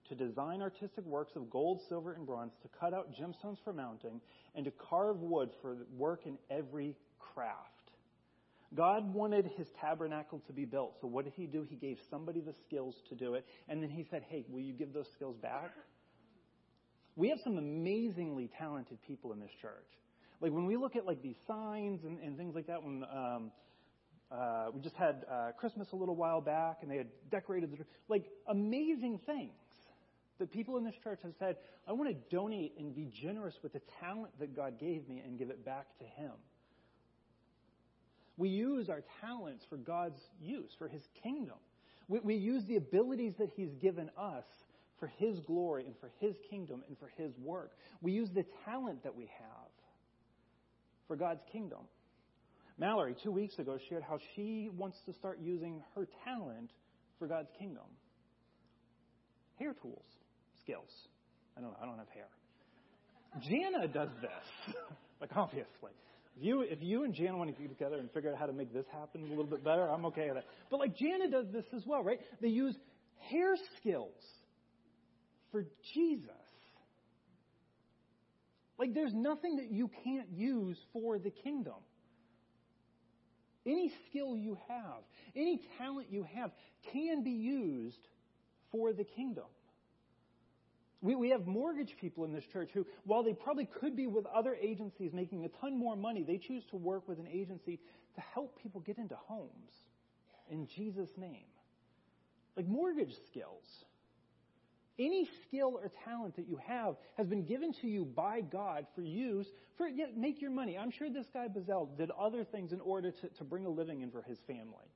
to 0.10 0.16
design 0.16 0.62
artistic 0.62 1.06
works 1.06 1.34
of 1.36 1.50
gold, 1.50 1.82
silver, 1.88 2.14
and 2.14 2.26
bronze, 2.26 2.54
to 2.64 2.70
cut 2.80 2.94
out 2.94 3.14
gemstones 3.14 3.58
for 3.64 3.74
mounting, 3.74 4.22
and 4.56 4.66
to 4.66 4.72
carve 4.72 5.22
wood 5.22 5.50
for 5.62 5.78
work 5.96 6.22
in 6.26 6.38
every 6.50 6.96
craft. 7.20 7.92
God 8.76 9.14
wanted 9.14 9.50
his 9.58 9.68
tabernacle 9.82 10.42
to 10.48 10.54
be 10.54 10.66
built. 10.66 10.96
So 11.02 11.08
what 11.08 11.26
did 11.26 11.34
he 11.36 11.48
do? 11.48 11.66
He 11.68 11.76
gave 11.76 11.98
somebody 12.10 12.40
the 12.40 12.54
skills 12.68 12.96
to 13.10 13.16
do 13.16 13.34
it. 13.34 13.46
And 13.68 13.82
then 13.82 13.90
he 13.90 14.06
said, 14.12 14.24
hey, 14.30 14.46
will 14.48 14.62
you 14.62 14.74
give 14.74 14.94
those 14.94 15.08
skills 15.16 15.36
back? 15.38 15.72
We 17.16 17.30
have 17.30 17.40
some 17.44 17.58
amazingly 17.58 18.50
talented 18.60 19.00
people 19.08 19.34
in 19.34 19.40
this 19.40 19.50
church. 19.62 19.90
Like 20.42 20.52
when 20.52 20.66
we 20.66 20.78
look 20.78 20.96
at 20.96 21.06
like 21.06 21.22
these 21.22 21.36
signs 21.48 22.04
and, 22.04 22.20
and 22.20 22.38
things 22.38 22.56
like 22.56 22.68
that, 22.68 22.82
when 22.84 23.04
um, 23.14 23.52
uh, 24.32 24.68
we 24.74 24.82
just 24.82 24.96
had 24.96 25.26
uh, 25.30 25.52
Christmas 25.58 25.88
a 25.92 25.96
little 25.96 26.16
while 26.16 26.42
back 26.42 26.80
and 26.82 26.90
they 26.90 26.98
had 26.98 27.08
decorated 27.32 27.72
the 27.72 27.84
like 28.08 28.26
amazing 28.48 29.20
things 29.26 29.52
that 30.40 30.52
people 30.52 30.78
in 30.78 30.84
this 30.86 30.96
church 31.04 31.20
have 31.24 31.34
said, 31.38 31.58
I 31.88 31.92
want 31.92 32.10
to 32.10 32.36
donate 32.36 32.74
and 32.80 32.96
be 32.96 33.10
generous 33.22 33.56
with 33.62 33.74
the 33.74 33.82
talent 34.00 34.32
that 34.40 34.56
God 34.56 34.80
gave 34.80 35.08
me 35.08 35.22
and 35.24 35.38
give 35.38 35.50
it 35.50 35.66
back 35.66 35.86
to 36.00 36.06
Him. 36.06 36.32
We 38.38 38.50
use 38.50 38.90
our 38.90 39.04
talents 39.20 39.66
for 39.70 39.76
God's 39.76 40.22
use, 40.42 40.72
for 40.78 40.88
His 40.88 41.04
kingdom. 41.22 41.58
We, 42.08 42.20
we 42.20 42.36
use 42.36 42.64
the 42.66 42.78
abilities 42.78 43.34
that 43.40 43.50
He's 43.56 43.74
given 43.82 44.10
us 44.18 44.46
for 45.00 45.12
His 45.18 45.40
glory 45.42 45.86
and 45.86 45.96
for 46.00 46.10
His 46.20 46.36
kingdom 46.50 46.84
and 46.88 46.98
for 46.98 47.12
His 47.22 47.34
work. 47.38 47.74
We 48.02 48.14
use 48.14 48.30
the 48.34 48.46
talent 48.66 49.04
that 49.04 49.16
we 49.16 49.24
have 49.24 49.69
for 51.10 51.18
God's 51.18 51.42
kingdom. 51.52 51.80
Mallory, 52.78 53.16
two 53.22 53.32
weeks 53.32 53.60
ago, 53.60 53.78
shared 53.90 54.04
how 54.04 54.20
she 54.36 54.70
wants 54.78 54.98
to 55.06 55.14
start 55.14 55.40
using 55.42 55.84
her 55.96 56.08
talent 56.24 56.72
for 57.18 57.28
God's 57.28 57.50
kingdom. 57.58 57.84
Hair 59.58 59.76
tools, 59.82 60.06
skills. 60.64 60.90
I 61.58 61.62
don't 61.62 61.72
know, 61.72 61.78
I 61.82 61.86
don't 61.86 61.98
have 61.98 62.08
hair. 62.10 62.28
Jana 63.42 63.88
does 63.88 64.10
this, 64.22 64.76
like 65.22 65.32
obviously. 65.36 65.92
If 66.38 66.46
you, 66.46 66.62
if 66.62 66.80
you 66.82 67.04
and 67.04 67.14
Jana 67.14 67.36
want 67.38 67.54
to 67.54 67.62
get 67.62 67.68
together 67.70 67.98
and 67.98 68.10
figure 68.12 68.32
out 68.32 68.38
how 68.38 68.46
to 68.46 68.54
make 68.54 68.74
this 68.74 68.86
happen 68.94 69.26
a 69.26 69.30
little 69.30 69.44
bit 69.44 69.62
better, 69.62 69.90
I'm 69.90 70.06
okay 70.06 70.28
with 70.28 70.36
that. 70.36 70.46
But 70.72 70.80
like 70.80 70.96
Jana 70.96 71.30
does 71.30 71.48
this 71.52 71.66
as 71.76 71.84
well, 71.86 72.02
right? 72.02 72.20
They 72.40 72.48
use 72.48 72.76
hair 73.30 73.56
skills 73.78 74.14
for 75.52 75.66
Jesus. 75.94 76.30
Like 78.80 78.94
there's 78.94 79.14
nothing 79.14 79.58
that 79.58 79.72
you 79.72 79.92
can't 80.06 80.30
use 80.32 80.78
for 80.94 81.20
the 81.20 81.30
kingdom. 81.30 81.76
Any 83.66 83.92
skill 84.10 84.38
you 84.38 84.58
have, 84.70 85.04
any 85.36 85.62
talent 85.78 86.08
you 86.10 86.26
have 86.34 86.52
can 86.94 87.24
be 87.24 87.32
used 87.32 88.08
for 88.72 88.94
the 88.94 89.04
kingdom. 89.04 89.44
We, 91.02 91.16
we 91.16 91.30
have 91.30 91.46
mortgage 91.46 91.96
people 92.00 92.24
in 92.24 92.34
this 92.34 92.44
church 92.52 92.70
who, 92.74 92.86
while 93.04 93.24
they 93.24 93.34
probably 93.34 93.66
could 93.66 93.96
be 93.96 94.08
with 94.08 94.26
other 94.26 94.56
agencies 94.56 95.12
making 95.14 95.46
a 95.46 95.50
ton 95.62 95.78
more 95.78 95.96
money, 95.96 96.24
they 96.24 96.38
choose 96.38 96.64
to 96.72 96.78
work 96.78 97.08
with 97.08 97.20
an 97.20 97.28
agency 97.28 97.80
to 98.16 98.22
help 98.34 98.58
people 98.62 98.82
get 98.82 98.98
into 98.98 99.16
homes 99.16 99.74
in 100.50 100.68
Jesus' 100.68 101.10
name. 101.18 101.46
Like 102.56 102.68
mortgage 102.68 103.14
skills. 103.30 103.64
Any 105.00 105.30
skill 105.48 105.80
or 105.82 105.90
talent 106.04 106.36
that 106.36 106.48
you 106.48 106.60
have 106.68 106.96
has 107.18 107.26
been 107.26 107.46
given 107.46 107.72
to 107.82 107.88
you 107.88 108.04
by 108.04 108.42
God 108.42 108.86
for 108.94 109.02
use 109.02 109.48
for 109.78 109.88
yeah, 109.88 110.08
make 110.16 110.42
your 110.42 110.52
money. 110.52 110.78
I'm 110.78 110.92
sure 110.92 111.10
this 111.10 111.28
guy 111.34 111.48
Bazell 111.48 111.98
did 111.98 112.12
other 112.12 112.44
things 112.44 112.74
in 112.74 112.82
order 112.82 113.12
to, 113.12 113.30
to 113.30 113.44
bring 113.46 113.66
a 113.66 113.70
living 113.70 114.02
in 114.02 114.12
for 114.12 114.22
his 114.22 114.38
family. 114.46 114.92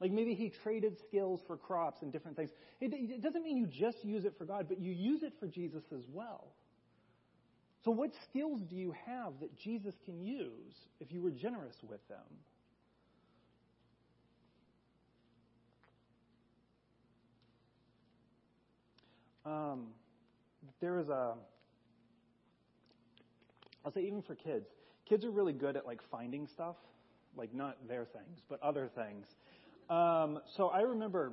Like 0.00 0.12
maybe 0.12 0.34
he 0.34 0.50
traded 0.62 0.96
skills 1.08 1.40
for 1.46 1.56
crops 1.56 2.02
and 2.02 2.12
different 2.12 2.36
things. 2.36 2.50
It, 2.80 2.92
it 2.94 3.20
doesn't 3.20 3.42
mean 3.42 3.56
you 3.56 3.66
just 3.66 4.04
use 4.04 4.24
it 4.24 4.34
for 4.38 4.44
God, 4.44 4.66
but 4.68 4.80
you 4.80 4.92
use 4.92 5.24
it 5.24 5.32
for 5.40 5.48
Jesus 5.48 5.82
as 5.92 6.04
well. 6.12 6.52
So, 7.84 7.90
what 7.90 8.10
skills 8.28 8.60
do 8.62 8.76
you 8.76 8.94
have 9.06 9.40
that 9.40 9.56
Jesus 9.56 9.94
can 10.04 10.20
use 10.24 10.74
if 11.00 11.12
you 11.12 11.20
were 11.20 11.30
generous 11.30 11.76
with 11.82 12.06
them? 12.08 12.18
Um, 19.48 19.86
there 20.80 20.98
is 20.98 21.08
a, 21.08 21.34
I'll 23.84 23.92
say 23.92 24.02
even 24.02 24.20
for 24.20 24.34
kids, 24.34 24.66
kids 25.08 25.24
are 25.24 25.30
really 25.30 25.54
good 25.54 25.74
at 25.76 25.86
like 25.86 26.00
finding 26.10 26.46
stuff, 26.46 26.76
like 27.34 27.54
not 27.54 27.76
their 27.88 28.04
things, 28.04 28.40
but 28.50 28.62
other 28.62 28.90
things. 28.94 29.26
Um, 29.88 30.40
so 30.56 30.68
I 30.68 30.80
remember 30.80 31.32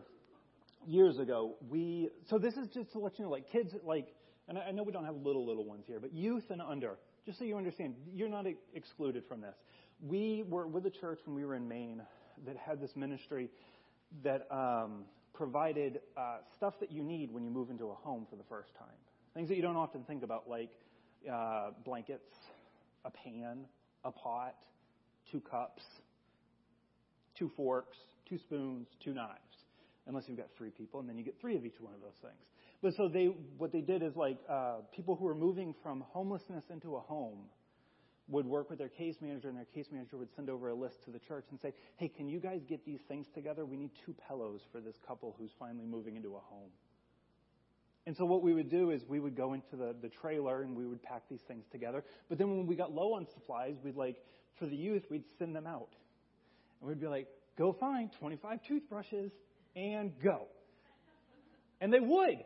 years 0.87 1.19
ago, 1.19 1.55
we, 1.69 2.09
so 2.29 2.37
this 2.37 2.53
is 2.53 2.69
just 2.73 2.93
to 2.93 2.99
let 2.99 3.19
you 3.19 3.25
know, 3.25 3.31
like 3.31 3.51
kids, 3.51 3.73
like, 3.83 4.07
and 4.47 4.57
I 4.57 4.71
know 4.71 4.83
we 4.83 4.93
don't 4.93 5.05
have 5.05 5.17
little, 5.17 5.45
little 5.45 5.65
ones 5.65 5.83
here, 5.85 5.99
but 5.99 6.13
youth 6.13 6.45
and 6.51 6.61
under, 6.61 6.97
just 7.25 7.37
so 7.39 7.43
you 7.43 7.57
understand, 7.57 7.95
you're 8.13 8.29
not 8.29 8.45
excluded 8.73 9.23
from 9.27 9.41
this. 9.41 9.55
We 10.01 10.45
were 10.47 10.67
with 10.67 10.85
a 10.85 10.91
church 10.91 11.19
when 11.25 11.35
we 11.35 11.43
were 11.43 11.55
in 11.55 11.67
Maine 11.67 12.01
that 12.45 12.55
had 12.55 12.79
this 12.79 12.95
ministry 12.95 13.49
that 14.23 14.47
um, 14.51 15.03
provided 15.35 15.99
uh, 16.17 16.37
stuff 16.55 16.73
that 16.79 16.91
you 16.91 17.03
need 17.03 17.31
when 17.31 17.43
you 17.43 17.49
move 17.49 17.69
into 17.69 17.85
a 17.85 17.93
home 17.93 18.25
for 18.29 18.35
the 18.35 18.43
first 18.49 18.73
time. 18.77 18.87
Things 19.33 19.49
that 19.49 19.55
you 19.55 19.61
don't 19.61 19.75
often 19.75 20.03
think 20.03 20.23
about, 20.23 20.49
like 20.49 20.69
uh, 21.31 21.71
blankets, 21.83 22.33
a 23.03 23.11
pan, 23.11 23.65
a 24.03 24.11
pot, 24.11 24.55
two 25.31 25.41
cups, 25.41 25.83
two 27.37 27.51
forks, 27.55 27.97
two 28.27 28.37
spoons, 28.37 28.87
two 29.03 29.13
knives, 29.13 29.39
unless 30.07 30.23
you've 30.27 30.37
got 30.37 30.47
three 30.57 30.69
people, 30.69 30.99
and 30.99 31.09
then 31.09 31.17
you 31.17 31.23
get 31.23 31.35
three 31.41 31.55
of 31.55 31.65
each 31.65 31.79
one 31.79 31.93
of 31.93 32.01
those 32.01 32.17
things. 32.21 32.41
But 32.81 32.93
so 32.95 33.09
they, 33.09 33.25
what 33.57 33.71
they 33.71 33.81
did 33.81 34.03
is 34.03 34.15
like 34.15 34.37
uh, 34.49 34.77
people 34.95 35.15
who 35.15 35.25
were 35.25 35.35
moving 35.35 35.73
from 35.83 36.03
homelessness 36.09 36.63
into 36.69 36.95
a 36.95 36.99
home 36.99 37.39
would 38.27 38.45
work 38.45 38.69
with 38.69 38.79
their 38.79 38.89
case 38.89 39.15
manager, 39.21 39.49
and 39.49 39.57
their 39.57 39.65
case 39.65 39.87
manager 39.91 40.17
would 40.17 40.33
send 40.35 40.49
over 40.49 40.69
a 40.69 40.73
list 40.73 41.03
to 41.05 41.11
the 41.11 41.19
church 41.19 41.45
and 41.51 41.59
say, 41.59 41.73
"Hey, 41.97 42.07
can 42.07 42.27
you 42.27 42.39
guys 42.39 42.61
get 42.67 42.83
these 42.85 43.01
things 43.07 43.27
together? 43.35 43.65
We 43.65 43.77
need 43.77 43.91
two 44.05 44.15
pillows 44.27 44.61
for 44.71 44.81
this 44.81 44.95
couple 45.07 45.35
who's 45.37 45.51
finally 45.59 45.85
moving 45.85 46.15
into 46.15 46.35
a 46.35 46.39
home." 46.39 46.71
And 48.07 48.15
so 48.15 48.25
what 48.25 48.43
we 48.43 48.53
would 48.53 48.69
do 48.69 48.91
is 48.91 49.03
we 49.07 49.19
would 49.19 49.35
go 49.35 49.53
into 49.53 49.75
the, 49.75 49.95
the 50.01 50.09
trailer 50.09 50.61
and 50.61 50.75
we 50.75 50.85
would 50.85 51.01
pack 51.01 51.23
these 51.29 51.41
things 51.47 51.65
together. 51.71 52.03
But 52.29 52.37
then 52.37 52.49
when 52.49 52.67
we 52.67 52.75
got 52.75 52.91
low 52.91 53.15
on 53.15 53.25
supplies, 53.33 53.75
we'd 53.83 53.95
like, 53.95 54.17
for 54.59 54.67
the 54.67 54.75
youth, 54.75 55.03
we'd 55.09 55.23
send 55.39 55.55
them 55.55 55.65
out. 55.65 55.89
And 56.79 56.89
we'd 56.89 56.99
be 56.99 57.07
like, 57.07 57.27
go 57.57 57.73
find 57.73 58.11
25 58.19 58.59
toothbrushes 58.67 59.31
and 59.75 60.11
go. 60.23 60.45
And 61.81 61.91
they 61.91 61.99
would. 61.99 62.43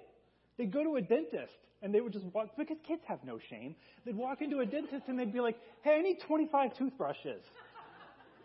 They'd 0.57 0.71
go 0.71 0.83
to 0.83 0.95
a 0.95 1.01
dentist 1.01 1.57
and 1.81 1.93
they 1.93 2.01
would 2.01 2.13
just 2.13 2.25
walk, 2.25 2.49
because 2.57 2.77
kids 2.87 3.01
have 3.05 3.23
no 3.23 3.39
shame. 3.49 3.75
They'd 4.05 4.15
walk 4.15 4.41
into 4.41 4.59
a 4.59 4.65
dentist 4.65 5.03
and 5.07 5.17
they'd 5.17 5.33
be 5.33 5.39
like, 5.39 5.57
hey, 5.81 5.95
I 5.95 6.01
need 6.01 6.19
25 6.27 6.77
toothbrushes. 6.77 7.41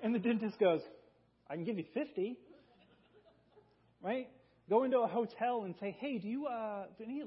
And 0.03 0.14
the 0.14 0.18
dentist 0.18 0.59
goes, 0.59 0.82
I 1.49 1.55
can 1.55 1.64
give 1.64 1.78
you 1.78 1.85
50. 1.95 2.37
Right? 4.03 4.28
Go 4.68 4.85
into 4.85 4.99
a 4.99 5.07
hotel 5.07 5.64
and 5.64 5.74
say, 5.80 5.97
hey, 5.99 6.18
do 6.18 6.28
you, 6.28 6.47
uh, 6.47 6.85
do 6.99 7.05
any 7.05 7.22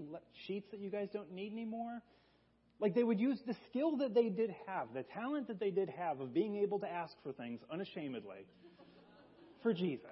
sheets 0.46 0.68
that 0.72 0.80
you 0.80 0.90
guys 0.90 1.10
don't 1.12 1.32
need 1.32 1.52
anymore? 1.52 2.02
Like 2.80 2.94
they 2.94 3.04
would 3.04 3.20
use 3.20 3.40
the 3.46 3.56
skill 3.70 3.98
that 3.98 4.14
they 4.14 4.30
did 4.30 4.54
have, 4.68 4.88
the 4.94 5.04
talent 5.04 5.48
that 5.48 5.60
they 5.60 5.72
did 5.72 5.90
have 5.90 6.20
of 6.20 6.34
being 6.34 6.58
able 6.58 6.80
to 6.80 6.88
ask 6.88 7.14
for 7.24 7.32
things 7.32 7.60
unashamedly 7.72 8.46
for 9.64 9.74
Jesus. 9.74 10.06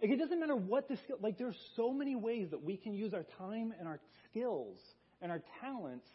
Like 0.00 0.10
it 0.10 0.18
doesn't 0.18 0.38
matter 0.38 0.56
what 0.56 0.88
the 0.88 0.96
skill, 0.96 1.16
like 1.20 1.38
there's 1.38 1.58
so 1.74 1.92
many 1.92 2.16
ways 2.16 2.48
that 2.50 2.62
we 2.62 2.76
can 2.76 2.94
use 2.94 3.14
our 3.14 3.24
time 3.38 3.72
and 3.78 3.88
our 3.88 4.00
skills 4.30 4.78
and 5.22 5.32
our 5.32 5.42
talents 5.60 6.06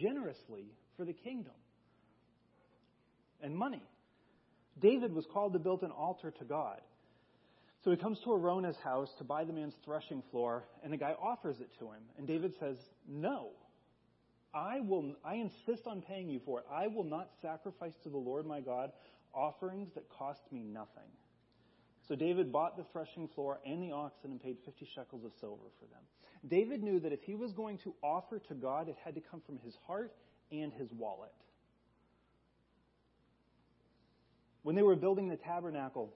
generously 0.00 0.72
for 0.96 1.04
the 1.04 1.12
kingdom. 1.12 1.52
And 3.42 3.56
money. 3.56 3.82
David 4.80 5.12
was 5.12 5.26
called 5.32 5.52
to 5.52 5.58
build 5.58 5.82
an 5.82 5.90
altar 5.90 6.30
to 6.30 6.44
God. 6.44 6.80
So 7.84 7.90
he 7.90 7.96
comes 7.96 8.18
to 8.20 8.30
Araunah's 8.30 8.76
house 8.84 9.08
to 9.18 9.24
buy 9.24 9.44
the 9.44 9.52
man's 9.52 9.74
threshing 9.84 10.22
floor, 10.30 10.64
and 10.82 10.92
the 10.92 10.98
guy 10.98 11.12
offers 11.12 11.60
it 11.60 11.70
to 11.78 11.86
him. 11.86 12.02
And 12.18 12.26
David 12.26 12.54
says, 12.60 12.76
No. 13.08 13.50
I 14.52 14.80
will 14.80 15.14
I 15.24 15.34
insist 15.36 15.86
on 15.86 16.02
paying 16.02 16.28
you 16.28 16.40
for 16.44 16.58
it. 16.58 16.66
I 16.70 16.88
will 16.88 17.04
not 17.04 17.30
sacrifice 17.40 17.92
to 18.02 18.08
the 18.08 18.18
Lord 18.18 18.46
my 18.46 18.60
God 18.60 18.90
offerings 19.32 19.90
that 19.94 20.08
cost 20.10 20.40
me 20.50 20.64
nothing. 20.64 21.08
So 22.10 22.16
David 22.16 22.50
bought 22.50 22.76
the 22.76 22.82
threshing 22.90 23.28
floor 23.28 23.60
and 23.64 23.80
the 23.80 23.92
oxen 23.92 24.32
and 24.32 24.42
paid 24.42 24.56
50 24.64 24.84
shekels 24.96 25.24
of 25.24 25.30
silver 25.40 25.62
for 25.78 25.86
them. 25.94 26.02
David 26.48 26.82
knew 26.82 26.98
that 26.98 27.12
if 27.12 27.22
he 27.22 27.36
was 27.36 27.52
going 27.52 27.78
to 27.84 27.94
offer 28.02 28.40
to 28.48 28.54
God, 28.54 28.88
it 28.88 28.96
had 29.04 29.14
to 29.14 29.20
come 29.20 29.40
from 29.46 29.60
his 29.60 29.76
heart 29.86 30.12
and 30.50 30.72
his 30.72 30.90
wallet. 30.90 31.30
When 34.64 34.74
they 34.74 34.82
were 34.82 34.96
building 34.96 35.28
the 35.28 35.36
tabernacle, 35.36 36.12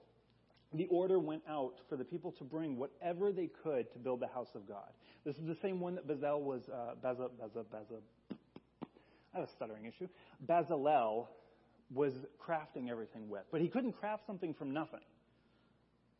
the 0.73 0.85
order 0.87 1.17
went 1.17 1.43
out 1.49 1.75
for 1.87 1.95
the 1.95 2.03
people 2.03 2.33
to 2.33 2.43
bring 2.43 2.75
whatever 2.75 3.31
they 3.31 3.49
could 3.63 3.89
to 3.93 3.97
build 3.97 4.19
the 4.19 4.27
house 4.27 4.53
of 4.53 4.67
God. 4.67 4.89
This 5.23 5.37
is 5.37 5.45
the 5.45 5.55
same 5.61 5.79
one 5.79 5.95
that 5.95 6.05
Bezalel 6.05 6.41
was, 6.41 6.67
uh, 6.67 6.95
Beza, 7.01 7.29
Beza, 7.39 7.63
Beza, 7.71 8.01
I 9.33 9.39
have 9.39 9.47
a 9.47 9.51
stuttering 9.53 9.85
issue. 9.85 10.09
Bezalel 10.45 11.27
was 11.89 12.11
crafting 12.37 12.89
everything 12.89 13.29
with, 13.29 13.43
but 13.49 13.61
he 13.61 13.69
couldn't 13.69 13.93
craft 13.93 14.27
something 14.27 14.53
from 14.53 14.73
nothing. 14.73 14.99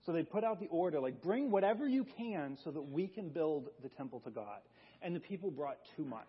So 0.05 0.11
they 0.11 0.23
put 0.23 0.43
out 0.43 0.59
the 0.59 0.67
order, 0.67 0.99
like, 0.99 1.21
bring 1.21 1.49
whatever 1.49 1.87
you 1.87 2.05
can 2.17 2.57
so 2.63 2.71
that 2.71 2.81
we 2.81 3.07
can 3.07 3.29
build 3.29 3.69
the 3.81 3.89
temple 3.89 4.19
to 4.21 4.29
God. 4.29 4.59
And 5.01 5.15
the 5.15 5.19
people 5.19 5.49
brought 5.49 5.77
too 5.97 6.05
much. 6.05 6.27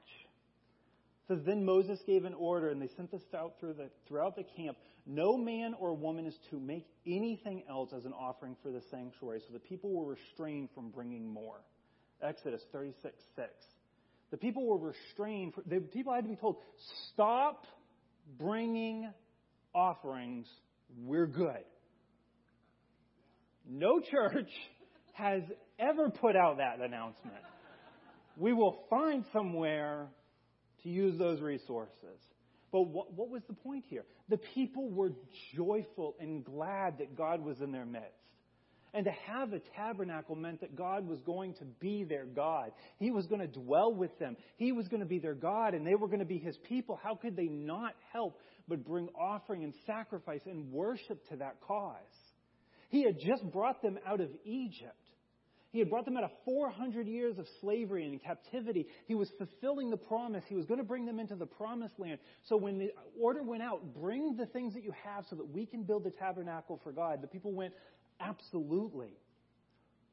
Says, 1.29 1.41
Then 1.45 1.65
Moses 1.65 1.99
gave 2.07 2.25
an 2.25 2.35
order, 2.35 2.71
and 2.71 2.81
they 2.81 2.89
sent 2.97 3.11
this 3.11 3.23
out 3.35 3.55
through 3.61 3.75
the, 3.75 3.91
throughout 4.09 4.37
the 4.37 4.45
camp. 4.57 4.79
No 5.07 5.37
man 5.37 5.75
or 5.79 5.93
woman 5.95 6.27
is 6.27 6.37
to 6.51 6.59
make 6.59 6.87
anything 7.07 7.65
else 7.69 7.91
as 7.95 8.05
an 8.07 8.13
offering 8.13 8.57
for 8.63 8.71
the 8.71 8.83
sanctuary. 8.91 9.41
So 9.47 9.53
the 9.53 9.61
people 9.61 9.93
were 9.93 10.15
restrained 10.15 10.71
from 10.75 10.91
bringing 10.91 11.29
more. 11.29 11.61
Exodus 12.23 12.63
36 12.73 13.15
6. 13.37 13.49
The 14.31 14.37
people 14.37 14.67
were 14.67 14.79
restrained. 14.79 15.55
The 15.67 15.81
people 15.81 16.15
had 16.15 16.25
to 16.25 16.31
be 16.31 16.37
told, 16.37 16.57
Stop 17.13 17.67
bringing 18.39 19.09
offerings. 19.75 20.47
We're 21.05 21.27
good. 21.27 21.65
No 23.69 24.01
church 24.01 24.51
has 25.15 25.43
ever 25.79 26.11
put 26.11 26.37
out 26.37 26.59
that 26.59 26.81
announcement. 26.81 27.37
We 28.37 28.53
will 28.53 28.85
find 28.91 29.25
somewhere 29.33 30.09
to 30.83 30.89
use 30.89 31.19
those 31.19 31.41
resources. 31.41 32.21
But 32.71 32.83
what, 32.83 33.13
what, 33.15 33.31
was 33.31 33.43
the 33.49 33.55
point 33.55 33.85
here? 33.89 34.05
The 34.29 34.37
people 34.37 34.91
were 34.91 35.13
joyful 35.55 36.17
and 36.21 36.45
glad 36.45 36.99
that 36.99 37.17
God 37.17 37.45
was 37.45 37.61
in 37.61 37.73
their 37.73 37.87
midst. 37.87 38.13
And 38.93 39.05
to 39.05 39.11
have 39.27 39.53
a 39.53 39.61
tabernacle 39.77 40.37
meant 40.37 40.61
that 40.63 40.75
God 40.75 41.07
was 41.07 41.21
going 41.21 41.55
to 41.55 41.65
be 41.81 42.05
their 42.05 42.25
God. 42.25 42.73
He 42.99 43.11
was 43.11 43.27
going 43.27 43.41
to 43.41 43.47
dwell 43.47 43.93
with 43.93 44.19
them. 44.19 44.37
He 44.57 44.73
was 44.73 44.89
going 44.89 45.01
to 45.01 45.07
be 45.07 45.19
their 45.19 45.35
God, 45.35 45.75
and 45.75 45.87
they 45.87 45.95
were 45.95 46.07
going 46.07 46.21
to 46.21 46.25
be 46.25 46.39
His 46.39 46.57
people. 46.69 46.99
How 47.03 47.15
could 47.15 47.37
they 47.37 47.49
not 47.49 47.95
help 48.13 48.39
but 48.69 48.85
bring 48.85 49.09
offering 49.19 49.65
and 49.65 49.75
sacrifice 49.87 50.41
and 50.47 50.73
worship 50.73 51.29
to 51.29 51.37
that 51.37 51.61
cause? 51.67 51.97
He 52.89 53.05
had 53.05 53.19
just 53.19 53.45
brought 53.51 53.83
them 53.83 53.99
out 54.07 54.21
of 54.21 54.29
Egypt. 54.45 54.95
He 55.73 55.81
had 55.81 55.91
brought 55.91 56.07
them 56.07 56.17
out 56.17 56.25
of 56.25 56.31
400 56.45 57.07
years 57.07 57.39
of 57.39 57.47
slavery 57.61 58.07
and 58.07 58.23
captivity. 58.23 58.87
He 59.07 59.15
was 59.15 59.31
fulfilling 59.37 59.91
the 59.91 59.97
promise. 59.97 60.43
He 60.49 60.55
was 60.55 60.65
going 60.65 60.79
to 60.79 60.87
bring 60.87 61.05
them 61.05 61.21
into 61.21 61.35
the 61.35 61.47
promised 61.47 61.99
land. 61.99 62.19
So 62.49 62.57
when 62.57 62.79
the 62.79 62.93
order 63.21 63.43
went 63.43 63.63
out, 63.63 63.95
bring 63.95 64.37
the 64.37 64.47
things 64.47 64.73
that 64.75 64.83
you 64.85 64.93
have 65.05 65.27
so 65.29 65.37
that 65.37 65.49
we 65.53 65.67
can 65.67 65.83
build 65.83 66.05
the 66.05 66.13
tabernacle 66.13 66.81
for 66.83 66.93
God, 66.93 67.21
the 67.21 67.27
people 67.27 67.53
went, 67.53 67.75
absolutely. 68.21 69.19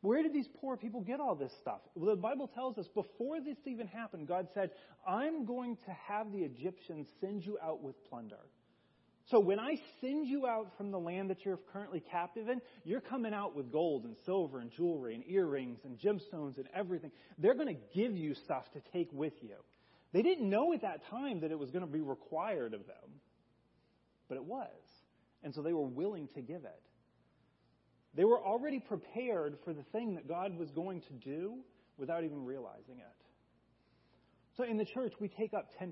Where 0.02 0.22
did 0.22 0.34
these 0.34 0.50
poor 0.60 0.76
people 0.76 1.00
get 1.00 1.22
all 1.22 1.36
this 1.36 1.54
stuff? 1.62 1.80
Well, 1.96 2.14
the 2.14 2.22
Bible 2.22 2.50
tells 2.54 2.78
us 2.78 2.88
before 2.94 3.40
this 3.40 3.56
even 3.66 3.88
happened, 3.88 4.28
God 4.28 4.50
said, 4.54 4.72
I'm 5.08 5.46
going 5.46 5.78
to 5.86 5.92
have 6.10 6.30
the 6.34 6.40
Egyptians 6.40 7.08
send 7.22 7.46
you 7.46 7.58
out 7.64 7.82
with 7.82 7.96
plunder. 8.10 8.36
So 9.32 9.40
when 9.40 9.60
I 9.60 9.80
send 10.02 10.28
you 10.28 10.48
out 10.48 10.76
from 10.76 10.92
the 10.92 11.00
land 11.00 11.30
that 11.30 11.46
you're 11.46 11.60
currently 11.72 12.02
captive 12.12 12.50
in, 12.50 12.62
you're 12.84 13.02
coming 13.02 13.34
out 13.34 13.56
with 13.56 13.72
gold 13.72 14.04
and 14.04 14.16
silver 14.26 14.60
and 14.60 14.70
jewelry 14.70 15.16
and 15.16 15.24
earrings 15.28 15.80
and 15.86 15.98
gemstones 15.98 16.58
and 16.58 16.68
everything. 16.76 17.12
They're 17.38 17.56
going 17.56 17.74
to 17.74 17.82
give 17.96 18.18
you 18.18 18.36
stuff 18.36 18.70
to 18.74 18.82
take 18.92 19.10
with 19.14 19.34
you. 19.42 19.56
They 20.12 20.22
didn't 20.22 20.50
know 20.50 20.74
at 20.74 20.82
that 20.82 21.08
time 21.10 21.40
that 21.40 21.52
it 21.52 21.58
was 21.58 21.72
going 21.72 21.86
to 21.86 21.92
be 21.92 22.02
required 22.02 22.74
of 22.74 22.86
them, 22.86 23.22
but 24.28 24.36
it 24.36 24.44
was. 24.44 24.68
And 25.42 25.56
so 25.56 25.62
they 25.62 25.74
were 25.74 25.88
willing 25.88 26.28
to 26.36 26.42
give 26.42 26.66
it. 26.66 26.82
They 28.16 28.26
were 28.26 28.40
already 28.40 28.80
prepared 28.80 29.58
for 29.64 29.74
the 29.74 29.84
thing 29.92 30.16
that 30.16 30.28
God 30.28 30.58
was 30.58 30.70
going 30.70 31.02
to 31.02 31.14
do 31.14 31.56
without 31.98 32.24
even 32.24 32.46
realizing 32.46 32.98
it. 32.98 33.26
So 34.58 34.64
in 34.64 34.78
the 34.78 34.86
church, 34.86 35.14
we 35.20 35.30
take 35.30 35.54
up 35.54 35.70
10%, 35.82 35.92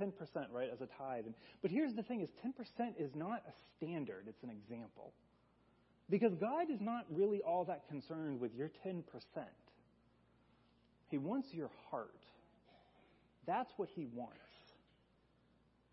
10%, 0.00 0.12
right, 0.52 0.68
as 0.72 0.80
a 0.80 0.88
tithe. 0.98 1.24
But 1.62 1.70
here's 1.70 1.94
the 1.94 2.02
thing 2.02 2.20
is 2.20 2.28
10% 2.44 2.92
is 2.98 3.10
not 3.14 3.42
a 3.46 3.52
standard, 3.76 4.24
it's 4.28 4.42
an 4.42 4.50
example. 4.50 5.12
Because 6.10 6.34
God 6.34 6.70
is 6.70 6.80
not 6.80 7.04
really 7.10 7.40
all 7.42 7.64
that 7.66 7.86
concerned 7.88 8.40
with 8.40 8.54
your 8.54 8.70
10%. 8.86 9.02
He 11.10 11.18
wants 11.18 11.48
your 11.52 11.70
heart. 11.90 12.14
That's 13.46 13.70
what 13.76 13.88
he 13.94 14.06
wants. 14.14 14.34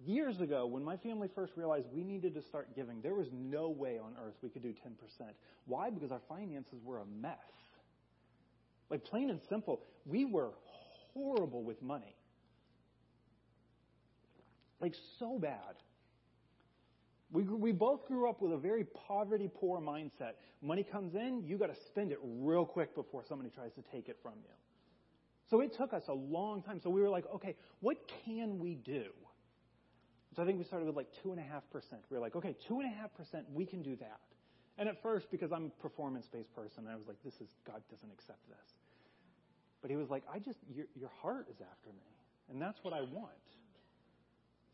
Years 0.05 0.41
ago, 0.41 0.65
when 0.65 0.83
my 0.83 0.97
family 0.97 1.29
first 1.33 1.53
realized 1.55 1.87
we 1.93 2.03
needed 2.03 2.33
to 2.35 2.41
start 2.41 2.75
giving, 2.75 3.01
there 3.01 3.15
was 3.15 3.27
no 3.31 3.69
way 3.69 3.97
on 3.97 4.13
earth 4.21 4.35
we 4.41 4.49
could 4.49 4.61
do 4.61 4.73
10%. 4.73 4.73
Why? 5.65 5.89
Because 5.89 6.11
our 6.11 6.21
finances 6.27 6.79
were 6.83 6.99
a 6.99 7.05
mess. 7.05 7.37
Like, 8.89 9.03
plain 9.05 9.29
and 9.29 9.39
simple, 9.49 9.81
we 10.05 10.25
were 10.25 10.51
horrible 11.13 11.63
with 11.63 11.81
money. 11.81 12.14
Like, 14.79 14.93
so 15.19 15.39
bad. 15.39 15.75
We, 17.31 17.43
we 17.43 17.71
both 17.71 18.07
grew 18.07 18.29
up 18.29 18.41
with 18.41 18.53
a 18.53 18.57
very 18.57 18.83
poverty 18.83 19.49
poor 19.53 19.81
mindset. 19.81 20.33
Money 20.61 20.83
comes 20.83 21.15
in, 21.15 21.43
you 21.45 21.57
got 21.57 21.67
to 21.67 21.81
spend 21.87 22.11
it 22.11 22.19
real 22.23 22.65
quick 22.65 22.95
before 22.95 23.23
somebody 23.27 23.49
tries 23.49 23.73
to 23.73 23.81
take 23.91 24.09
it 24.09 24.17
from 24.21 24.33
you. 24.43 24.53
So 25.49 25.61
it 25.61 25.75
took 25.75 25.93
us 25.93 26.03
a 26.07 26.13
long 26.13 26.61
time. 26.61 26.79
So 26.81 26.89
we 26.89 27.01
were 27.01 27.09
like, 27.09 27.25
okay, 27.33 27.55
what 27.81 27.97
can 28.25 28.59
we 28.59 28.75
do? 28.75 29.05
So 30.35 30.43
I 30.43 30.45
think 30.45 30.57
we 30.57 30.65
started 30.65 30.85
with 30.85 30.95
like 30.95 31.07
2.5%. 31.25 31.39
We 32.09 32.17
were 32.17 32.19
like, 32.19 32.35
okay, 32.35 32.55
2.5%, 32.69 33.43
we 33.53 33.65
can 33.65 33.81
do 33.81 33.95
that. 33.97 34.19
And 34.77 34.89
at 34.89 35.01
first, 35.01 35.31
because 35.31 35.51
I'm 35.51 35.65
a 35.65 35.81
performance 35.81 36.27
based 36.31 36.53
person, 36.53 36.85
I 36.91 36.95
was 36.95 37.07
like, 37.07 37.17
this 37.23 37.35
is, 37.35 37.47
God 37.65 37.81
doesn't 37.89 38.11
accept 38.11 38.45
this. 38.49 38.73
But 39.81 39.89
he 39.89 39.97
was 39.97 40.09
like, 40.09 40.23
I 40.31 40.39
just, 40.39 40.59
your, 40.73 40.87
your 40.95 41.11
heart 41.21 41.47
is 41.49 41.61
after 41.61 41.89
me. 41.89 42.09
And 42.49 42.61
that's 42.61 42.79
what 42.83 42.93
I 42.93 43.01
want. 43.01 43.31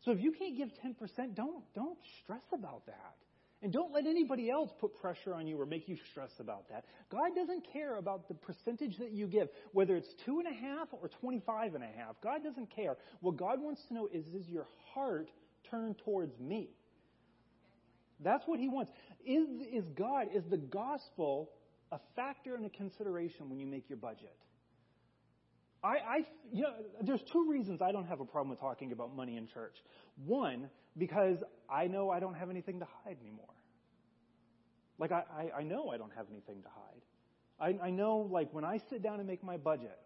So 0.04 0.10
if 0.10 0.20
you 0.20 0.32
can't 0.32 0.56
give 0.56 0.70
10%, 0.84 1.34
don't, 1.34 1.62
don't 1.74 1.98
stress 2.22 2.42
about 2.52 2.86
that. 2.86 3.14
And 3.62 3.72
don't 3.72 3.92
let 3.92 4.06
anybody 4.06 4.50
else 4.50 4.70
put 4.80 5.00
pressure 5.00 5.34
on 5.34 5.46
you 5.46 5.60
or 5.60 5.66
make 5.66 5.88
you 5.88 5.96
stress 6.10 6.32
about 6.40 6.68
that. 6.68 6.84
God 7.10 7.30
doesn't 7.36 7.64
care 7.72 7.96
about 7.96 8.26
the 8.26 8.34
percentage 8.34 8.98
that 8.98 9.12
you 9.12 9.28
give, 9.28 9.48
whether 9.70 9.96
it's 9.96 10.12
two 10.26 10.40
and 10.40 10.48
a 10.48 10.52
half 10.52 10.88
or 10.90 11.08
twenty-five 11.20 11.76
and 11.76 11.84
a 11.84 11.86
half. 11.86 12.16
God 12.20 12.42
doesn't 12.42 12.74
care. 12.74 12.96
What 13.20 13.36
God 13.36 13.60
wants 13.60 13.80
to 13.86 13.94
know 13.94 14.08
is, 14.12 14.26
is 14.34 14.48
your 14.48 14.66
heart 14.92 15.30
turned 15.70 15.98
towards 15.98 16.36
me? 16.40 16.70
That's 18.18 18.42
what 18.46 18.58
He 18.58 18.68
wants. 18.68 18.90
Is, 19.24 19.46
is 19.72 19.84
God, 19.96 20.26
is 20.34 20.42
the 20.50 20.56
gospel 20.56 21.50
a 21.92 22.00
factor 22.16 22.56
and 22.56 22.66
a 22.66 22.70
consideration 22.70 23.48
when 23.48 23.60
you 23.60 23.66
make 23.68 23.88
your 23.88 23.98
budget? 23.98 24.36
I, 25.84 25.88
I, 25.88 26.16
you 26.52 26.62
know, 26.62 26.74
there's 27.00 27.22
two 27.22 27.48
reasons 27.50 27.82
I 27.82 27.90
don't 27.90 28.06
have 28.06 28.20
a 28.20 28.24
problem 28.24 28.50
with 28.50 28.60
talking 28.60 28.92
about 28.92 29.14
money 29.16 29.36
in 29.36 29.48
church. 29.48 29.82
One, 30.24 30.70
because 30.96 31.38
I 31.68 31.88
know 31.88 32.10
I 32.10 32.20
don't 32.20 32.34
have 32.34 32.50
anything 32.50 32.78
to 32.80 32.86
hide 33.04 33.16
anymore. 33.20 33.46
Like, 34.98 35.10
I, 35.10 35.24
I, 35.36 35.58
I 35.58 35.62
know 35.64 35.88
I 35.88 35.96
don't 35.96 36.12
have 36.16 36.26
anything 36.30 36.62
to 36.62 36.68
hide. 36.68 37.78
I, 37.82 37.86
I 37.86 37.90
know, 37.90 38.28
like, 38.30 38.52
when 38.52 38.64
I 38.64 38.78
sit 38.78 39.02
down 39.02 39.18
and 39.18 39.26
make 39.26 39.42
my 39.42 39.56
budget, 39.56 39.98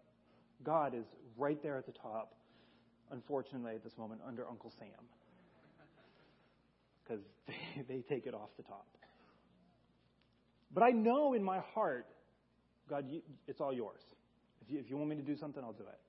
God 0.63 0.95
is 0.95 1.05
right 1.37 1.61
there 1.61 1.77
at 1.77 1.85
the 1.85 1.91
top, 1.91 2.33
unfortunately, 3.11 3.75
at 3.75 3.83
this 3.83 3.97
moment, 3.97 4.21
under 4.27 4.47
Uncle 4.47 4.71
Sam. 4.79 4.87
Because 7.03 7.23
they, 7.47 7.83
they 7.87 8.01
take 8.01 8.25
it 8.25 8.33
off 8.33 8.49
the 8.57 8.63
top. 8.63 8.87
But 10.73 10.83
I 10.83 10.89
know 10.89 11.33
in 11.33 11.43
my 11.43 11.59
heart, 11.59 12.07
God, 12.89 13.05
you, 13.07 13.21
it's 13.47 13.61
all 13.61 13.73
yours. 13.73 14.01
If 14.67 14.73
you, 14.73 14.79
if 14.79 14.89
you 14.89 14.97
want 14.97 15.09
me 15.09 15.15
to 15.15 15.21
do 15.21 15.37
something, 15.37 15.63
I'll 15.63 15.71
do 15.71 15.83
it. 15.83 15.99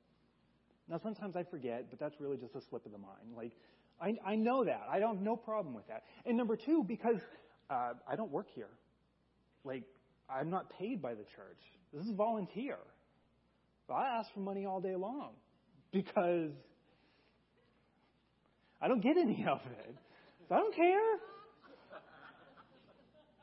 Now, 0.88 0.98
sometimes 1.02 1.36
I 1.36 1.44
forget, 1.44 1.86
but 1.90 2.00
that's 2.00 2.16
really 2.18 2.36
just 2.36 2.54
a 2.54 2.60
slip 2.68 2.84
of 2.86 2.92
the 2.92 2.98
mind. 2.98 3.36
Like, 3.36 3.52
I, 4.00 4.14
I 4.26 4.34
know 4.36 4.64
that. 4.64 4.82
I 4.90 4.98
don't 4.98 5.16
have 5.16 5.24
no 5.24 5.36
problem 5.36 5.74
with 5.74 5.86
that. 5.88 6.02
And 6.26 6.36
number 6.36 6.56
two, 6.56 6.84
because 6.86 7.20
uh, 7.70 7.92
I 8.10 8.16
don't 8.16 8.32
work 8.32 8.46
here. 8.54 8.70
Like, 9.64 9.84
I'm 10.28 10.50
not 10.50 10.70
paid 10.78 11.00
by 11.00 11.14
the 11.14 11.24
church. 11.24 11.60
This 11.92 12.04
is 12.04 12.12
volunteer. 12.16 12.78
But 13.86 13.94
I 13.94 14.18
ask 14.18 14.32
for 14.34 14.40
money 14.40 14.66
all 14.66 14.80
day 14.80 14.96
long 14.96 15.32
because 15.92 16.50
I 18.80 18.88
don't 18.88 19.02
get 19.02 19.16
any 19.16 19.46
of 19.50 19.60
it. 19.78 19.94
So 20.48 20.54
I 20.54 20.58
don't 20.58 20.74
care. 20.74 21.18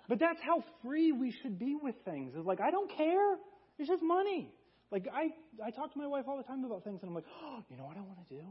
But 0.07 0.19
that's 0.19 0.39
how 0.41 0.63
free 0.83 1.11
we 1.11 1.31
should 1.41 1.57
be 1.57 1.75
with 1.81 1.95
things. 2.05 2.33
It's 2.35 2.45
like, 2.45 2.59
I 2.61 2.69
don't 2.69 2.91
care. 2.95 3.37
It's 3.79 3.89
just 3.89 4.03
money. 4.03 4.53
Like, 4.91 5.07
I, 5.13 5.29
I 5.65 5.71
talk 5.71 5.91
to 5.93 5.99
my 5.99 6.07
wife 6.07 6.25
all 6.27 6.37
the 6.37 6.43
time 6.43 6.63
about 6.63 6.83
things, 6.83 7.01
and 7.01 7.09
I'm 7.09 7.15
like, 7.15 7.25
oh, 7.43 7.63
you 7.69 7.77
know 7.77 7.85
what 7.85 7.97
I 7.97 8.01
want 8.01 8.27
to 8.27 8.35
do? 8.35 8.41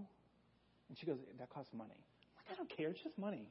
And 0.88 0.98
she 0.98 1.06
goes, 1.06 1.18
that 1.38 1.48
costs 1.48 1.72
money. 1.72 1.94
I'm 1.94 2.44
like, 2.44 2.52
I 2.52 2.56
don't 2.56 2.68
care. 2.68 2.90
It's 2.90 3.02
just 3.02 3.18
money. 3.18 3.48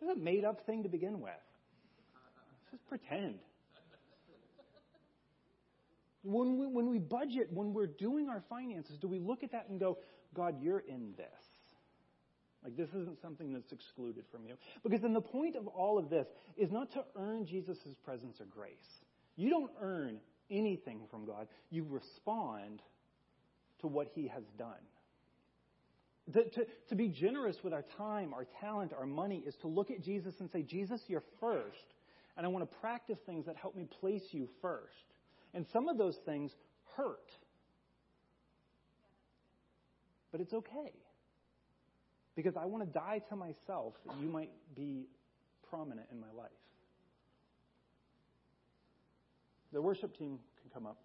It's 0.00 0.10
a 0.10 0.16
made 0.16 0.44
up 0.44 0.66
thing 0.66 0.82
to 0.82 0.88
begin 0.88 1.20
with. 1.20 1.32
Just 2.70 2.86
pretend. 2.88 3.38
When 6.24 6.58
we, 6.58 6.66
when 6.66 6.88
we 6.88 6.98
budget, 6.98 7.48
when 7.52 7.72
we're 7.72 7.86
doing 7.86 8.28
our 8.28 8.42
finances, 8.48 8.96
do 8.98 9.08
we 9.08 9.18
look 9.18 9.42
at 9.42 9.52
that 9.52 9.68
and 9.68 9.78
go, 9.78 9.98
God, 10.34 10.56
you're 10.60 10.80
in 10.80 11.14
this? 11.16 11.26
Like, 12.64 12.76
this 12.76 12.90
isn't 12.90 13.20
something 13.20 13.52
that's 13.52 13.72
excluded 13.72 14.24
from 14.30 14.46
you. 14.46 14.54
Because 14.82 15.00
then 15.00 15.12
the 15.12 15.20
point 15.20 15.56
of 15.56 15.66
all 15.66 15.98
of 15.98 16.10
this 16.10 16.26
is 16.56 16.70
not 16.70 16.92
to 16.92 17.04
earn 17.16 17.44
Jesus' 17.44 17.78
presence 18.04 18.40
or 18.40 18.46
grace. 18.46 19.02
You 19.36 19.50
don't 19.50 19.70
earn 19.80 20.18
anything 20.52 21.00
from 21.10 21.24
God, 21.24 21.48
you 21.70 21.86
respond 21.88 22.82
to 23.80 23.86
what 23.88 24.08
He 24.14 24.28
has 24.28 24.44
done. 24.58 24.70
To, 26.34 26.44
to, 26.44 26.66
to, 26.88 26.94
be 26.94 27.08
generous 27.08 27.56
with 27.64 27.72
our 27.72 27.84
time, 27.98 28.32
our 28.32 28.46
talent, 28.60 28.92
our 28.96 29.06
money 29.06 29.42
is 29.44 29.56
to 29.62 29.66
look 29.66 29.90
at 29.90 30.00
Jesus 30.02 30.34
and 30.38 30.48
say, 30.52 30.62
Jesus, 30.62 31.00
you're 31.08 31.24
first. 31.40 31.94
And 32.36 32.46
I 32.46 32.48
want 32.48 32.70
to 32.70 32.76
practice 32.78 33.18
things 33.26 33.46
that 33.46 33.56
help 33.56 33.76
me 33.76 33.88
place 34.00 34.22
you 34.30 34.48
first. 34.60 34.92
And 35.52 35.66
some 35.72 35.88
of 35.88 35.98
those 35.98 36.16
things 36.24 36.52
hurt. 36.96 37.28
But 40.30 40.40
it's 40.40 40.54
okay. 40.54 40.92
Because 42.36 42.56
I 42.56 42.64
want 42.66 42.84
to 42.84 42.98
die 42.98 43.20
to 43.28 43.36
myself 43.36 43.94
that 44.06 44.16
you 44.20 44.28
might 44.28 44.50
be 44.76 45.08
prominent 45.68 46.06
in 46.10 46.20
my 46.20 46.30
life. 46.36 46.50
The 49.72 49.80
worship 49.80 50.16
team 50.16 50.38
can 50.60 50.70
come 50.72 50.86
up. 50.86 50.98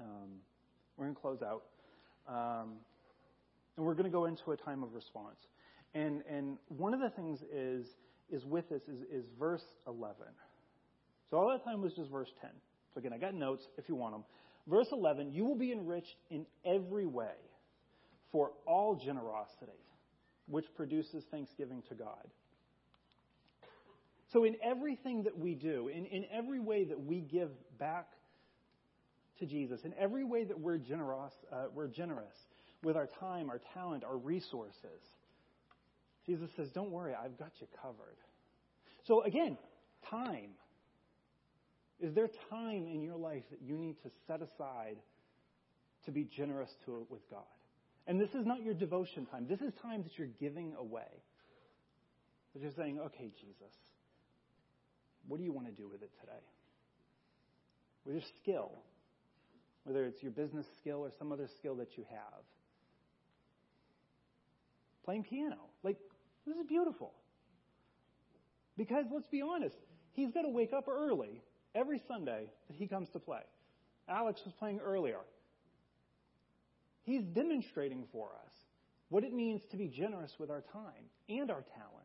Um, 0.00 0.40
we're 0.96 1.06
going 1.06 1.14
to 1.14 1.20
close 1.20 1.42
out. 1.42 1.64
Um, 2.28 2.72
and 3.76 3.84
we're 3.84 3.94
going 3.94 4.10
to 4.10 4.10
go 4.10 4.24
into 4.24 4.52
a 4.52 4.56
time 4.56 4.82
of 4.82 4.94
response. 4.94 5.36
And, 5.94 6.22
and 6.28 6.58
one 6.68 6.94
of 6.94 7.00
the 7.00 7.10
things 7.10 7.40
is, 7.52 7.86
is 8.30 8.44
with 8.44 8.68
this 8.68 8.82
is, 8.82 9.02
is 9.12 9.26
verse 9.38 9.64
11. 9.86 10.16
So 11.30 11.36
all 11.36 11.48
that 11.50 11.64
time 11.64 11.82
was 11.82 11.92
just 11.92 12.10
verse 12.10 12.30
10. 12.40 12.50
So 12.92 12.98
again, 12.98 13.12
I 13.12 13.18
got 13.18 13.34
notes 13.34 13.66
if 13.76 13.88
you 13.88 13.94
want 13.94 14.14
them. 14.14 14.24
Verse 14.66 14.88
11, 14.92 15.32
you 15.32 15.44
will 15.44 15.56
be 15.56 15.72
enriched 15.72 16.16
in 16.30 16.46
every 16.64 17.06
way 17.06 17.34
for 18.32 18.52
all 18.66 18.94
generosity, 18.94 19.72
which 20.46 20.66
produces 20.74 21.24
thanksgiving 21.30 21.82
to 21.88 21.94
God. 21.94 22.26
So 24.34 24.42
in 24.42 24.56
everything 24.64 25.22
that 25.22 25.38
we 25.38 25.54
do, 25.54 25.86
in, 25.86 26.06
in 26.06 26.24
every 26.32 26.58
way 26.58 26.82
that 26.82 27.00
we 27.00 27.20
give 27.20 27.50
back 27.78 28.08
to 29.38 29.46
Jesus, 29.46 29.80
in 29.84 29.94
every 29.96 30.24
way 30.24 30.42
that 30.42 30.58
we're 30.58 30.76
generous, 30.76 31.32
uh, 31.52 31.66
we're 31.72 31.86
generous 31.86 32.34
with 32.82 32.96
our 32.96 33.08
time, 33.20 33.48
our 33.48 33.60
talent, 33.74 34.02
our 34.02 34.16
resources, 34.16 35.00
Jesus 36.26 36.50
says, 36.56 36.68
Don't 36.74 36.90
worry, 36.90 37.14
I've 37.14 37.38
got 37.38 37.52
you 37.60 37.68
covered. 37.80 38.16
So 39.06 39.22
again, 39.22 39.56
time. 40.10 40.50
Is 42.00 42.12
there 42.12 42.28
time 42.50 42.88
in 42.92 43.02
your 43.02 43.16
life 43.16 43.44
that 43.50 43.62
you 43.62 43.76
need 43.76 44.02
to 44.02 44.10
set 44.26 44.42
aside 44.42 44.96
to 46.06 46.10
be 46.10 46.24
generous 46.24 46.70
to 46.86 46.96
it 46.96 47.06
with 47.08 47.22
God? 47.30 47.44
And 48.08 48.20
this 48.20 48.30
is 48.30 48.44
not 48.44 48.62
your 48.62 48.74
devotion 48.74 49.26
time. 49.26 49.46
This 49.48 49.60
is 49.60 49.72
time 49.80 50.02
that 50.02 50.18
you're 50.18 50.26
giving 50.40 50.74
away. 50.76 51.22
That 52.52 52.62
you're 52.62 52.72
saying, 52.76 52.98
okay, 52.98 53.30
Jesus, 53.40 53.72
what 55.26 55.38
do 55.38 55.44
you 55.44 55.52
want 55.52 55.66
to 55.66 55.72
do 55.72 55.88
with 55.88 56.02
it 56.02 56.10
today? 56.20 56.32
With 58.04 58.14
your 58.16 58.24
skill, 58.42 58.72
whether 59.84 60.04
it's 60.04 60.22
your 60.22 60.32
business 60.32 60.66
skill 60.80 60.98
or 60.98 61.10
some 61.18 61.32
other 61.32 61.48
skill 61.58 61.76
that 61.76 61.96
you 61.96 62.04
have. 62.10 62.42
Playing 65.04 65.24
piano. 65.24 65.58
Like, 65.82 65.98
this 66.46 66.56
is 66.56 66.66
beautiful. 66.66 67.12
Because 68.76 69.04
let's 69.12 69.28
be 69.28 69.42
honest, 69.42 69.76
he's 70.12 70.30
got 70.32 70.42
to 70.42 70.48
wake 70.48 70.72
up 70.72 70.88
early 70.88 71.42
every 71.74 72.00
Sunday 72.08 72.46
that 72.68 72.76
he 72.76 72.86
comes 72.86 73.08
to 73.10 73.18
play. 73.18 73.42
Alex 74.08 74.40
was 74.44 74.54
playing 74.58 74.80
earlier. 74.80 75.20
He's 77.04 77.22
demonstrating 77.22 78.06
for 78.12 78.28
us 78.44 78.52
what 79.10 79.24
it 79.24 79.32
means 79.32 79.60
to 79.70 79.76
be 79.76 79.88
generous 79.88 80.32
with 80.38 80.50
our 80.50 80.62
time 80.72 81.04
and 81.28 81.50
our 81.50 81.62
talent. 81.74 82.03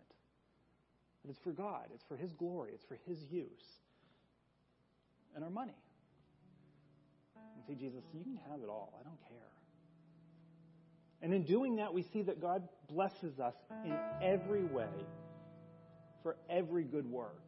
But 1.24 1.32
it's 1.32 1.40
for 1.40 1.52
God, 1.52 1.86
it's 1.94 2.04
for 2.04 2.16
His 2.16 2.32
glory, 2.34 2.72
it's 2.74 2.86
for 2.86 2.98
His 3.06 3.20
use. 3.32 3.80
And 5.36 5.44
our 5.44 5.50
money. 5.50 5.78
And 7.68 7.78
Jesus, 7.78 8.04
you 8.14 8.24
can 8.24 8.40
have 8.50 8.62
it 8.64 8.70
all. 8.70 8.94
I 9.00 9.04
don't 9.04 9.22
care. 9.28 9.38
And 11.22 11.34
in 11.34 11.44
doing 11.44 11.76
that, 11.76 11.94
we 11.94 12.02
see 12.02 12.24
that 12.24 12.42
God 12.42 12.68
blesses 12.90 13.40
us 13.40 13.54
in 13.86 13.94
every 14.22 14.64
way 14.64 14.88
for 16.24 16.36
every 16.50 16.84
good 16.84 17.06
work. 17.06 17.44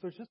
So 0.00 0.08
it's 0.08 0.16
just 0.16 0.26